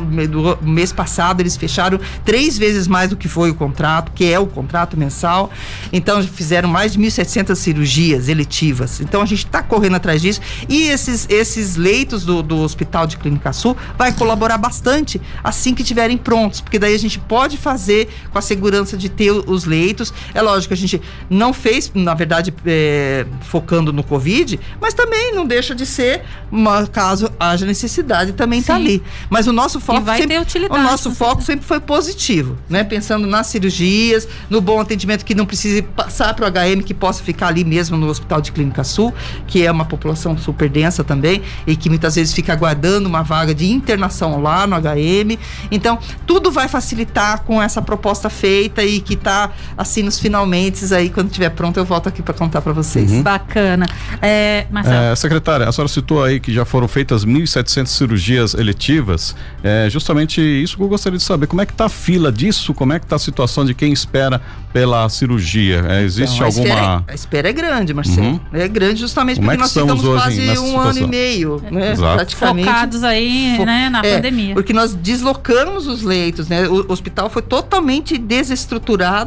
mês 0.61 0.93
passado 0.93 1.41
eles 1.41 1.57
fecharam 1.57 1.99
três 2.23 2.59
vezes 2.59 2.87
mais 2.87 3.09
do 3.09 3.17
que 3.17 3.27
foi 3.27 3.49
o 3.49 3.55
contrato, 3.55 4.11
que 4.11 4.31
é 4.31 4.37
o 4.37 4.45
contrato 4.45 4.95
mensal. 4.95 5.51
Então 5.91 6.21
fizeram 6.21 6.69
mais 6.69 6.93
de 6.93 6.99
1.700 6.99 7.55
cirurgias 7.55 8.29
eletivas. 8.29 9.01
Então 9.01 9.23
a 9.23 9.25
gente 9.25 9.45
está 9.45 9.63
correndo 9.63 9.95
atrás 9.95 10.21
disso 10.21 10.41
e 10.69 10.89
esses 10.89 11.25
esses 11.27 11.75
leitos 11.75 12.23
do, 12.23 12.43
do 12.43 12.59
Hospital 12.59 13.07
de 13.07 13.17
Clínica 13.17 13.51
Sul 13.51 13.75
vai 13.97 14.11
colaborar 14.11 14.59
bastante 14.59 15.19
assim 15.43 15.73
que 15.73 15.81
estiverem 15.81 16.17
prontos, 16.17 16.61
porque 16.61 16.77
daí 16.77 16.93
a 16.93 16.99
gente 16.99 17.17
pode 17.17 17.57
fazer 17.57 18.09
com 18.31 18.37
a 18.37 18.41
segurança 18.41 18.95
de 18.95 19.06
de 19.07 19.15
ter 19.15 19.31
os 19.31 19.65
leitos. 19.65 20.13
É 20.33 20.41
lógico 20.41 20.69
que 20.69 20.73
a 20.73 20.77
gente 20.77 21.01
não 21.29 21.53
fez, 21.53 21.91
na 21.93 22.13
verdade, 22.13 22.53
é, 22.65 23.25
focando 23.41 23.91
no 23.93 24.03
Covid, 24.03 24.59
mas 24.79 24.93
também 24.93 25.33
não 25.33 25.45
deixa 25.45 25.73
de 25.73 25.85
ser, 25.85 26.23
uma, 26.51 26.85
caso 26.87 27.29
haja 27.39 27.65
necessidade, 27.65 28.33
também 28.33 28.59
está 28.59 28.75
ali. 28.75 29.01
Mas 29.29 29.47
o 29.47 29.53
nosso 29.53 29.79
foco 29.79 30.05
sempre, 30.05 30.37
o 30.69 30.77
nosso 30.77 31.11
foco 31.11 31.41
sempre 31.41 31.65
foi 31.65 31.79
positivo, 31.79 32.57
né? 32.69 32.83
Pensando 32.83 33.27
nas 33.27 33.47
cirurgias, 33.47 34.27
no 34.49 34.61
bom 34.61 34.79
atendimento 34.79 35.25
que 35.25 35.35
não 35.35 35.45
precise 35.45 35.81
passar 35.81 36.33
para 36.33 36.45
o 36.45 36.51
HM, 36.51 36.83
que 36.83 36.93
possa 36.93 37.23
ficar 37.23 37.47
ali 37.47 37.63
mesmo 37.63 37.97
no 37.97 38.07
Hospital 38.07 38.41
de 38.41 38.51
Clínica 38.51 38.83
Sul, 38.83 39.13
que 39.47 39.65
é 39.65 39.71
uma 39.71 39.85
população 39.85 40.37
super 40.37 40.69
densa 40.69 41.03
também 41.03 41.41
e 41.65 41.75
que 41.75 41.89
muitas 41.89 42.15
vezes 42.15 42.33
fica 42.33 42.53
aguardando 42.53 43.07
uma 43.07 43.23
vaga 43.23 43.53
de 43.53 43.69
internação 43.71 44.41
lá 44.41 44.67
no 44.67 44.75
HM. 44.75 45.37
Então, 45.71 45.99
tudo 46.25 46.51
vai 46.51 46.67
facilitar 46.67 47.43
com 47.43 47.61
essa 47.61 47.81
proposta 47.81 48.29
feita 48.29 48.83
e 48.83 48.96
que 48.99 49.13
está 49.13 49.51
assim 49.77 50.03
nos 50.03 50.19
finalmente 50.19 50.77
aí 50.93 51.09
quando 51.09 51.27
estiver 51.27 51.49
pronto 51.49 51.77
eu 51.77 51.85
volto 51.85 52.07
aqui 52.07 52.21
para 52.21 52.33
contar 52.33 52.61
para 52.61 52.73
vocês. 52.73 53.11
Uhum. 53.11 53.23
Bacana. 53.23 53.85
É, 54.21 54.65
é, 54.85 55.15
secretária, 55.15 55.67
a 55.67 55.71
senhora 55.71 55.87
citou 55.87 56.23
aí 56.23 56.39
que 56.39 56.53
já 56.53 56.65
foram 56.65 56.87
feitas 56.87 57.25
1.700 57.25 57.87
cirurgias 57.87 58.53
eletivas. 58.53 59.35
É 59.63 59.89
justamente 59.89 60.41
isso 60.41 60.77
que 60.77 60.83
eu 60.83 60.87
gostaria 60.87 61.17
de 61.17 61.23
saber. 61.23 61.47
Como 61.47 61.61
é 61.61 61.65
que 61.65 61.71
está 61.71 61.85
a 61.85 61.89
fila 61.89 62.31
disso? 62.31 62.73
Como 62.73 62.93
é 62.93 62.99
que 62.99 63.05
está 63.05 63.15
a 63.15 63.19
situação 63.19 63.65
de 63.65 63.73
quem 63.73 63.91
espera 63.91 64.41
pela 64.73 65.07
cirurgia? 65.09 65.85
É, 65.89 66.03
existe 66.03 66.35
então, 66.35 66.45
a 66.45 66.49
alguma. 66.49 66.67
Espera 66.67 67.03
é, 67.07 67.11
a 67.11 67.15
espera 67.15 67.49
é 67.49 67.53
grande, 67.53 67.93
Marcelo. 67.93 68.27
Uhum. 68.27 68.39
É 68.53 68.67
grande 68.67 68.99
justamente 68.99 69.37
Como 69.37 69.47
porque 69.47 69.57
é 69.57 69.61
nós 69.61 69.69
estamos 69.69 70.01
quase 70.01 70.41
um 70.41 70.55
situação? 70.55 70.81
ano 70.81 70.99
e 70.99 71.07
meio, 71.07 71.63
né? 71.71 71.95
Praticamente. 71.95 72.67
Focados 72.67 73.03
aí, 73.03 73.57
né, 73.65 73.89
na 73.89 74.01
é, 74.03 74.15
pandemia. 74.15 74.53
Porque 74.53 74.73
nós 74.73 74.93
deslocamos 74.93 75.87
os 75.87 76.01
leitos, 76.01 76.47
né? 76.47 76.67
O 76.67 76.91
hospital 76.91 77.29
foi 77.29 77.41
totalmente 77.41 78.17
desestruturado 78.17 78.76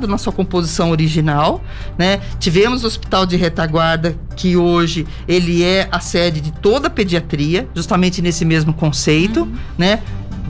na 0.06 0.18
sua 0.18 0.32
composição 0.32 0.90
original, 0.90 1.62
né? 1.98 2.20
Tivemos 2.38 2.84
o 2.84 2.86
hospital 2.86 3.26
de 3.26 3.36
retaguarda 3.36 4.16
que 4.36 4.56
hoje 4.56 5.06
ele 5.26 5.62
é 5.62 5.88
a 5.90 6.00
sede 6.00 6.40
de 6.40 6.52
toda 6.52 6.88
a 6.88 6.90
pediatria, 6.90 7.68
justamente 7.74 8.22
nesse 8.22 8.44
mesmo 8.44 8.72
conceito, 8.72 9.42
uhum. 9.42 9.56
né? 9.78 10.02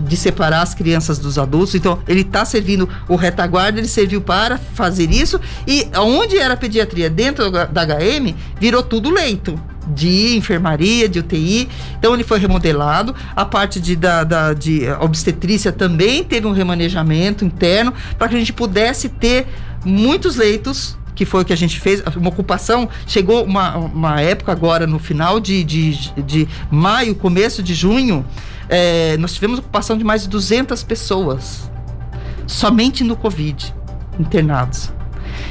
de 0.06 0.16
separar 0.16 0.62
as 0.62 0.74
crianças 0.74 1.18
dos 1.18 1.38
adultos. 1.38 1.74
Então, 1.74 1.98
ele 2.08 2.22
está 2.22 2.42
servindo 2.44 2.88
o 3.06 3.16
retaguarda, 3.16 3.78
ele 3.78 3.86
serviu 3.86 4.20
para 4.22 4.56
fazer 4.56 5.10
isso. 5.10 5.38
E 5.66 5.86
onde 5.98 6.38
era 6.38 6.54
a 6.54 6.56
pediatria 6.56 7.10
dentro 7.10 7.50
da 7.50 7.84
HM, 7.84 8.34
virou 8.58 8.82
tudo 8.82 9.10
leito 9.10 9.60
de 9.94 10.36
enfermaria, 10.36 11.08
de 11.08 11.18
UTI. 11.18 11.68
Então 11.98 12.14
ele 12.14 12.24
foi 12.24 12.38
remodelado. 12.38 13.14
A 13.34 13.44
parte 13.44 13.80
de, 13.80 13.96
da, 13.96 14.24
da 14.24 14.52
de 14.54 14.82
obstetrícia 15.00 15.72
também 15.72 16.24
teve 16.24 16.46
um 16.46 16.52
remanejamento 16.52 17.44
interno 17.44 17.92
para 18.18 18.28
que 18.28 18.36
a 18.36 18.38
gente 18.38 18.52
pudesse 18.52 19.08
ter 19.08 19.46
muitos 19.84 20.36
leitos 20.36 20.98
que 21.14 21.26
foi 21.26 21.42
o 21.42 21.44
que 21.44 21.52
a 21.52 21.56
gente 21.56 21.78
fez, 21.78 22.02
uma 22.16 22.30
ocupação, 22.30 22.88
chegou 23.06 23.44
uma, 23.44 23.76
uma 23.76 24.20
época 24.22 24.52
agora 24.52 24.86
no 24.86 24.98
final 24.98 25.38
de, 25.38 25.62
de, 25.62 26.12
de 26.22 26.48
maio, 26.70 27.14
começo 27.14 27.62
de 27.62 27.74
junho, 27.74 28.24
é, 28.70 29.18
nós 29.18 29.34
tivemos 29.34 29.58
ocupação 29.58 29.98
de 29.98 30.04
mais 30.04 30.22
de 30.22 30.30
200 30.30 30.82
pessoas, 30.82 31.70
somente 32.46 33.04
no 33.04 33.16
Covid, 33.16 33.74
internados. 34.18 34.90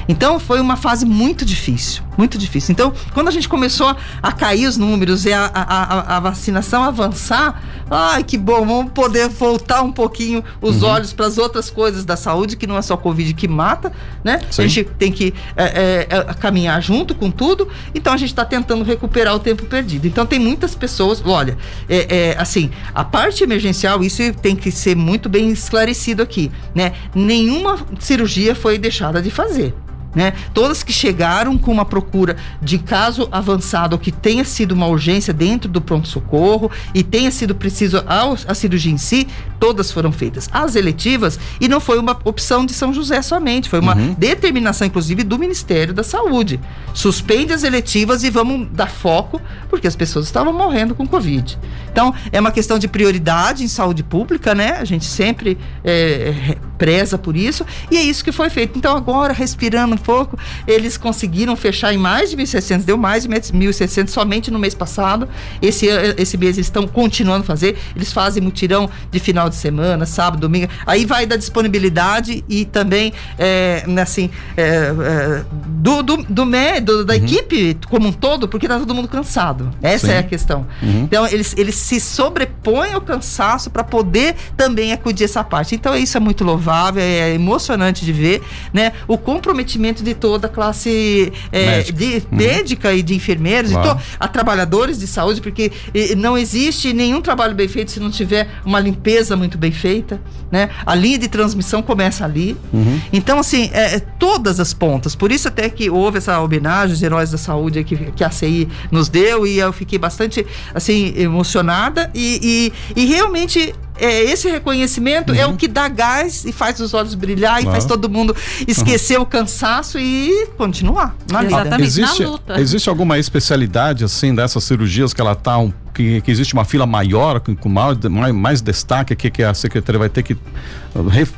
Então 0.08 0.40
foi 0.40 0.60
uma 0.60 0.76
fase 0.76 1.06
muito 1.06 1.46
difícil, 1.46 2.02
muito 2.20 2.38
difícil. 2.38 2.74
Então, 2.74 2.94
quando 3.14 3.30
a 3.30 3.32
gente 3.32 3.48
começou 3.48 3.96
a 4.22 4.32
cair 4.34 4.68
os 4.68 4.76
números 4.76 5.24
e 5.24 5.32
a, 5.32 5.50
a, 5.54 6.18
a 6.18 6.20
vacinação 6.20 6.84
avançar, 6.84 7.64
ai 7.90 8.26
que 8.26 8.38
bom, 8.38 8.66
vamos 8.66 8.92
poder 8.92 9.30
voltar 9.30 9.82
um 9.84 9.92
pouquinho 9.92 10.44
os 10.62 10.84
uhum. 10.84 10.90
olhos 10.90 11.14
para 11.14 11.28
as 11.28 11.38
outras 11.38 11.70
coisas 11.70 12.04
da 12.04 12.18
saúde, 12.18 12.58
que 12.58 12.68
não 12.68 12.78
é 12.78 12.82
só 12.82 12.98
Covid 12.98 13.34
que 13.34 13.48
mata, 13.48 13.94
né? 14.22 14.42
Sim. 14.52 14.64
A 14.64 14.68
gente 14.68 14.84
tem 15.00 15.14
que 15.14 15.34
é, 15.56 15.64
é, 15.64 16.08
é, 16.10 16.34
caminhar 16.34 16.82
junto 16.82 17.16
com 17.16 17.32
tudo, 17.32 17.70
então 17.96 18.12
a 18.12 18.18
gente 18.18 18.32
está 18.32 18.44
tentando 18.44 18.84
recuperar 18.84 19.34
o 19.34 19.40
tempo 19.40 19.66
perdido. 19.66 20.06
Então 20.06 20.26
tem 20.26 20.40
muitas 20.40 20.76
pessoas, 20.76 21.24
olha, 21.26 21.58
é, 21.88 22.32
é, 22.34 22.36
assim, 22.38 22.70
a 22.94 23.06
parte 23.06 23.46
emergencial, 23.46 24.04
isso 24.04 24.22
tem 24.34 24.58
que 24.58 24.72
ser 24.72 24.94
muito 24.94 25.30
bem 25.30 25.50
esclarecido 25.52 26.22
aqui, 26.22 26.52
né? 26.76 26.92
Nenhuma 27.16 27.80
cirurgia 27.98 28.54
foi 28.54 28.78
deixada 28.78 29.22
de 29.22 29.32
fazer. 29.32 29.74
Né? 30.14 30.34
Todas 30.54 30.82
que 30.82 30.92
chegaram 30.92 31.56
com 31.58 31.72
uma 31.72 31.86
procura 31.86 32.36
de 32.60 32.80
caso 32.80 33.30
avançado 33.32 33.94
ou 33.94 34.00
que 34.00 34.12
tenha 34.12 34.44
sido 34.44 34.72
uma 34.72 34.88
urgência 34.88 35.32
dentro 35.32 35.70
do 35.70 35.80
pronto-socorro 35.80 36.72
e 36.96 37.04
tenha 37.04 37.30
sido 37.30 37.54
preciso 37.54 38.04
a, 38.08 38.56
cirurgia 38.56 38.92
em 38.92 38.98
si, 38.98 39.28
todas 39.60 39.92
foram 39.92 40.12
feitas. 40.12 40.50
As 40.52 40.76
eletivas, 40.76 41.40
e 41.62 41.68
não 41.68 41.80
foi 41.80 42.00
uma 42.00 42.18
opção 42.24 42.66
de 42.66 42.74
São 42.74 42.92
José 42.92 43.22
somente, 43.22 43.70
foi 43.70 43.80
uma 43.80 43.96
uhum. 43.96 44.16
determinação, 44.18 44.88
inclusive, 44.88 45.24
do 45.24 45.38
Ministério 45.38 45.94
da 45.94 46.04
Saúde. 46.04 46.60
Suspende 46.94 47.54
as 47.54 47.64
eletivas 47.64 48.24
e 48.24 48.30
vamos 48.32 48.68
dar 48.72 48.90
foco, 48.90 49.40
porque 49.70 49.88
as 49.88 49.96
pessoas 49.96 50.26
estavam 50.26 50.52
morrendo 50.54 50.96
com 50.96 51.06
Covid. 51.06 51.58
Então, 51.92 52.14
é 52.32 52.40
uma 52.40 52.52
questão 52.52 52.80
de 52.80 52.88
prioridade 52.88 53.64
em 53.64 53.68
saúde 53.68 54.04
pública, 54.04 54.56
né? 54.56 54.78
A 54.80 54.86
gente 54.86 55.06
sempre 55.06 55.58
é, 55.84 56.58
preza 56.78 57.18
por 57.18 57.36
isso, 57.36 57.66
e 57.92 57.98
é 57.98 58.02
isso 58.02 58.24
que 58.24 58.32
foi 58.32 58.50
feito. 58.50 58.78
Então, 58.78 58.96
agora, 58.96 59.34
respirando 59.34 59.99
pouco, 60.00 60.38
eles 60.68 60.98
conseguiram 60.98 61.56
fechar 61.56 61.94
em 61.94 61.98
mais 61.98 62.30
de 62.30 62.38
1.600, 62.38 62.84
deu 62.84 62.98
mais 62.98 63.24
de 63.24 63.30
1.600 63.30 64.08
somente 64.08 64.52
no 64.52 64.60
mês 64.60 64.74
passado. 64.74 65.28
Esse, 65.62 65.88
esse 66.18 66.38
mês 66.38 66.58
eles 66.58 66.68
estão 66.68 66.88
continuando 66.88 67.42
a 67.42 67.46
fazer, 67.46 67.78
eles 67.96 68.12
fazem 68.12 68.42
mutirão 68.42 68.90
de 69.12 69.20
final 69.20 69.50
de 69.50 69.56
semana, 69.56 70.06
sábado, 70.06 70.42
domingo. 70.42 70.70
Aí 70.86 71.06
vai 71.06 71.26
da 71.26 71.36
disponibilidade 71.36 72.44
e 72.48 72.66
também, 72.66 73.14
é, 73.38 73.84
assim, 74.02 74.30
é, 74.56 74.64
é, 74.64 75.46
do, 75.68 76.02
do, 76.04 76.18
do, 76.18 76.46
do, 76.46 77.06
da 77.06 77.14
uhum. 77.14 77.24
equipe 77.24 77.78
como 77.90 78.08
um 78.08 78.12
todo, 78.12 78.48
porque 78.48 78.68
tá 78.68 78.80
todo 78.80 78.94
mundo 78.94 79.08
cansado. 79.08 79.72
Essa 79.82 80.08
Sim. 80.08 80.14
é 80.14 80.18
a 80.20 80.24
questão. 80.24 80.66
Uhum. 80.82 81.04
Então, 81.04 81.28
eles, 81.28 81.56
eles 81.58 81.76
se 81.76 82.00
sobrepõem 82.00 82.94
ao 82.94 83.02
cansaço 83.02 83.70
para 83.70 83.84
poder 83.84 84.36
também 84.56 84.92
acudir 84.92 85.24
essa 85.24 85.44
parte. 85.44 85.76
Então, 85.76 85.96
isso 85.96 86.18
é 86.18 86.20
muito 86.20 86.44
louvável, 86.44 87.02
é 87.02 87.34
emocionante 87.34 88.06
de 88.06 88.12
ver, 88.12 88.42
né? 88.74 88.94
O 89.08 89.18
comprometimento 89.18 89.89
de 89.94 90.14
toda 90.14 90.48
a 90.48 90.50
classe 90.50 91.32
é, 91.52 91.82
de 91.84 92.06
uhum. 92.32 92.38
médica 92.38 92.94
e 92.94 93.02
de 93.02 93.16
enfermeiros, 93.16 93.72
claro. 93.72 94.00
a 94.20 94.28
trabalhadores 94.28 95.00
de 95.00 95.08
saúde, 95.08 95.42
porque 95.42 95.72
e, 95.94 96.16
não 96.16 96.38
existe 96.38 96.94
nenhum 96.94 97.22
trabalho 97.22 97.56
bem 97.56 97.68
feito 97.68 97.92
se 97.92 98.00
não 98.00 98.10
tiver 98.10 98.48
uma 98.66 98.80
limpeza 98.80 99.36
muito 99.36 99.58
bem 99.58 99.72
feita, 99.72 100.22
né? 100.52 100.70
A 100.86 100.96
linha 100.96 101.18
de 101.18 101.28
transmissão 101.28 101.82
começa 101.82 102.26
ali. 102.26 102.56
Uhum. 102.74 103.00
Então, 103.12 103.40
assim, 103.40 103.70
é, 103.74 103.96
é 103.96 104.00
todas 104.00 104.60
as 104.60 104.74
pontas. 104.74 105.16
Por 105.16 105.32
isso 105.32 105.48
até 105.48 105.70
que 105.70 105.90
houve 105.90 106.18
essa 106.18 106.40
homenagem 106.40 106.92
aos 106.92 107.02
heróis 107.02 107.32
da 107.32 107.38
saúde 107.38 107.84
que, 107.84 107.96
que 108.12 108.24
a 108.24 108.30
CI 108.30 108.68
nos 108.92 109.10
deu 109.10 109.46
e 109.46 109.60
eu 109.60 109.72
fiquei 109.74 110.00
bastante, 110.00 110.46
assim, 110.74 111.14
emocionada 111.16 112.10
e, 112.14 112.72
e, 112.96 113.02
e 113.02 113.06
realmente 113.06 113.74
é, 114.00 114.24
esse 114.24 114.50
reconhecimento 114.50 115.32
uhum. 115.32 115.40
é 115.40 115.46
o 115.46 115.50
uhum. 115.50 115.58
que 115.58 115.68
dá 115.68 115.88
gás 115.88 116.46
e 116.46 116.52
faz 116.52 116.80
os 116.80 116.94
olhos 116.94 117.16
brilhar 117.16 117.62
e 117.62 117.66
faz 117.66 117.86
todo 117.86 118.10
mundo 118.10 118.36
esquecer 118.68 119.18
uhum. 119.18 119.24
o 119.24 119.26
cansaço 119.26 120.00
e 120.00 120.48
continuar 120.58 121.16
na 121.32 121.44
Exatamente, 121.44 121.84
existe, 121.84 122.24
na 122.24 122.30
luta. 122.30 122.62
Existe 122.62 122.90
alguma 122.90 123.18
especialidade, 123.18 124.04
assim, 124.04 124.34
dessas 124.34 124.64
cirurgias 124.64 125.14
que 125.14 125.22
ela 125.22 125.36
tá 125.36 125.58
um 125.58 125.72
que, 126.00 126.22
que, 126.22 126.32
existe 126.32 126.54
uma 126.54 126.64
fila 126.64 126.86
maior, 126.86 127.42
com, 127.42 127.54
com 127.54 127.68
mais, 127.68 127.98
mais, 128.34 128.62
destaque 128.62 129.12
aqui, 129.12 129.30
que 129.30 129.44
a 129.44 129.54
secretaria 129.54 130.00
vai 130.00 130.08
ter 130.08 130.24
que 130.24 130.38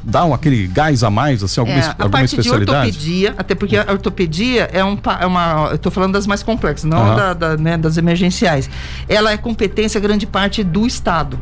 dar 0.03 0.25
um, 0.25 0.35
aquele 0.35 0.67
gás 0.67 1.03
a 1.03 1.09
mais, 1.09 1.43
assim, 1.43 1.59
alguma, 1.59 1.79
é, 1.79 1.81
a 1.81 1.89
alguma 1.89 2.09
parte 2.09 2.25
especialidade? 2.25 2.91
De 2.91 2.97
ortopedia, 2.97 3.35
até 3.37 3.55
porque 3.55 3.75
a 3.75 3.91
ortopedia 3.91 4.69
é, 4.71 4.83
um, 4.83 4.99
é 5.19 5.25
uma. 5.25 5.69
Eu 5.69 5.75
estou 5.75 5.91
falando 5.91 6.13
das 6.13 6.27
mais 6.27 6.43
complexas, 6.43 6.87
não 6.87 7.09
uhum. 7.09 7.15
da, 7.15 7.33
da, 7.33 7.57
né, 7.57 7.75
das 7.75 7.97
emergenciais. 7.97 8.69
Ela 9.09 9.31
é 9.31 9.37
competência 9.37 9.99
grande 9.99 10.27
parte 10.27 10.63
do 10.63 10.85
Estado. 10.85 11.39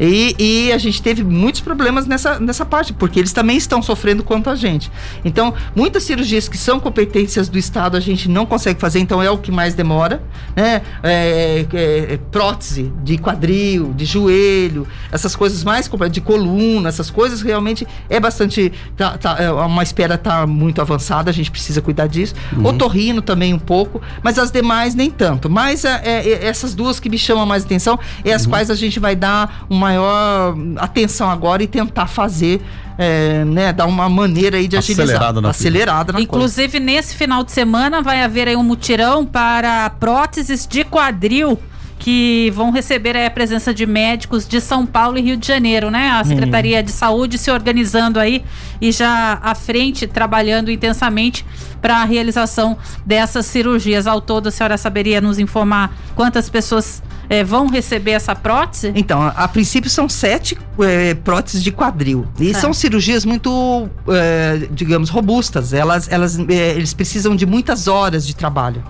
E, 0.00 0.34
e, 0.38 0.72
a 0.72 0.78
gente 0.78 1.02
teve 1.02 1.24
muitos 1.24 1.60
problemas 1.60 2.06
nessa, 2.06 2.38
nessa 2.38 2.64
parte, 2.64 2.92
porque 2.92 3.18
eles 3.18 3.32
também 3.32 3.56
estão 3.56 3.82
sofrendo 3.82 4.22
quanto 4.22 4.50
a 4.50 4.54
gente. 4.54 4.90
Então, 5.24 5.54
muitas 5.74 6.04
cirurgias 6.04 6.48
que 6.48 6.56
são 6.56 6.78
competências 6.78 7.48
do 7.48 7.58
Estado 7.58 7.96
a 7.96 8.00
gente 8.00 8.28
não 8.28 8.46
consegue 8.46 8.80
fazer, 8.80 9.00
então 9.00 9.22
é 9.22 9.30
o 9.30 9.38
que 9.38 9.50
mais 9.50 9.74
demora. 9.74 10.22
Né? 10.54 10.82
É, 11.02 11.66
é, 11.72 12.12
é 12.12 12.18
prótese 12.30 12.92
de 13.02 13.18
quadril, 13.18 13.92
de 13.94 14.04
joelho, 14.04 14.86
essas 15.10 15.34
coisas 15.34 15.64
mais 15.64 15.90
de 16.10 16.20
coluna, 16.20 16.88
essas 16.88 17.10
coisas 17.10 17.42
realmente 17.42 17.86
é 18.08 18.20
bastante. 18.20 18.72
Tá, 18.96 19.18
tá, 19.18 19.36
é 19.38 19.50
uma 19.50 19.82
espera 19.82 20.14
está 20.14 20.46
muito 20.46 20.80
avançada, 20.80 21.30
a 21.30 21.32
gente 21.32 21.50
precisa 21.50 21.80
cuidar 21.80 22.06
disso. 22.06 22.34
Uhum. 22.56 22.66
Otorrino 22.66 23.22
também 23.22 23.54
um 23.54 23.58
pouco, 23.58 24.00
mas 24.22 24.38
as 24.38 24.50
demais 24.50 24.94
nem 24.94 25.10
tanto. 25.10 25.48
Mas 25.48 25.84
é, 25.84 26.00
é, 26.04 26.46
essas 26.46 26.74
duas 26.74 27.00
que 27.00 27.08
me 27.08 27.18
chamam 27.18 27.46
mais 27.46 27.64
atenção 27.64 27.98
é 28.24 28.32
as 28.32 28.44
uhum. 28.44 28.50
quais 28.50 28.70
a 28.70 28.74
gente 28.74 29.00
vai 29.00 29.16
dar 29.16 29.66
uma 29.68 29.87
maior 29.88 30.54
atenção 30.76 31.30
agora 31.30 31.62
e 31.62 31.66
tentar 31.66 32.06
fazer 32.06 32.60
é, 32.98 33.44
né, 33.44 33.72
dar 33.72 33.86
uma 33.86 34.08
maneira 34.08 34.58
aí 34.58 34.68
de 34.68 34.76
acelerada 34.76 35.14
agilizar. 35.16 35.42
Na 35.42 35.50
acelerada 35.50 36.12
na 36.12 36.20
Inclusive, 36.20 36.72
coisa. 36.72 36.84
nesse 36.84 37.14
final 37.14 37.42
de 37.42 37.52
semana 37.52 38.02
vai 38.02 38.22
haver 38.22 38.48
aí 38.48 38.56
um 38.56 38.62
mutirão 38.62 39.24
para 39.24 39.88
próteses 39.90 40.66
de 40.66 40.84
quadril 40.84 41.58
que 41.98 42.50
vão 42.54 42.70
receber 42.70 43.16
a 43.16 43.30
presença 43.30 43.74
de 43.74 43.84
médicos 43.84 44.46
de 44.46 44.60
São 44.60 44.86
Paulo 44.86 45.18
e 45.18 45.22
Rio 45.22 45.36
de 45.36 45.46
Janeiro, 45.46 45.90
né? 45.90 46.10
A 46.10 46.24
Secretaria 46.24 46.80
hum. 46.80 46.82
de 46.82 46.92
Saúde 46.92 47.38
se 47.38 47.50
organizando 47.50 48.20
aí 48.20 48.44
e 48.80 48.92
já 48.92 49.38
à 49.42 49.54
frente, 49.54 50.06
trabalhando 50.06 50.70
intensamente 50.70 51.44
para 51.82 51.98
a 51.98 52.04
realização 52.04 52.76
dessas 53.04 53.46
cirurgias. 53.46 54.06
Ao 54.06 54.20
todo, 54.20 54.48
a 54.48 54.50
senhora 54.50 54.76
saberia 54.78 55.20
nos 55.20 55.38
informar 55.38 55.92
quantas 56.14 56.48
pessoas 56.48 57.02
é, 57.28 57.42
vão 57.42 57.66
receber 57.68 58.12
essa 58.12 58.34
prótese? 58.34 58.92
Então, 58.94 59.20
a, 59.20 59.28
a 59.28 59.48
princípio 59.48 59.90
são 59.90 60.08
sete 60.08 60.56
é, 60.80 61.14
próteses 61.14 61.62
de 61.62 61.72
quadril. 61.72 62.26
E 62.38 62.50
é. 62.50 62.54
são 62.54 62.72
cirurgias 62.72 63.24
muito, 63.24 63.88
é, 64.08 64.68
digamos, 64.70 65.10
robustas. 65.10 65.72
Elas, 65.72 66.10
elas, 66.10 66.38
eles 66.38 66.94
precisam 66.94 67.34
de 67.34 67.44
muitas 67.44 67.88
horas 67.88 68.26
de 68.26 68.34
trabalho. 68.34 68.82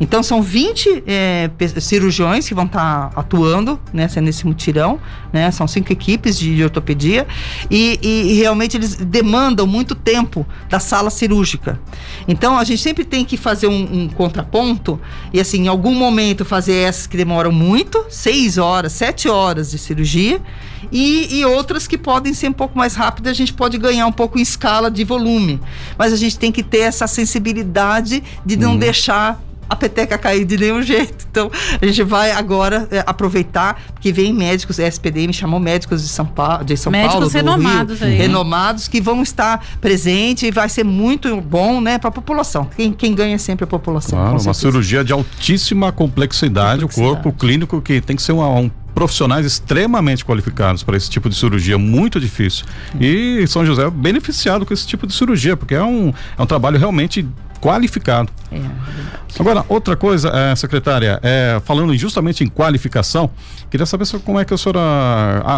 Então 0.00 0.22
são 0.22 0.42
20 0.42 1.04
é, 1.06 1.50
cirurgiões 1.80 2.46
que 2.46 2.54
vão 2.54 2.66
estar 2.66 3.10
tá 3.10 3.20
atuando 3.20 3.80
nessa, 3.92 4.20
nesse 4.20 4.46
mutirão, 4.46 5.00
né? 5.32 5.50
São 5.50 5.66
cinco 5.66 5.92
equipes 5.92 6.38
de, 6.38 6.54
de 6.54 6.62
ortopedia 6.62 7.26
e, 7.70 7.98
e, 8.02 8.34
realmente 8.34 8.76
eles 8.76 8.94
demandam 8.96 9.66
muito 9.66 9.94
tempo 9.94 10.46
da 10.68 10.78
sala 10.78 11.10
cirúrgica. 11.10 11.80
Então 12.28 12.58
a 12.58 12.64
gente 12.64 12.82
sempre 12.82 13.04
tem 13.04 13.24
que 13.24 13.36
fazer 13.36 13.66
um, 13.66 14.02
um 14.02 14.08
contraponto 14.08 15.00
e 15.32 15.40
assim, 15.40 15.64
em 15.64 15.68
algum 15.68 15.94
momento 15.94 16.44
fazer 16.44 16.74
essas 16.74 17.06
que 17.06 17.16
demoram 17.16 17.52
muito, 17.52 18.04
seis 18.10 18.58
horas, 18.58 18.92
sete 18.92 19.28
horas 19.28 19.70
de 19.70 19.78
cirurgia 19.78 20.40
e, 20.92 21.38
e, 21.38 21.44
outras 21.44 21.86
que 21.86 21.98
podem 21.98 22.32
ser 22.32 22.48
um 22.48 22.52
pouco 22.52 22.76
mais 22.76 22.94
rápidas, 22.94 23.32
a 23.32 23.34
gente 23.34 23.52
pode 23.52 23.76
ganhar 23.78 24.06
um 24.06 24.12
pouco 24.12 24.38
em 24.38 24.42
escala 24.42 24.90
de 24.90 25.04
volume. 25.04 25.60
Mas 25.98 26.12
a 26.12 26.16
gente 26.16 26.38
tem 26.38 26.52
que 26.52 26.62
ter 26.62 26.80
essa 26.80 27.06
sensibilidade 27.06 28.22
de 28.44 28.56
não 28.56 28.72
uhum. 28.72 28.78
deixar 28.78 29.40
a 29.68 29.76
peteca 29.76 30.16
cair 30.18 30.44
de 30.44 30.56
nenhum 30.56 30.82
jeito. 30.82 31.26
Então, 31.30 31.50
a 31.80 31.84
gente 31.84 32.02
vai 32.02 32.30
agora 32.30 32.88
é, 32.90 33.04
aproveitar 33.06 33.80
que 34.00 34.10
vem 34.10 34.32
médicos, 34.32 34.80
a 34.80 34.86
SPDM 34.86 35.32
chamou 35.32 35.60
médicos 35.60 36.02
de 36.02 36.08
São 36.08 36.24
Paulo, 36.24 36.64
de 36.64 36.76
São 36.76 36.90
médicos 36.90 37.14
Paulo, 37.14 37.28
renomados 37.28 38.00
Rio, 38.00 38.08
aí. 38.08 38.16
renomados 38.16 38.88
que 38.88 39.00
vão 39.00 39.22
estar 39.22 39.64
presentes 39.80 40.44
e 40.44 40.50
vai 40.50 40.68
ser 40.68 40.84
muito 40.84 41.38
bom, 41.40 41.80
né, 41.80 41.98
para 41.98 42.08
a 42.08 42.12
população. 42.12 42.68
Quem, 42.76 42.92
quem 42.92 43.14
ganha 43.14 43.34
é 43.34 43.38
sempre 43.38 43.64
a 43.64 43.66
população. 43.66 44.18
Claro, 44.18 44.40
uma 44.40 44.54
cirurgia 44.54 45.04
de 45.04 45.12
altíssima 45.12 45.92
complexidade, 45.92 46.82
complexidade, 46.82 46.84
o 46.84 46.88
corpo 46.88 47.32
clínico 47.32 47.82
que 47.82 48.00
tem 48.00 48.16
que 48.16 48.22
ser 48.22 48.32
uma, 48.32 48.48
um 48.48 48.70
profissionais 48.96 49.44
extremamente 49.44 50.24
qualificados 50.24 50.82
para 50.82 50.96
esse 50.96 51.10
tipo 51.10 51.28
de 51.28 51.36
cirurgia, 51.36 51.76
muito 51.76 52.18
difícil. 52.18 52.64
E 52.98 53.46
São 53.46 53.64
José 53.64 53.84
é 53.84 53.90
beneficiado 53.90 54.64
com 54.64 54.72
esse 54.72 54.86
tipo 54.86 55.06
de 55.06 55.12
cirurgia, 55.12 55.54
porque 55.54 55.74
é 55.74 55.84
um, 55.84 56.14
é 56.38 56.42
um 56.42 56.46
trabalho 56.46 56.78
realmente 56.78 57.28
qualificado. 57.60 58.30
É, 58.50 58.58
Agora, 59.38 59.64
outra 59.68 59.94
coisa, 59.96 60.30
é, 60.30 60.56
secretária, 60.56 61.20
é, 61.22 61.60
falando 61.62 61.94
justamente 61.94 62.42
em 62.42 62.46
qualificação, 62.46 63.28
queria 63.70 63.84
saber 63.84 64.06
como 64.24 64.40
é 64.40 64.46
que 64.46 64.54
a 64.54 64.56
senhora 64.56 64.80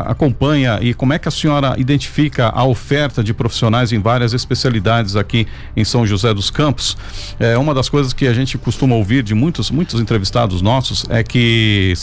acompanha 0.07 0.81
e 0.83 0.93
como 0.93 1.13
é 1.13 1.19
que 1.19 1.29
a 1.29 1.31
senhora 1.31 1.75
identifica 1.79 2.49
a 2.49 2.65
oferta 2.65 3.23
de 3.23 3.33
profissionais 3.33 3.93
em 3.93 4.01
várias 4.01 4.33
especialidades 4.33 5.15
aqui 5.15 5.47
em 5.77 5.85
São 5.85 6.05
José 6.05 6.35
dos 6.35 6.51
Campos. 6.51 6.97
É, 7.39 7.57
uma 7.57 7.73
das 7.73 7.89
coisas 7.89 8.13
que 8.13 8.27
a 8.27 8.33
gente 8.33 8.59
costuma 8.59 8.97
ouvir 8.97 9.23
de 9.23 9.33
muitos, 9.33 9.71
muitos 9.71 10.01
entrevistados 10.01 10.61
nossos 10.61 11.05
é 11.09 11.23
que 11.23 11.95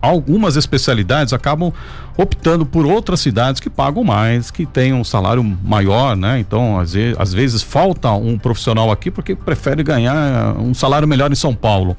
algumas 0.00 0.56
especialidades 0.56 1.34
acabam 1.34 1.72
optando 2.18 2.66
por 2.66 2.84
outras 2.84 3.20
cidades 3.20 3.60
que 3.60 3.70
pagam 3.70 4.02
mais, 4.02 4.50
que 4.50 4.66
têm 4.66 4.92
um 4.92 5.04
salário 5.04 5.42
maior, 5.62 6.16
né? 6.16 6.40
Então, 6.40 6.80
às 6.80 6.92
vezes, 6.92 7.16
às 7.16 7.32
vezes 7.32 7.62
falta 7.62 8.10
um 8.10 8.36
profissional 8.36 8.90
aqui 8.90 9.08
porque 9.08 9.36
prefere 9.36 9.84
ganhar 9.84 10.56
um 10.58 10.74
salário 10.78 11.06
melhor 11.06 11.30
em 11.30 11.34
São 11.34 11.54
Paulo. 11.54 11.96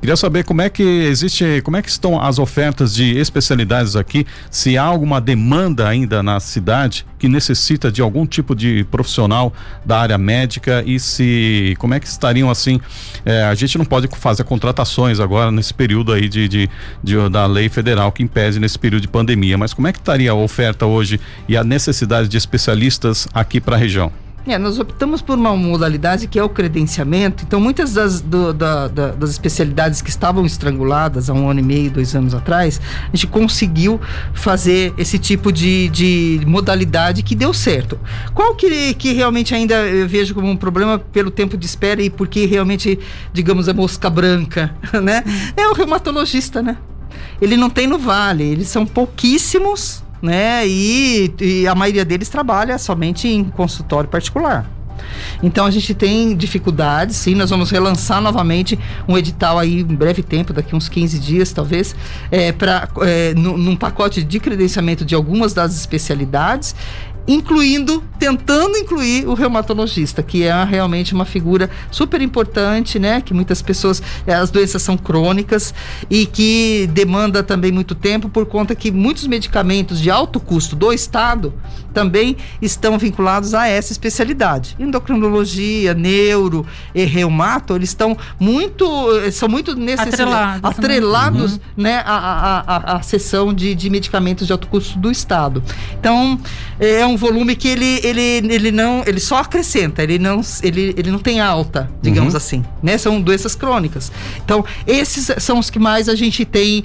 Queria 0.00 0.16
saber 0.16 0.44
como 0.44 0.62
é 0.62 0.68
que 0.68 0.82
existe, 0.82 1.60
como 1.62 1.76
é 1.76 1.82
que 1.82 1.88
estão 1.88 2.20
as 2.20 2.38
ofertas 2.38 2.94
de 2.94 3.16
especialidades 3.18 3.96
aqui, 3.96 4.26
se 4.50 4.76
há 4.76 4.82
alguma 4.82 5.20
demanda 5.20 5.88
ainda 5.88 6.22
na 6.22 6.38
cidade 6.40 7.06
que 7.18 7.28
necessita 7.28 7.92
de 7.92 8.00
algum 8.00 8.26
tipo 8.26 8.54
de 8.54 8.84
profissional 8.90 9.52
da 9.84 10.00
área 10.00 10.16
médica 10.16 10.82
e 10.86 10.98
se 10.98 11.74
como 11.78 11.92
é 11.92 12.00
que 12.00 12.06
estariam 12.06 12.50
assim, 12.50 12.80
é, 13.24 13.44
a 13.44 13.54
gente 13.54 13.76
não 13.76 13.84
pode 13.84 14.08
fazer 14.16 14.44
contratações 14.44 15.20
agora 15.20 15.50
nesse 15.50 15.74
período 15.74 16.12
aí 16.12 16.28
de, 16.28 16.48
de, 16.48 16.70
de 17.04 17.28
da 17.28 17.46
lei 17.46 17.68
federal 17.68 18.10
que 18.10 18.22
impede 18.22 18.58
nesse 18.58 18.78
período 18.78 19.02
de 19.02 19.08
pandemia, 19.08 19.58
mas 19.58 19.74
como 19.74 19.86
é 19.86 19.92
que 19.92 19.98
estaria 19.98 20.30
a 20.30 20.34
oferta 20.34 20.86
hoje 20.86 21.20
e 21.46 21.56
a 21.56 21.62
necessidade 21.62 22.28
de 22.28 22.38
especialistas 22.38 23.28
aqui 23.34 23.60
para 23.60 23.76
a 23.76 23.78
região? 23.78 24.10
É, 24.46 24.58
nós 24.58 24.78
optamos 24.78 25.20
por 25.20 25.36
uma 25.36 25.54
modalidade 25.56 26.26
que 26.26 26.38
é 26.38 26.42
o 26.42 26.48
credenciamento. 26.48 27.44
Então, 27.46 27.60
muitas 27.60 27.92
das, 27.92 28.20
do, 28.20 28.52
da, 28.52 28.88
da, 28.88 29.08
das 29.12 29.30
especialidades 29.30 30.00
que 30.00 30.08
estavam 30.08 30.46
estranguladas 30.46 31.28
há 31.28 31.34
um 31.34 31.48
ano 31.48 31.60
e 31.60 31.62
meio, 31.62 31.90
dois 31.90 32.14
anos 32.14 32.34
atrás, 32.34 32.80
a 33.02 33.16
gente 33.16 33.26
conseguiu 33.26 34.00
fazer 34.32 34.94
esse 34.96 35.18
tipo 35.18 35.52
de, 35.52 35.88
de 35.90 36.40
modalidade 36.46 37.22
que 37.22 37.34
deu 37.34 37.52
certo. 37.52 37.98
Qual 38.34 38.54
que, 38.54 38.94
que 38.94 39.12
realmente 39.12 39.54
ainda 39.54 39.74
eu 39.74 40.08
vejo 40.08 40.34
como 40.34 40.48
um 40.48 40.56
problema 40.56 40.98
pelo 40.98 41.30
tempo 41.30 41.56
de 41.56 41.66
espera 41.66 42.02
e 42.02 42.08
porque 42.08 42.46
realmente, 42.46 42.98
digamos, 43.32 43.68
a 43.68 43.74
mosca 43.74 44.08
branca, 44.08 44.74
né? 45.02 45.22
É 45.56 45.68
o 45.68 45.74
reumatologista, 45.74 46.62
né? 46.62 46.78
ele 47.40 47.56
não 47.56 47.70
tem 47.70 47.86
no 47.86 47.98
Vale, 47.98 48.44
eles 48.44 48.68
são 48.68 48.84
pouquíssimos, 48.84 50.02
né? 50.22 50.66
E, 50.66 51.32
e 51.40 51.66
a 51.66 51.74
maioria 51.74 52.04
deles 52.04 52.28
trabalha 52.28 52.78
somente 52.78 53.28
em 53.28 53.44
consultório 53.44 54.08
particular. 54.08 54.66
Então 55.42 55.64
a 55.66 55.70
gente 55.70 55.94
tem 55.94 56.36
dificuldades, 56.36 57.16
sim, 57.16 57.34
nós 57.34 57.50
vamos 57.50 57.70
relançar 57.70 58.20
novamente 58.20 58.78
um 59.08 59.16
edital 59.16 59.58
aí 59.58 59.80
em 59.80 59.84
breve 59.84 60.22
tempo, 60.22 60.52
daqui 60.52 60.74
uns 60.74 60.88
15 60.88 61.18
dias 61.18 61.52
talvez, 61.52 61.94
é, 62.30 62.52
para 62.52 62.88
é, 63.02 63.34
num 63.34 63.76
pacote 63.76 64.22
de 64.22 64.38
credenciamento 64.38 65.04
de 65.04 65.14
algumas 65.14 65.52
das 65.52 65.74
especialidades 65.74 66.74
incluindo, 67.32 68.02
tentando 68.18 68.76
incluir 68.76 69.26
o 69.26 69.34
reumatologista, 69.34 70.20
que 70.20 70.42
é 70.42 70.64
realmente 70.64 71.14
uma 71.14 71.24
figura 71.24 71.70
super 71.90 72.20
importante, 72.20 72.98
né? 72.98 73.20
Que 73.20 73.32
muitas 73.32 73.62
pessoas, 73.62 74.02
eh, 74.26 74.34
as 74.34 74.50
doenças 74.50 74.82
são 74.82 74.96
crônicas 74.96 75.72
e 76.10 76.26
que 76.26 76.88
demanda 76.92 77.42
também 77.42 77.70
muito 77.70 77.94
tempo 77.94 78.28
por 78.28 78.46
conta 78.46 78.74
que 78.74 78.90
muitos 78.90 79.28
medicamentos 79.28 80.00
de 80.00 80.10
alto 80.10 80.40
custo 80.40 80.74
do 80.74 80.92
Estado 80.92 81.54
também 81.92 82.36
estão 82.60 82.98
vinculados 82.98 83.54
a 83.54 83.66
essa 83.66 83.92
especialidade. 83.92 84.76
Endocrinologia, 84.78 85.94
neuro 85.94 86.66
e 86.94 87.04
reumato, 87.04 87.74
eles 87.74 87.90
estão 87.90 88.16
muito, 88.38 88.84
eh, 89.18 89.30
são 89.30 89.48
muito 89.48 89.74
necessários, 89.74 90.14
atrelados, 90.14 90.70
atrelados 90.70 91.52
uhum. 91.52 91.60
né, 91.76 92.02
a, 92.04 92.14
a, 92.14 92.60
a, 92.60 92.96
a, 92.96 93.02
sessão 93.02 93.52
de, 93.52 93.74
de 93.74 93.90
medicamentos 93.90 94.46
de 94.46 94.52
alto 94.52 94.68
custo 94.68 94.98
do 94.98 95.10
Estado. 95.10 95.62
Então, 95.98 96.38
é 96.78 97.04
um 97.06 97.16
volume 97.16 97.54
que 97.54 97.68
ele, 97.68 98.00
ele, 98.02 98.20
ele 98.52 98.72
não, 98.72 99.02
ele 99.06 99.20
só 99.20 99.38
acrescenta, 99.38 100.02
ele 100.02 100.18
não, 100.18 100.40
ele, 100.62 100.94
ele 100.96 101.10
não 101.10 101.18
tem 101.18 101.40
alta, 101.40 101.90
digamos 102.00 102.34
uhum. 102.34 102.38
assim, 102.38 102.64
né? 102.82 102.96
São 102.96 103.20
doenças 103.20 103.54
crônicas. 103.54 104.10
Então, 104.44 104.64
esses 104.86 105.30
são 105.38 105.58
os 105.58 105.68
que 105.70 105.78
mais 105.78 106.08
a 106.08 106.14
gente 106.14 106.44
tem, 106.44 106.84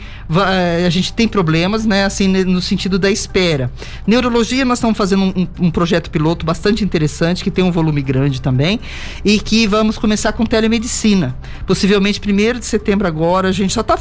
a 0.85 0.89
gente 0.89 1.13
tem 1.13 1.27
problemas, 1.27 1.85
né? 1.85 2.05
Assim, 2.05 2.27
no 2.27 2.61
sentido 2.61 2.99
da 2.99 3.09
espera. 3.09 3.71
Neurologia, 4.05 4.65
nós 4.65 4.79
estamos 4.79 4.94
fazendo 4.95 5.23
um, 5.23 5.47
um 5.59 5.71
projeto 5.71 6.09
piloto 6.09 6.45
bastante 6.45 6.83
interessante, 6.83 7.43
que 7.43 7.51
tem 7.51 7.63
um 7.63 7.71
volume 7.71 8.01
grande 8.01 8.41
também, 8.41 8.79
e 9.23 9.39
que 9.39 9.67
vamos 9.67 9.97
começar 9.97 10.33
com 10.33 10.45
telemedicina. 10.45 11.35
Possivelmente, 11.67 12.19
primeiro 12.19 12.59
de 12.59 12.65
setembro 12.65 13.07
agora, 13.07 13.49
a 13.49 13.51
gente 13.51 13.73
só 13.73 13.81
está 13.81 13.97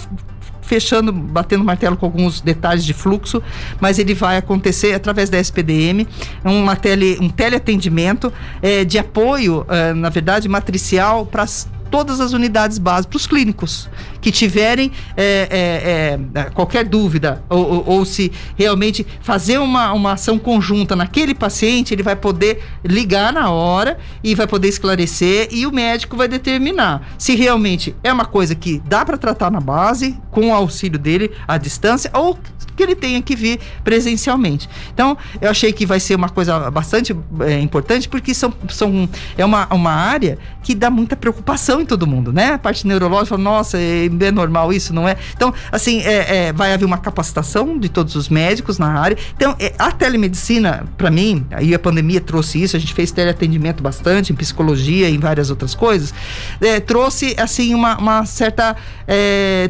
fechando, 0.64 1.12
batendo 1.12 1.62
martelo 1.62 1.96
com 1.96 2.06
alguns 2.06 2.40
detalhes 2.40 2.84
de 2.84 2.94
fluxo, 2.94 3.42
mas 3.80 3.98
ele 3.98 4.14
vai 4.14 4.36
acontecer 4.36 4.94
através 4.94 5.28
da 5.28 5.38
SPDM, 5.38 6.06
uma 6.42 6.74
tele, 6.74 7.18
um 7.20 7.28
teleatendimento 7.28 8.32
é, 8.62 8.84
de 8.84 8.98
apoio, 8.98 9.66
é, 9.68 9.92
na 9.92 10.08
verdade, 10.08 10.48
matricial 10.48 11.26
para 11.26 11.46
todas 11.94 12.20
as 12.20 12.32
unidades 12.32 12.76
básicas, 12.76 13.06
para 13.06 13.16
os 13.18 13.24
clínicos 13.24 13.88
que 14.20 14.32
tiverem 14.32 14.90
é, 15.16 16.18
é, 16.34 16.40
é, 16.40 16.50
qualquer 16.50 16.84
dúvida 16.84 17.44
ou, 17.48 17.72
ou, 17.72 17.84
ou, 17.86 18.04
se 18.04 18.32
realmente 18.56 19.06
fazer 19.20 19.58
uma, 19.58 19.92
uma 19.92 20.14
ação 20.14 20.36
conjunta 20.36 20.96
naquele 20.96 21.36
paciente, 21.36 21.94
ele 21.94 22.02
vai 22.02 22.16
poder 22.16 22.60
ligar 22.84 23.32
na 23.32 23.48
hora 23.48 23.96
e 24.24 24.34
vai 24.34 24.48
poder 24.48 24.66
esclarecer 24.66 25.46
e 25.52 25.68
o 25.68 25.70
médico 25.70 26.16
vai 26.16 26.26
determinar 26.26 27.14
se 27.16 27.36
realmente 27.36 27.94
é 28.02 28.12
uma 28.12 28.24
coisa 28.24 28.56
que 28.56 28.82
dá 28.84 29.04
para 29.04 29.16
tratar 29.16 29.52
na 29.52 29.60
base 29.60 30.18
com 30.32 30.50
o 30.50 30.52
auxílio 30.52 30.98
dele 30.98 31.30
à 31.46 31.56
distância 31.56 32.10
ou 32.12 32.36
que 32.74 32.82
ele 32.82 32.94
tenha 32.94 33.20
que 33.22 33.36
vir 33.36 33.60
presencialmente. 33.82 34.68
Então, 34.92 35.16
eu 35.40 35.50
achei 35.50 35.72
que 35.72 35.86
vai 35.86 36.00
ser 36.00 36.14
uma 36.14 36.28
coisa 36.28 36.70
bastante 36.70 37.14
é, 37.40 37.60
importante, 37.60 38.08
porque 38.08 38.34
são, 38.34 38.52
são, 38.68 39.08
é 39.36 39.44
uma, 39.44 39.66
uma 39.72 39.92
área 39.92 40.38
que 40.62 40.74
dá 40.74 40.90
muita 40.90 41.14
preocupação 41.14 41.80
em 41.80 41.84
todo 41.84 42.06
mundo, 42.06 42.32
né? 42.32 42.54
A 42.54 42.58
parte 42.58 42.86
neurológica, 42.86 43.36
nossa, 43.36 43.78
é, 43.78 44.06
é 44.06 44.30
normal 44.30 44.72
isso, 44.72 44.94
não 44.94 45.06
é? 45.06 45.16
Então, 45.36 45.52
assim, 45.70 46.00
é, 46.00 46.46
é, 46.48 46.52
vai 46.52 46.72
haver 46.72 46.86
uma 46.86 46.98
capacitação 46.98 47.78
de 47.78 47.88
todos 47.88 48.16
os 48.16 48.28
médicos 48.28 48.78
na 48.78 48.98
área. 48.98 49.16
Então, 49.36 49.54
é, 49.60 49.74
a 49.78 49.92
telemedicina, 49.92 50.86
para 50.96 51.10
mim, 51.10 51.46
aí 51.50 51.74
a 51.74 51.78
pandemia 51.78 52.20
trouxe 52.20 52.62
isso, 52.62 52.76
a 52.76 52.80
gente 52.80 52.94
fez 52.94 53.12
teleatendimento 53.12 53.82
bastante 53.82 54.32
em 54.32 54.36
psicologia, 54.36 55.08
em 55.08 55.18
várias 55.18 55.50
outras 55.50 55.74
coisas, 55.74 56.14
é, 56.60 56.80
trouxe, 56.80 57.36
assim, 57.38 57.74
uma, 57.74 57.98
uma 57.98 58.24
certa, 58.24 58.74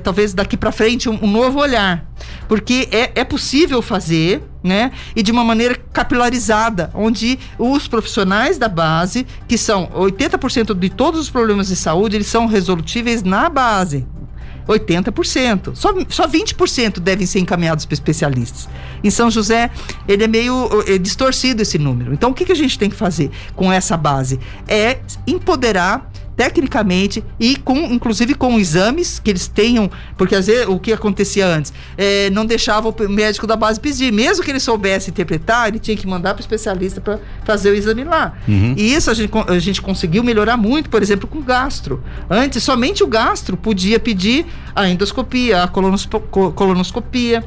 talvez 0.02 0.32
daqui 0.32 0.56
para 0.56 0.70
frente, 0.70 1.08
um, 1.08 1.18
um 1.22 1.30
novo 1.30 1.58
olhar 1.58 2.06
porque 2.48 2.88
é, 2.94 3.10
é 3.16 3.24
possível 3.24 3.82
fazer, 3.82 4.40
né? 4.62 4.92
E 5.16 5.22
de 5.22 5.32
uma 5.32 5.42
maneira 5.42 5.74
capilarizada, 5.92 6.92
onde 6.94 7.40
os 7.58 7.88
profissionais 7.88 8.56
da 8.56 8.68
base, 8.68 9.26
que 9.48 9.58
são 9.58 9.88
80% 9.88 10.78
de 10.78 10.88
todos 10.90 11.18
os 11.18 11.28
problemas 11.28 11.66
de 11.66 11.74
saúde, 11.74 12.16
eles 12.16 12.28
são 12.28 12.46
resolutíveis 12.46 13.24
na 13.24 13.50
base. 13.50 14.06
80%. 14.68 15.74
Só, 15.74 15.92
só 16.08 16.28
20% 16.28 17.00
devem 17.00 17.26
ser 17.26 17.40
encaminhados 17.40 17.84
para 17.84 17.94
especialistas. 17.94 18.68
Em 19.02 19.10
São 19.10 19.28
José, 19.28 19.70
ele 20.08 20.24
é 20.24 20.28
meio 20.28 20.70
é 20.86 20.96
distorcido 20.96 21.62
esse 21.62 21.78
número. 21.78 22.14
Então, 22.14 22.30
o 22.30 22.34
que, 22.34 22.44
que 22.44 22.52
a 22.52 22.56
gente 22.56 22.78
tem 22.78 22.88
que 22.88 22.96
fazer 22.96 23.30
com 23.56 23.70
essa 23.72 23.96
base? 23.96 24.38
É 24.68 25.00
empoderar 25.26 26.10
tecnicamente 26.36 27.24
e 27.38 27.56
com 27.56 27.76
inclusive 27.76 28.34
com 28.34 28.58
exames 28.58 29.18
que 29.18 29.30
eles 29.30 29.46
tenham, 29.46 29.90
porque 30.16 30.34
às 30.34 30.46
vezes 30.46 30.66
o 30.68 30.78
que 30.78 30.92
acontecia 30.92 31.46
antes 31.46 31.72
é, 31.96 32.30
não 32.30 32.44
deixava 32.44 32.88
o 32.88 33.08
médico 33.08 33.46
da 33.46 33.56
base 33.56 33.80
pedir, 33.80 34.12
mesmo 34.12 34.44
que 34.44 34.50
ele 34.50 34.60
soubesse 34.60 35.10
interpretar, 35.10 35.68
ele 35.68 35.78
tinha 35.78 35.96
que 35.96 36.06
mandar 36.06 36.34
para 36.34 36.40
o 36.40 36.42
especialista 36.42 37.00
para 37.00 37.18
fazer 37.44 37.70
o 37.70 37.74
exame 37.74 38.04
lá. 38.04 38.34
Uhum. 38.48 38.74
E 38.76 38.94
isso 38.94 39.10
a 39.10 39.14
gente, 39.14 39.32
a 39.48 39.58
gente 39.58 39.80
conseguiu 39.80 40.22
melhorar 40.22 40.56
muito, 40.56 40.90
por 40.90 41.02
exemplo, 41.02 41.28
com 41.28 41.38
o 41.38 41.42
gastro. 41.42 42.02
Antes 42.28 42.62
somente 42.62 43.02
o 43.02 43.06
gastro 43.06 43.56
podia 43.56 44.00
pedir 44.00 44.46
a 44.74 44.88
endoscopia, 44.88 45.64
a 45.64 45.68
colonoscopia 45.68 47.44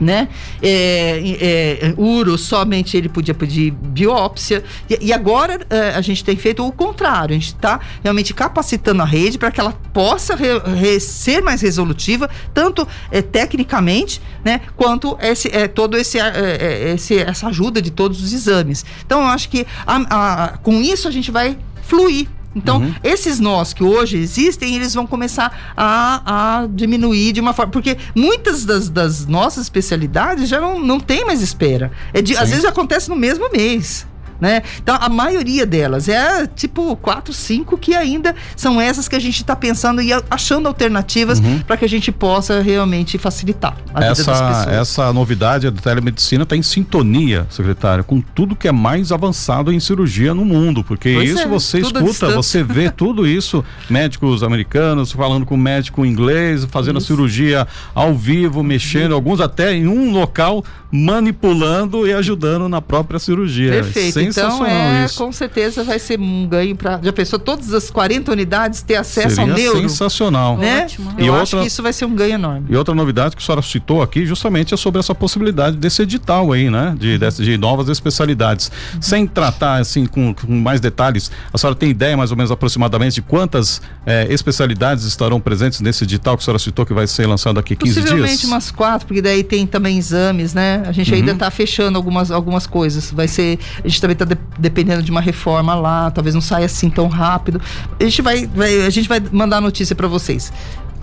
né? 0.00 0.28
É, 0.62 1.20
é, 1.40 1.94
uro, 1.96 2.36
somente 2.36 2.96
ele 2.96 3.08
podia 3.08 3.34
pedir 3.34 3.70
biópsia. 3.70 4.62
E, 4.88 5.06
e 5.06 5.12
agora 5.12 5.60
é, 5.70 5.90
a 5.90 6.00
gente 6.00 6.24
tem 6.24 6.36
feito 6.36 6.66
o 6.66 6.72
contrário, 6.72 7.34
a 7.34 7.38
gente 7.38 7.54
está 7.54 7.80
realmente 8.02 8.34
capacitando 8.34 9.02
a 9.02 9.04
rede 9.04 9.38
para 9.38 9.50
que 9.50 9.60
ela 9.60 9.72
possa 9.92 10.34
re, 10.34 10.58
re, 10.58 11.00
ser 11.00 11.42
mais 11.42 11.60
resolutiva, 11.60 12.28
tanto 12.52 12.86
é, 13.10 13.22
tecnicamente, 13.22 14.20
né, 14.44 14.60
quanto 14.76 15.16
esse, 15.20 15.48
é, 15.48 15.66
todo 15.66 15.96
esse, 15.96 16.18
é, 16.18 16.28
é, 16.28 16.92
esse, 16.94 17.18
essa 17.18 17.48
ajuda 17.48 17.80
de 17.80 17.90
todos 17.90 18.22
os 18.22 18.32
exames. 18.32 18.84
Então, 19.04 19.20
eu 19.20 19.26
acho 19.26 19.48
que 19.48 19.66
a, 19.86 19.96
a, 20.44 20.58
com 20.58 20.80
isso 20.80 21.08
a 21.08 21.10
gente 21.10 21.30
vai 21.30 21.56
fluir 21.82 22.28
então, 22.56 22.78
uhum. 22.78 22.94
esses 23.04 23.38
nós 23.38 23.74
que 23.74 23.84
hoje 23.84 24.16
existem, 24.16 24.74
eles 24.74 24.94
vão 24.94 25.06
começar 25.06 25.74
a, 25.76 26.62
a 26.62 26.66
diminuir 26.66 27.32
de 27.32 27.40
uma 27.40 27.52
forma. 27.52 27.70
Porque 27.70 27.98
muitas 28.14 28.64
das, 28.64 28.88
das 28.88 29.26
nossas 29.26 29.64
especialidades 29.64 30.48
já 30.48 30.58
não, 30.58 30.80
não 30.80 30.98
tem 30.98 31.26
mais 31.26 31.42
espera. 31.42 31.92
É 32.14 32.22
de, 32.22 32.34
às 32.34 32.48
vezes 32.48 32.64
acontece 32.64 33.10
no 33.10 33.16
mesmo 33.16 33.50
mês 33.52 34.06
né? 34.40 34.62
Então, 34.82 34.96
a 35.00 35.08
maioria 35.08 35.66
delas 35.66 36.08
é 36.08 36.46
tipo 36.46 36.96
quatro, 36.96 37.32
cinco 37.32 37.78
que 37.78 37.94
ainda 37.94 38.34
são 38.54 38.80
essas 38.80 39.08
que 39.08 39.16
a 39.16 39.18
gente 39.18 39.36
está 39.36 39.56
pensando 39.56 40.02
e 40.02 40.10
achando 40.30 40.68
alternativas 40.68 41.38
uhum. 41.38 41.60
para 41.60 41.76
que 41.76 41.84
a 41.84 41.88
gente 41.88 42.12
possa 42.12 42.60
realmente 42.60 43.18
facilitar 43.18 43.76
a 43.94 44.04
essa, 44.04 44.22
vida 44.22 44.32
das 44.32 44.58
pessoas. 44.58 44.76
Essa 44.76 45.12
novidade 45.12 45.70
da 45.70 45.80
telemedicina 45.80 46.42
está 46.42 46.56
em 46.56 46.62
sintonia, 46.62 47.46
secretária, 47.50 48.02
com 48.04 48.20
tudo 48.20 48.54
que 48.56 48.68
é 48.68 48.72
mais 48.72 49.12
avançado 49.12 49.72
em 49.72 49.80
cirurgia 49.80 50.34
no 50.34 50.44
mundo, 50.44 50.84
porque 50.84 51.14
pois 51.14 51.30
isso 51.30 51.42
é, 51.42 51.46
você 51.46 51.80
escuta, 51.80 52.30
você 52.30 52.62
vê 52.62 52.90
tudo 52.90 53.26
isso, 53.26 53.64
médicos 53.88 54.42
americanos 54.42 55.12
falando 55.12 55.46
com 55.46 55.56
médico 55.56 56.04
inglês, 56.04 56.66
fazendo 56.70 56.98
isso. 56.98 57.12
a 57.12 57.16
cirurgia 57.16 57.68
ao 57.94 58.14
vivo, 58.14 58.62
mexendo, 58.62 59.12
uhum. 59.12 59.16
alguns 59.16 59.40
até 59.40 59.74
em 59.74 59.86
um 59.86 60.12
local 60.12 60.64
manipulando 60.90 62.06
e 62.06 62.12
ajudando 62.12 62.68
na 62.68 62.80
própria 62.80 63.18
cirurgia. 63.18 63.70
Perfeito. 63.70 64.14
Então, 64.28 64.66
é, 64.66 65.04
isso. 65.04 65.18
com 65.18 65.32
certeza 65.32 65.84
vai 65.84 65.98
ser 65.98 66.18
um 66.18 66.46
ganho 66.46 66.76
para. 66.76 67.00
Já 67.02 67.12
pensou 67.12 67.38
todas 67.38 67.72
as 67.72 67.90
40 67.90 68.32
unidades 68.32 68.82
ter 68.82 68.96
acesso 68.96 69.36
Seria 69.36 69.52
ao 69.52 69.58
neuro? 69.58 69.80
Sensacional. 69.80 70.56
Né? 70.56 70.84
Ótimo. 70.84 71.14
Eu 71.18 71.24
e 71.24 71.28
acho 71.28 71.38
outra, 71.38 71.60
que 71.60 71.66
isso 71.66 71.82
vai 71.82 71.92
ser 71.92 72.04
um 72.04 72.14
ganho 72.14 72.34
enorme. 72.34 72.66
E 72.68 72.76
outra 72.76 72.94
novidade 72.94 73.36
que 73.36 73.42
a 73.42 73.44
senhora 73.44 73.62
citou 73.62 74.02
aqui, 74.02 74.26
justamente 74.26 74.74
é 74.74 74.76
sobre 74.76 75.00
essa 75.00 75.14
possibilidade 75.14 75.76
desse 75.76 76.02
edital 76.02 76.52
aí, 76.52 76.70
né? 76.70 76.94
De, 76.98 77.18
de, 77.18 77.30
de 77.30 77.58
novas 77.58 77.88
especialidades. 77.88 78.70
Uhum. 78.94 79.02
Sem 79.02 79.26
tratar, 79.26 79.80
assim, 79.80 80.06
com, 80.06 80.34
com, 80.34 80.52
mais 80.52 80.80
detalhes, 80.80 81.30
a 81.52 81.58
senhora 81.58 81.76
tem 81.76 81.90
ideia, 81.90 82.16
mais 82.16 82.30
ou 82.30 82.36
menos, 82.36 82.50
aproximadamente, 82.50 83.16
de 83.16 83.22
quantas 83.22 83.80
eh, 84.04 84.26
especialidades 84.30 85.04
estarão 85.04 85.40
presentes 85.40 85.80
nesse 85.80 86.04
edital 86.04 86.36
que 86.36 86.42
a 86.42 86.44
senhora 86.44 86.58
citou 86.58 86.84
que 86.84 86.92
vai 86.92 87.06
ser 87.06 87.26
lançado 87.26 87.58
aqui 87.58 87.76
15 87.76 87.92
dias? 87.94 88.04
Possivelmente 88.04 88.46
umas 88.46 88.70
quatro, 88.70 89.06
porque 89.06 89.22
daí 89.22 89.42
tem 89.42 89.66
também 89.66 89.98
exames, 89.98 90.54
né? 90.54 90.82
A 90.86 90.92
gente 90.92 91.10
uhum. 91.10 91.18
ainda 91.18 91.32
está 91.32 91.50
fechando 91.50 91.96
algumas, 91.96 92.30
algumas 92.30 92.66
coisas. 92.66 93.10
Vai 93.10 93.28
ser. 93.28 93.58
A 93.84 93.88
gente 93.88 94.00
também 94.00 94.15
está 94.16 94.24
de, 94.24 94.36
dependendo 94.58 95.02
de 95.02 95.10
uma 95.10 95.20
reforma 95.20 95.74
lá, 95.74 96.10
talvez 96.10 96.34
não 96.34 96.40
saia 96.40 96.66
assim 96.66 96.90
tão 96.90 97.08
rápido. 97.08 97.60
A 98.00 98.04
gente 98.04 98.22
vai, 98.22 98.46
vai 98.46 98.86
a 98.86 98.90
gente 98.90 99.08
vai 99.08 99.20
mandar 99.32 99.60
notícia 99.60 99.94
para 99.94 100.08
vocês. 100.08 100.52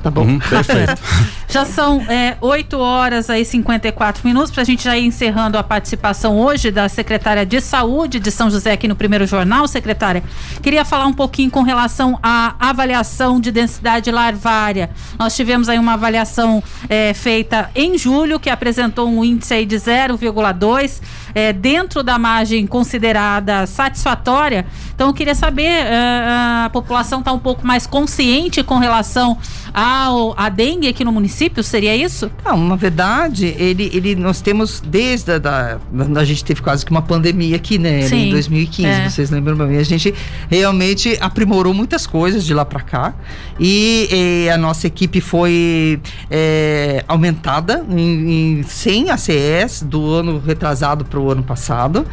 Tá 0.04 0.12
bom? 0.12 0.24
Uhum, 0.24 0.40
perfeito. 0.40 1.02
já 1.48 1.64
são 1.64 2.02
é, 2.10 2.36
8 2.42 2.78
horas 2.78 3.30
aí 3.30 3.46
54 3.46 4.28
minutos 4.28 4.52
para 4.52 4.62
a 4.62 4.66
gente 4.66 4.84
já 4.84 4.98
ir 4.98 5.06
encerrando 5.06 5.58
a 5.58 5.64
participação 5.64 6.38
hoje 6.38 6.72
da 6.72 6.90
secretária 6.90 7.46
de 7.46 7.62
saúde 7.62 8.20
de 8.20 8.30
São 8.30 8.50
José 8.50 8.74
aqui 8.74 8.86
no 8.86 8.98
primeiro 8.98 9.26
jornal, 9.26 9.66
secretária. 9.66 10.22
Queria 10.62 10.84
falar 10.84 11.06
um 11.06 11.14
pouquinho 11.14 11.50
com 11.50 11.62
relação 11.62 12.20
à 12.22 12.54
avaliação 12.60 13.40
de 13.40 13.50
densidade 13.50 14.12
larvária. 14.12 14.90
Nós 15.18 15.34
tivemos 15.38 15.70
aí 15.70 15.80
uma 15.80 15.94
avaliação 15.94 16.62
é, 16.90 17.14
feita 17.14 17.70
em 17.74 17.98
julho 17.98 18.42
que 18.42 18.50
apresentou 18.50 19.08
um 19.08 19.24
índice 19.24 19.54
aí 19.54 19.66
de 19.66 19.78
0,2 19.78 21.02
é, 21.34 21.54
dentro 21.54 22.04
da 22.04 22.20
margem 22.20 22.68
considerada 22.68 23.66
satisfatória. 23.68 24.66
Então 24.94 25.08
eu 25.08 25.14
queria 25.14 25.36
saber, 25.36 25.64
é, 25.64 26.66
a 26.66 26.70
população 26.74 27.20
está 27.20 27.32
um 27.32 27.40
pouco 27.40 27.66
mais 27.66 27.88
consciente 27.88 28.62
com 28.64 28.80
relação 28.80 29.38
ao, 29.74 29.93
a 30.38 30.50
dengue 30.50 30.88
aqui 30.88 31.04
no 31.04 31.12
município, 31.12 31.64
seria 31.64 31.96
isso? 31.96 32.32
Não, 32.44 32.58
na 32.58 32.76
verdade, 32.76 33.56
ele, 33.58 33.90
ele, 33.94 34.16
nós 34.16 34.42
temos 34.42 34.82
desde 34.82 35.34
a, 35.34 35.38
da, 35.38 35.80
a 36.16 36.24
gente 36.24 36.44
teve 36.44 36.62
quase 36.62 36.86
que 36.86 36.92
uma 36.92 37.02
pandemia 37.02 37.56
aqui, 37.56 37.78
né? 37.78 38.02
Sim, 38.04 38.28
em 38.28 38.32
2015, 38.32 38.88
é. 38.88 39.10
vocês 39.10 39.30
lembram 39.30 39.56
bem? 39.56 39.78
A 39.78 39.84
gente 39.84 40.14
realmente 40.50 41.18
aprimorou 41.20 41.74
muitas 41.74 42.08
coisas 42.08 42.46
de 42.46 42.54
lá 42.54 42.66
para 42.66 42.82
cá 42.82 43.14
e, 43.60 44.08
e, 44.46 44.50
a 44.50 44.58
nossa 44.58 44.88
equipe 44.88 45.22
foi 45.22 46.00
é, 46.30 47.04
aumentada 47.08 47.86
em, 47.90 48.60
em 48.60 48.64
100 48.64 49.12
ACS 49.12 49.84
do 49.84 50.12
ano 50.12 50.40
retrasado 50.40 51.06
para 51.06 51.20
o 51.20 51.32
ano 51.32 51.44
passado 51.44 52.06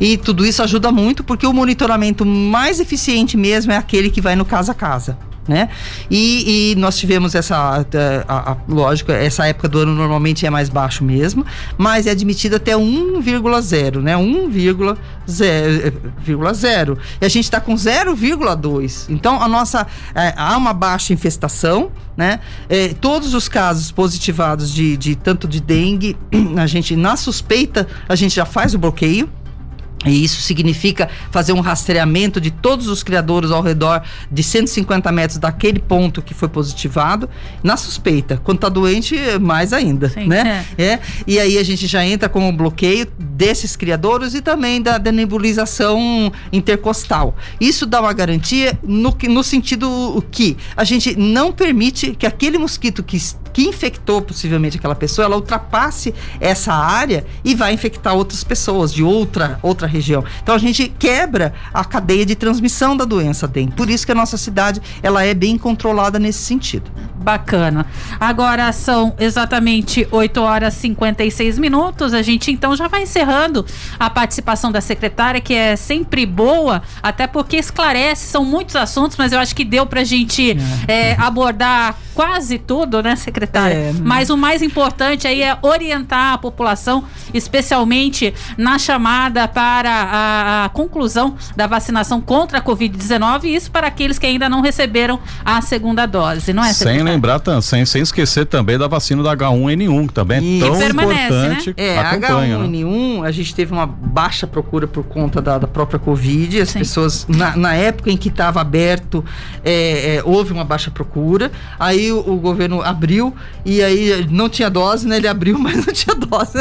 e 0.00 0.16
tudo 0.16 0.44
isso 0.44 0.62
ajuda 0.62 0.90
muito 0.92 1.24
porque 1.24 1.46
o 1.46 1.52
monitoramento 1.52 2.24
mais 2.24 2.80
eficiente 2.80 3.36
mesmo 3.36 3.72
é 3.72 3.76
aquele 3.76 4.10
que 4.10 4.20
vai 4.20 4.36
no 4.36 4.44
casa 4.44 4.72
a 4.72 4.74
casa 4.74 5.16
né? 5.46 5.68
E, 6.10 6.72
e, 6.72 6.74
nós 6.76 6.96
tivemos 6.96 7.34
essa, 7.34 7.56
a, 7.56 7.84
a, 8.28 8.52
a, 8.52 8.56
lógico, 8.68 9.10
essa 9.10 9.46
época 9.46 9.68
do 9.68 9.80
ano 9.80 9.94
normalmente 9.94 10.46
é 10.46 10.50
mais 10.50 10.68
baixo 10.68 11.02
mesmo, 11.02 11.44
mas 11.76 12.06
é 12.06 12.10
admitido 12.10 12.56
até 12.56 12.72
1,0, 12.72 14.00
né? 14.00 14.14
1,0. 14.14 16.98
E 17.20 17.24
a 17.24 17.28
gente 17.28 17.44
está 17.44 17.60
com 17.60 17.74
0,2. 17.74 19.06
Então 19.08 19.42
a 19.42 19.48
nossa 19.48 19.86
é, 20.14 20.32
há 20.36 20.56
uma 20.56 20.72
baixa 20.72 21.12
infestação, 21.12 21.90
né? 22.16 22.38
É, 22.68 22.94
todos 22.94 23.34
os 23.34 23.48
casos 23.48 23.90
positivados 23.90 24.72
de, 24.72 24.96
de 24.96 25.16
tanto 25.16 25.48
de 25.48 25.60
dengue, 25.60 26.16
a 26.56 26.66
gente 26.66 26.94
na 26.94 27.16
suspeita 27.16 27.88
a 28.08 28.14
gente 28.14 28.34
já 28.34 28.44
faz 28.44 28.74
o 28.74 28.78
bloqueio 28.78 29.28
E 30.04 30.24
isso 30.24 30.42
significa 30.42 31.08
fazer 31.30 31.52
um 31.52 31.60
rastreamento 31.60 32.40
de 32.40 32.50
todos 32.50 32.88
os 32.88 33.02
criadores 33.02 33.50
ao 33.50 33.62
redor 33.62 34.02
de 34.30 34.42
150 34.42 35.12
metros 35.12 35.38
daquele 35.38 35.78
ponto 35.78 36.20
que 36.20 36.34
foi 36.34 36.48
positivado, 36.48 37.28
na 37.62 37.76
suspeita. 37.76 38.40
Quando 38.42 38.58
está 38.58 38.68
doente, 38.68 39.16
mais 39.40 39.72
ainda, 39.72 40.08
Sim, 40.08 40.26
né? 40.26 40.66
É. 40.76 40.84
é. 40.84 41.00
E 41.26 41.38
aí 41.38 41.56
a 41.56 41.62
gente 41.62 41.86
já 41.86 42.04
entra 42.04 42.28
com 42.28 42.48
o 42.48 42.52
bloqueio 42.52 43.06
desses 43.18 43.76
criadores 43.76 44.34
e 44.34 44.42
também 44.42 44.82
da, 44.82 44.98
da 44.98 45.12
nebulização 45.12 46.32
intercostal. 46.52 47.36
Isso 47.60 47.86
dá 47.86 48.00
uma 48.00 48.12
garantia 48.12 48.78
no, 48.82 49.16
no 49.28 49.44
sentido 49.44 50.24
que 50.30 50.56
a 50.76 50.84
gente 50.84 51.16
não 51.16 51.52
permite 51.52 52.14
que 52.16 52.26
aquele 52.26 52.58
mosquito 52.58 53.02
que 53.02 53.16
que 53.52 53.62
infectou 53.62 54.22
possivelmente 54.22 54.76
aquela 54.76 54.94
pessoa, 54.94 55.26
ela 55.26 55.36
ultrapasse 55.36 56.14
essa 56.40 56.72
área 56.72 57.24
e 57.44 57.54
vai 57.54 57.72
infectar 57.72 58.14
outras 58.14 58.42
pessoas 58.42 58.92
de 58.92 59.02
outra, 59.02 59.58
outra 59.62 59.86
região. 59.86 60.24
Então 60.42 60.54
a 60.54 60.58
gente 60.58 60.88
quebra 60.98 61.52
a 61.72 61.84
cadeia 61.84 62.24
de 62.24 62.34
transmissão 62.34 62.96
da 62.96 63.04
doença 63.04 63.46
dengue. 63.46 63.72
Por 63.72 63.90
isso 63.90 64.06
que 64.06 64.12
a 64.12 64.14
nossa 64.14 64.36
cidade 64.36 64.80
ela 65.02 65.24
é 65.24 65.34
bem 65.34 65.58
controlada 65.58 66.18
nesse 66.18 66.40
sentido. 66.40 66.90
Bacana. 67.16 67.86
Agora 68.18 68.72
são 68.72 69.14
exatamente 69.18 70.06
8 70.10 70.40
horas 70.40 70.76
e 70.76 70.80
56 70.80 71.58
minutos. 71.58 72.14
A 72.14 72.22
gente 72.22 72.50
então 72.50 72.74
já 72.74 72.88
vai 72.88 73.02
encerrando 73.02 73.64
a 73.98 74.10
participação 74.10 74.72
da 74.72 74.80
secretária, 74.80 75.40
que 75.40 75.54
é 75.54 75.76
sempre 75.76 76.26
boa, 76.26 76.82
até 77.02 77.26
porque 77.26 77.56
esclarece, 77.56 78.26
são 78.26 78.44
muitos 78.44 78.74
assuntos, 78.74 79.16
mas 79.16 79.32
eu 79.32 79.38
acho 79.38 79.54
que 79.54 79.64
deu 79.64 79.86
para 79.86 80.00
a 80.00 80.04
gente 80.04 80.56
é. 80.88 81.12
É, 81.12 81.16
abordar 81.18 81.96
quase 82.14 82.58
tudo, 82.58 83.02
né, 83.02 83.16
secretária? 83.16 83.41
É. 83.72 83.92
Mas 84.02 84.28
o 84.28 84.36
mais 84.36 84.60
importante 84.60 85.26
aí 85.26 85.42
é 85.42 85.56
orientar 85.62 86.34
a 86.34 86.38
população, 86.38 87.04
especialmente 87.32 88.34
na 88.58 88.78
chamada 88.78 89.48
para 89.48 89.90
a, 89.90 90.64
a 90.64 90.68
conclusão 90.68 91.34
da 91.56 91.66
vacinação 91.66 92.20
contra 92.20 92.58
a 92.58 92.62
Covid-19, 92.62 93.44
isso 93.44 93.70
para 93.70 93.86
aqueles 93.86 94.18
que 94.18 94.26
ainda 94.26 94.48
não 94.48 94.60
receberam 94.60 95.18
a 95.44 95.62
segunda 95.62 96.06
dose, 96.06 96.52
não 96.52 96.62
é, 96.64 96.72
secretária? 96.72 97.04
Sem 97.04 97.12
lembrar, 97.12 97.40
sem, 97.62 97.86
sem 97.86 98.02
esquecer 98.02 98.46
também 98.46 98.76
da 98.76 98.88
vacina 98.88 99.22
da 99.22 99.34
H1N1, 99.36 100.08
que 100.08 100.12
também 100.12 100.62
é 100.62 100.66
tão 100.66 100.82
importante. 100.82 101.68
Né? 101.70 101.74
É, 101.76 102.18
H1N1, 102.18 103.20
né? 103.22 103.28
a 103.28 103.30
gente 103.30 103.54
teve 103.54 103.72
uma 103.72 103.86
baixa 103.86 104.46
procura 104.46 104.86
por 104.86 105.04
conta 105.04 105.40
da, 105.40 105.58
da 105.58 105.66
própria 105.66 105.98
Covid, 105.98 106.60
as 106.60 106.70
Sim. 106.70 106.80
pessoas, 106.80 107.26
na, 107.28 107.56
na, 107.56 107.74
época 107.74 108.10
em 108.10 108.16
que 108.16 108.28
estava 108.28 108.60
aberto, 108.60 109.24
é, 109.64 110.16
é, 110.16 110.22
houve 110.24 110.52
uma 110.52 110.64
baixa 110.64 110.90
procura, 110.90 111.50
aí 111.78 112.02
aí 112.02 112.12
o, 112.12 112.18
o, 112.18 112.36
governo 112.36 112.82
abriu 112.82 113.31
e 113.64 113.82
aí 113.82 114.26
não 114.30 114.48
tinha 114.48 114.68
dose, 114.68 115.06
né? 115.06 115.16
Ele 115.16 115.28
abriu, 115.28 115.56
mas 115.60 115.86
não 115.86 115.92
tinha 115.92 116.14
dose. 116.14 116.58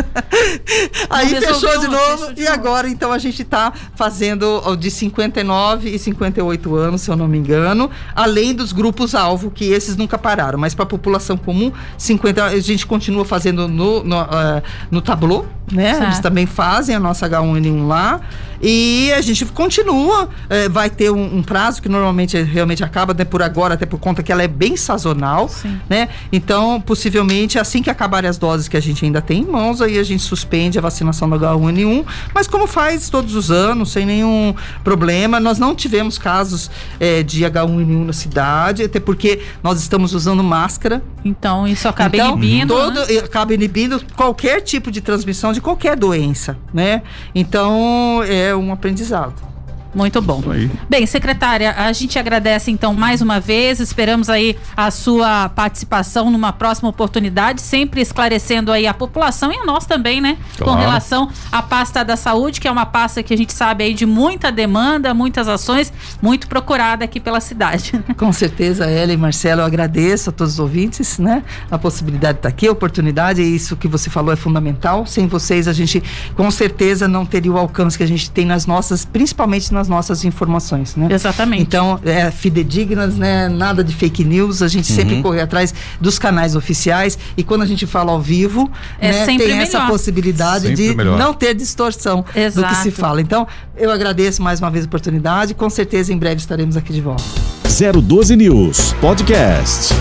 aí 1.09 1.29
fechou 1.29 1.79
de 1.79 1.87
novo 1.87 2.17
fechou 2.17 2.33
de 2.33 2.41
e 2.41 2.45
novo. 2.45 2.53
agora 2.53 2.89
então 2.89 3.11
a 3.11 3.17
gente 3.17 3.41
está 3.41 3.71
fazendo 3.95 4.75
de 4.75 4.89
59 4.89 5.89
e 5.89 5.99
58 5.99 6.75
anos, 6.75 7.01
se 7.01 7.09
eu 7.09 7.15
não 7.15 7.27
me 7.27 7.37
engano, 7.37 7.89
além 8.15 8.53
dos 8.53 8.71
grupos 8.71 9.15
alvo 9.15 9.51
que 9.51 9.65
esses 9.65 9.95
nunca 9.95 10.17
pararam, 10.17 10.59
mas 10.59 10.73
para 10.73 10.83
a 10.83 10.87
população 10.87 11.37
comum, 11.37 11.71
50 11.97 12.43
a 12.45 12.59
gente 12.59 12.85
continua 12.85 13.25
fazendo 13.25 13.67
no 13.67 14.03
no, 14.03 14.21
uh, 14.21 14.61
no 14.89 15.01
tablô, 15.01 15.45
né? 15.71 15.93
Certo. 15.93 16.03
Eles 16.03 16.19
também 16.19 16.45
fazem 16.45 16.95
a 16.95 16.99
nossa 16.99 17.29
H1N1 17.29 17.87
lá. 17.87 18.21
E 18.61 19.11
a 19.13 19.21
gente 19.21 19.45
continua, 19.45 20.29
é, 20.49 20.69
vai 20.69 20.89
ter 20.89 21.09
um, 21.09 21.37
um, 21.37 21.43
prazo 21.43 21.81
que 21.81 21.89
normalmente 21.89 22.39
realmente 22.41 22.83
acaba 22.83 23.13
né, 23.13 23.25
por 23.25 23.41
agora, 23.41 23.73
até 23.73 23.85
por 23.85 23.99
conta 23.99 24.21
que 24.21 24.31
ela 24.31 24.43
é 24.43 24.47
bem 24.47 24.77
sazonal, 24.77 25.49
Sim. 25.49 25.79
né? 25.89 26.09
Então, 26.31 26.79
possivelmente, 26.79 27.57
assim 27.57 27.81
que 27.81 27.89
acabarem 27.89 28.29
as 28.29 28.37
doses 28.37 28.67
que 28.67 28.77
a 28.77 28.79
gente 28.79 29.03
ainda 29.03 29.21
tem 29.21 29.41
em 29.41 29.45
mãos, 29.45 29.81
aí 29.81 29.97
a 29.97 30.03
gente 30.03 30.21
suspende 30.21 30.77
a 30.77 30.81
vacinação 30.81 31.29
do 31.29 31.35
H1N1, 31.35 32.05
mas 32.33 32.47
como 32.47 32.67
faz 32.67 33.09
todos 33.09 33.35
os 33.35 33.49
anos, 33.49 33.91
sem 33.91 34.05
nenhum 34.05 34.53
problema. 34.83 35.39
Nós 35.39 35.57
não 35.57 35.73
tivemos 35.73 36.17
casos 36.17 36.69
é, 36.99 37.23
de 37.23 37.43
H1N1 37.43 38.05
na 38.05 38.13
cidade, 38.13 38.83
até 38.83 38.99
porque 38.99 39.41
nós 39.63 39.81
estamos 39.81 40.13
usando 40.13 40.43
máscara. 40.43 41.01
Então, 41.23 41.67
isso 41.67 41.87
acaba 41.87 42.15
então, 42.15 42.37
inibindo. 42.37 42.73
Todo, 42.73 43.05
né? 43.07 43.19
Acaba 43.19 43.53
inibindo 43.53 44.03
qualquer 44.15 44.61
tipo 44.61 44.91
de 44.91 45.01
transmissão 45.01 45.53
de 45.53 45.61
qualquer 45.61 45.95
doença, 45.95 46.57
né? 46.73 47.01
Então, 47.33 48.21
é 48.27 48.41
é 48.41 48.55
um 48.55 48.71
aprendizado. 48.71 49.50
Muito 49.93 50.21
bom. 50.21 50.41
Bem, 50.89 51.05
secretária, 51.05 51.73
a 51.77 51.91
gente 51.91 52.17
agradece 52.17 52.71
então 52.71 52.93
mais 52.93 53.21
uma 53.21 53.39
vez, 53.39 53.79
esperamos 53.79 54.29
aí 54.29 54.57
a 54.75 54.89
sua 54.89 55.49
participação 55.49 56.31
numa 56.31 56.53
próxima 56.53 56.89
oportunidade, 56.89 57.61
sempre 57.61 58.01
esclarecendo 58.01 58.71
aí 58.71 58.87
a 58.87 58.93
população 58.93 59.51
e 59.51 59.57
a 59.57 59.65
nós 59.65 59.85
também, 59.85 60.21
né? 60.21 60.37
Claro. 60.57 60.71
Com 60.71 60.77
relação 60.79 61.29
à 61.51 61.61
pasta 61.61 62.03
da 62.03 62.15
saúde, 62.15 62.61
que 62.61 62.67
é 62.67 62.71
uma 62.71 62.85
pasta 62.85 63.21
que 63.21 63.33
a 63.33 63.37
gente 63.37 63.53
sabe 63.53 63.83
aí 63.83 63.93
de 63.93 64.05
muita 64.05 64.51
demanda, 64.51 65.13
muitas 65.13 65.47
ações, 65.47 65.91
muito 66.21 66.47
procurada 66.47 67.03
aqui 67.03 67.19
pela 67.19 67.41
cidade. 67.41 67.93
Com 68.17 68.31
certeza, 68.31 68.85
Ela 68.85 69.11
e 69.11 69.17
Marcelo, 69.17 69.61
eu 69.61 69.65
agradeço 69.65 70.29
a 70.29 70.33
todos 70.33 70.53
os 70.53 70.59
ouvintes, 70.59 71.19
né? 71.19 71.43
A 71.69 71.77
possibilidade 71.77 72.33
de 72.33 72.39
estar 72.39 72.49
aqui, 72.49 72.67
a 72.67 72.71
oportunidade, 72.71 73.41
isso 73.41 73.75
que 73.75 73.87
você 73.87 74.09
falou 74.09 74.31
é 74.31 74.35
fundamental. 74.35 75.05
Sem 75.05 75.27
vocês, 75.27 75.67
a 75.67 75.73
gente 75.73 76.01
com 76.35 76.49
certeza 76.49 77.07
não 77.07 77.25
teria 77.25 77.51
o 77.51 77.57
alcance 77.57 77.97
que 77.97 78.03
a 78.03 78.07
gente 78.07 78.31
tem 78.31 78.45
nas 78.45 78.65
nossas, 78.65 79.03
principalmente 79.03 79.73
nas 79.73 79.80
nas 79.81 79.87
nossas 79.87 80.23
informações, 80.23 80.95
né? 80.95 81.07
Exatamente. 81.09 81.63
Então, 81.63 81.99
é, 82.05 82.29
fidedignas, 82.29 83.17
né? 83.17 83.49
Nada 83.49 83.83
de 83.83 83.93
fake 83.95 84.23
news, 84.23 84.61
a 84.61 84.67
gente 84.67 84.89
uhum. 84.91 84.95
sempre 84.95 85.21
corre 85.21 85.41
atrás 85.41 85.73
dos 85.99 86.19
canais 86.19 86.55
oficiais 86.55 87.17
e 87.35 87.43
quando 87.43 87.63
a 87.63 87.65
gente 87.65 87.87
fala 87.87 88.11
ao 88.11 88.21
vivo, 88.21 88.69
é 88.99 89.11
né, 89.11 89.25
tem 89.25 89.37
melhor. 89.39 89.61
essa 89.61 89.81
possibilidade 89.87 90.67
sempre 90.67 90.89
de 90.89 90.95
melhor. 90.95 91.17
não 91.17 91.33
ter 91.33 91.55
distorção 91.55 92.23
Exato. 92.35 92.67
do 92.67 92.69
que 92.69 92.83
se 92.83 92.91
fala. 92.91 93.21
Então, 93.21 93.47
eu 93.75 93.91
agradeço 93.91 94.41
mais 94.41 94.59
uma 94.59 94.69
vez 94.69 94.85
a 94.85 94.87
oportunidade, 94.87 95.53
com 95.53 95.69
certeza 95.69 96.13
em 96.13 96.17
breve 96.17 96.37
estaremos 96.37 96.77
aqui 96.77 96.93
de 96.93 97.01
volta. 97.01 97.23
012 97.63 98.35
News 98.35 98.93
Podcast. 98.93 99.93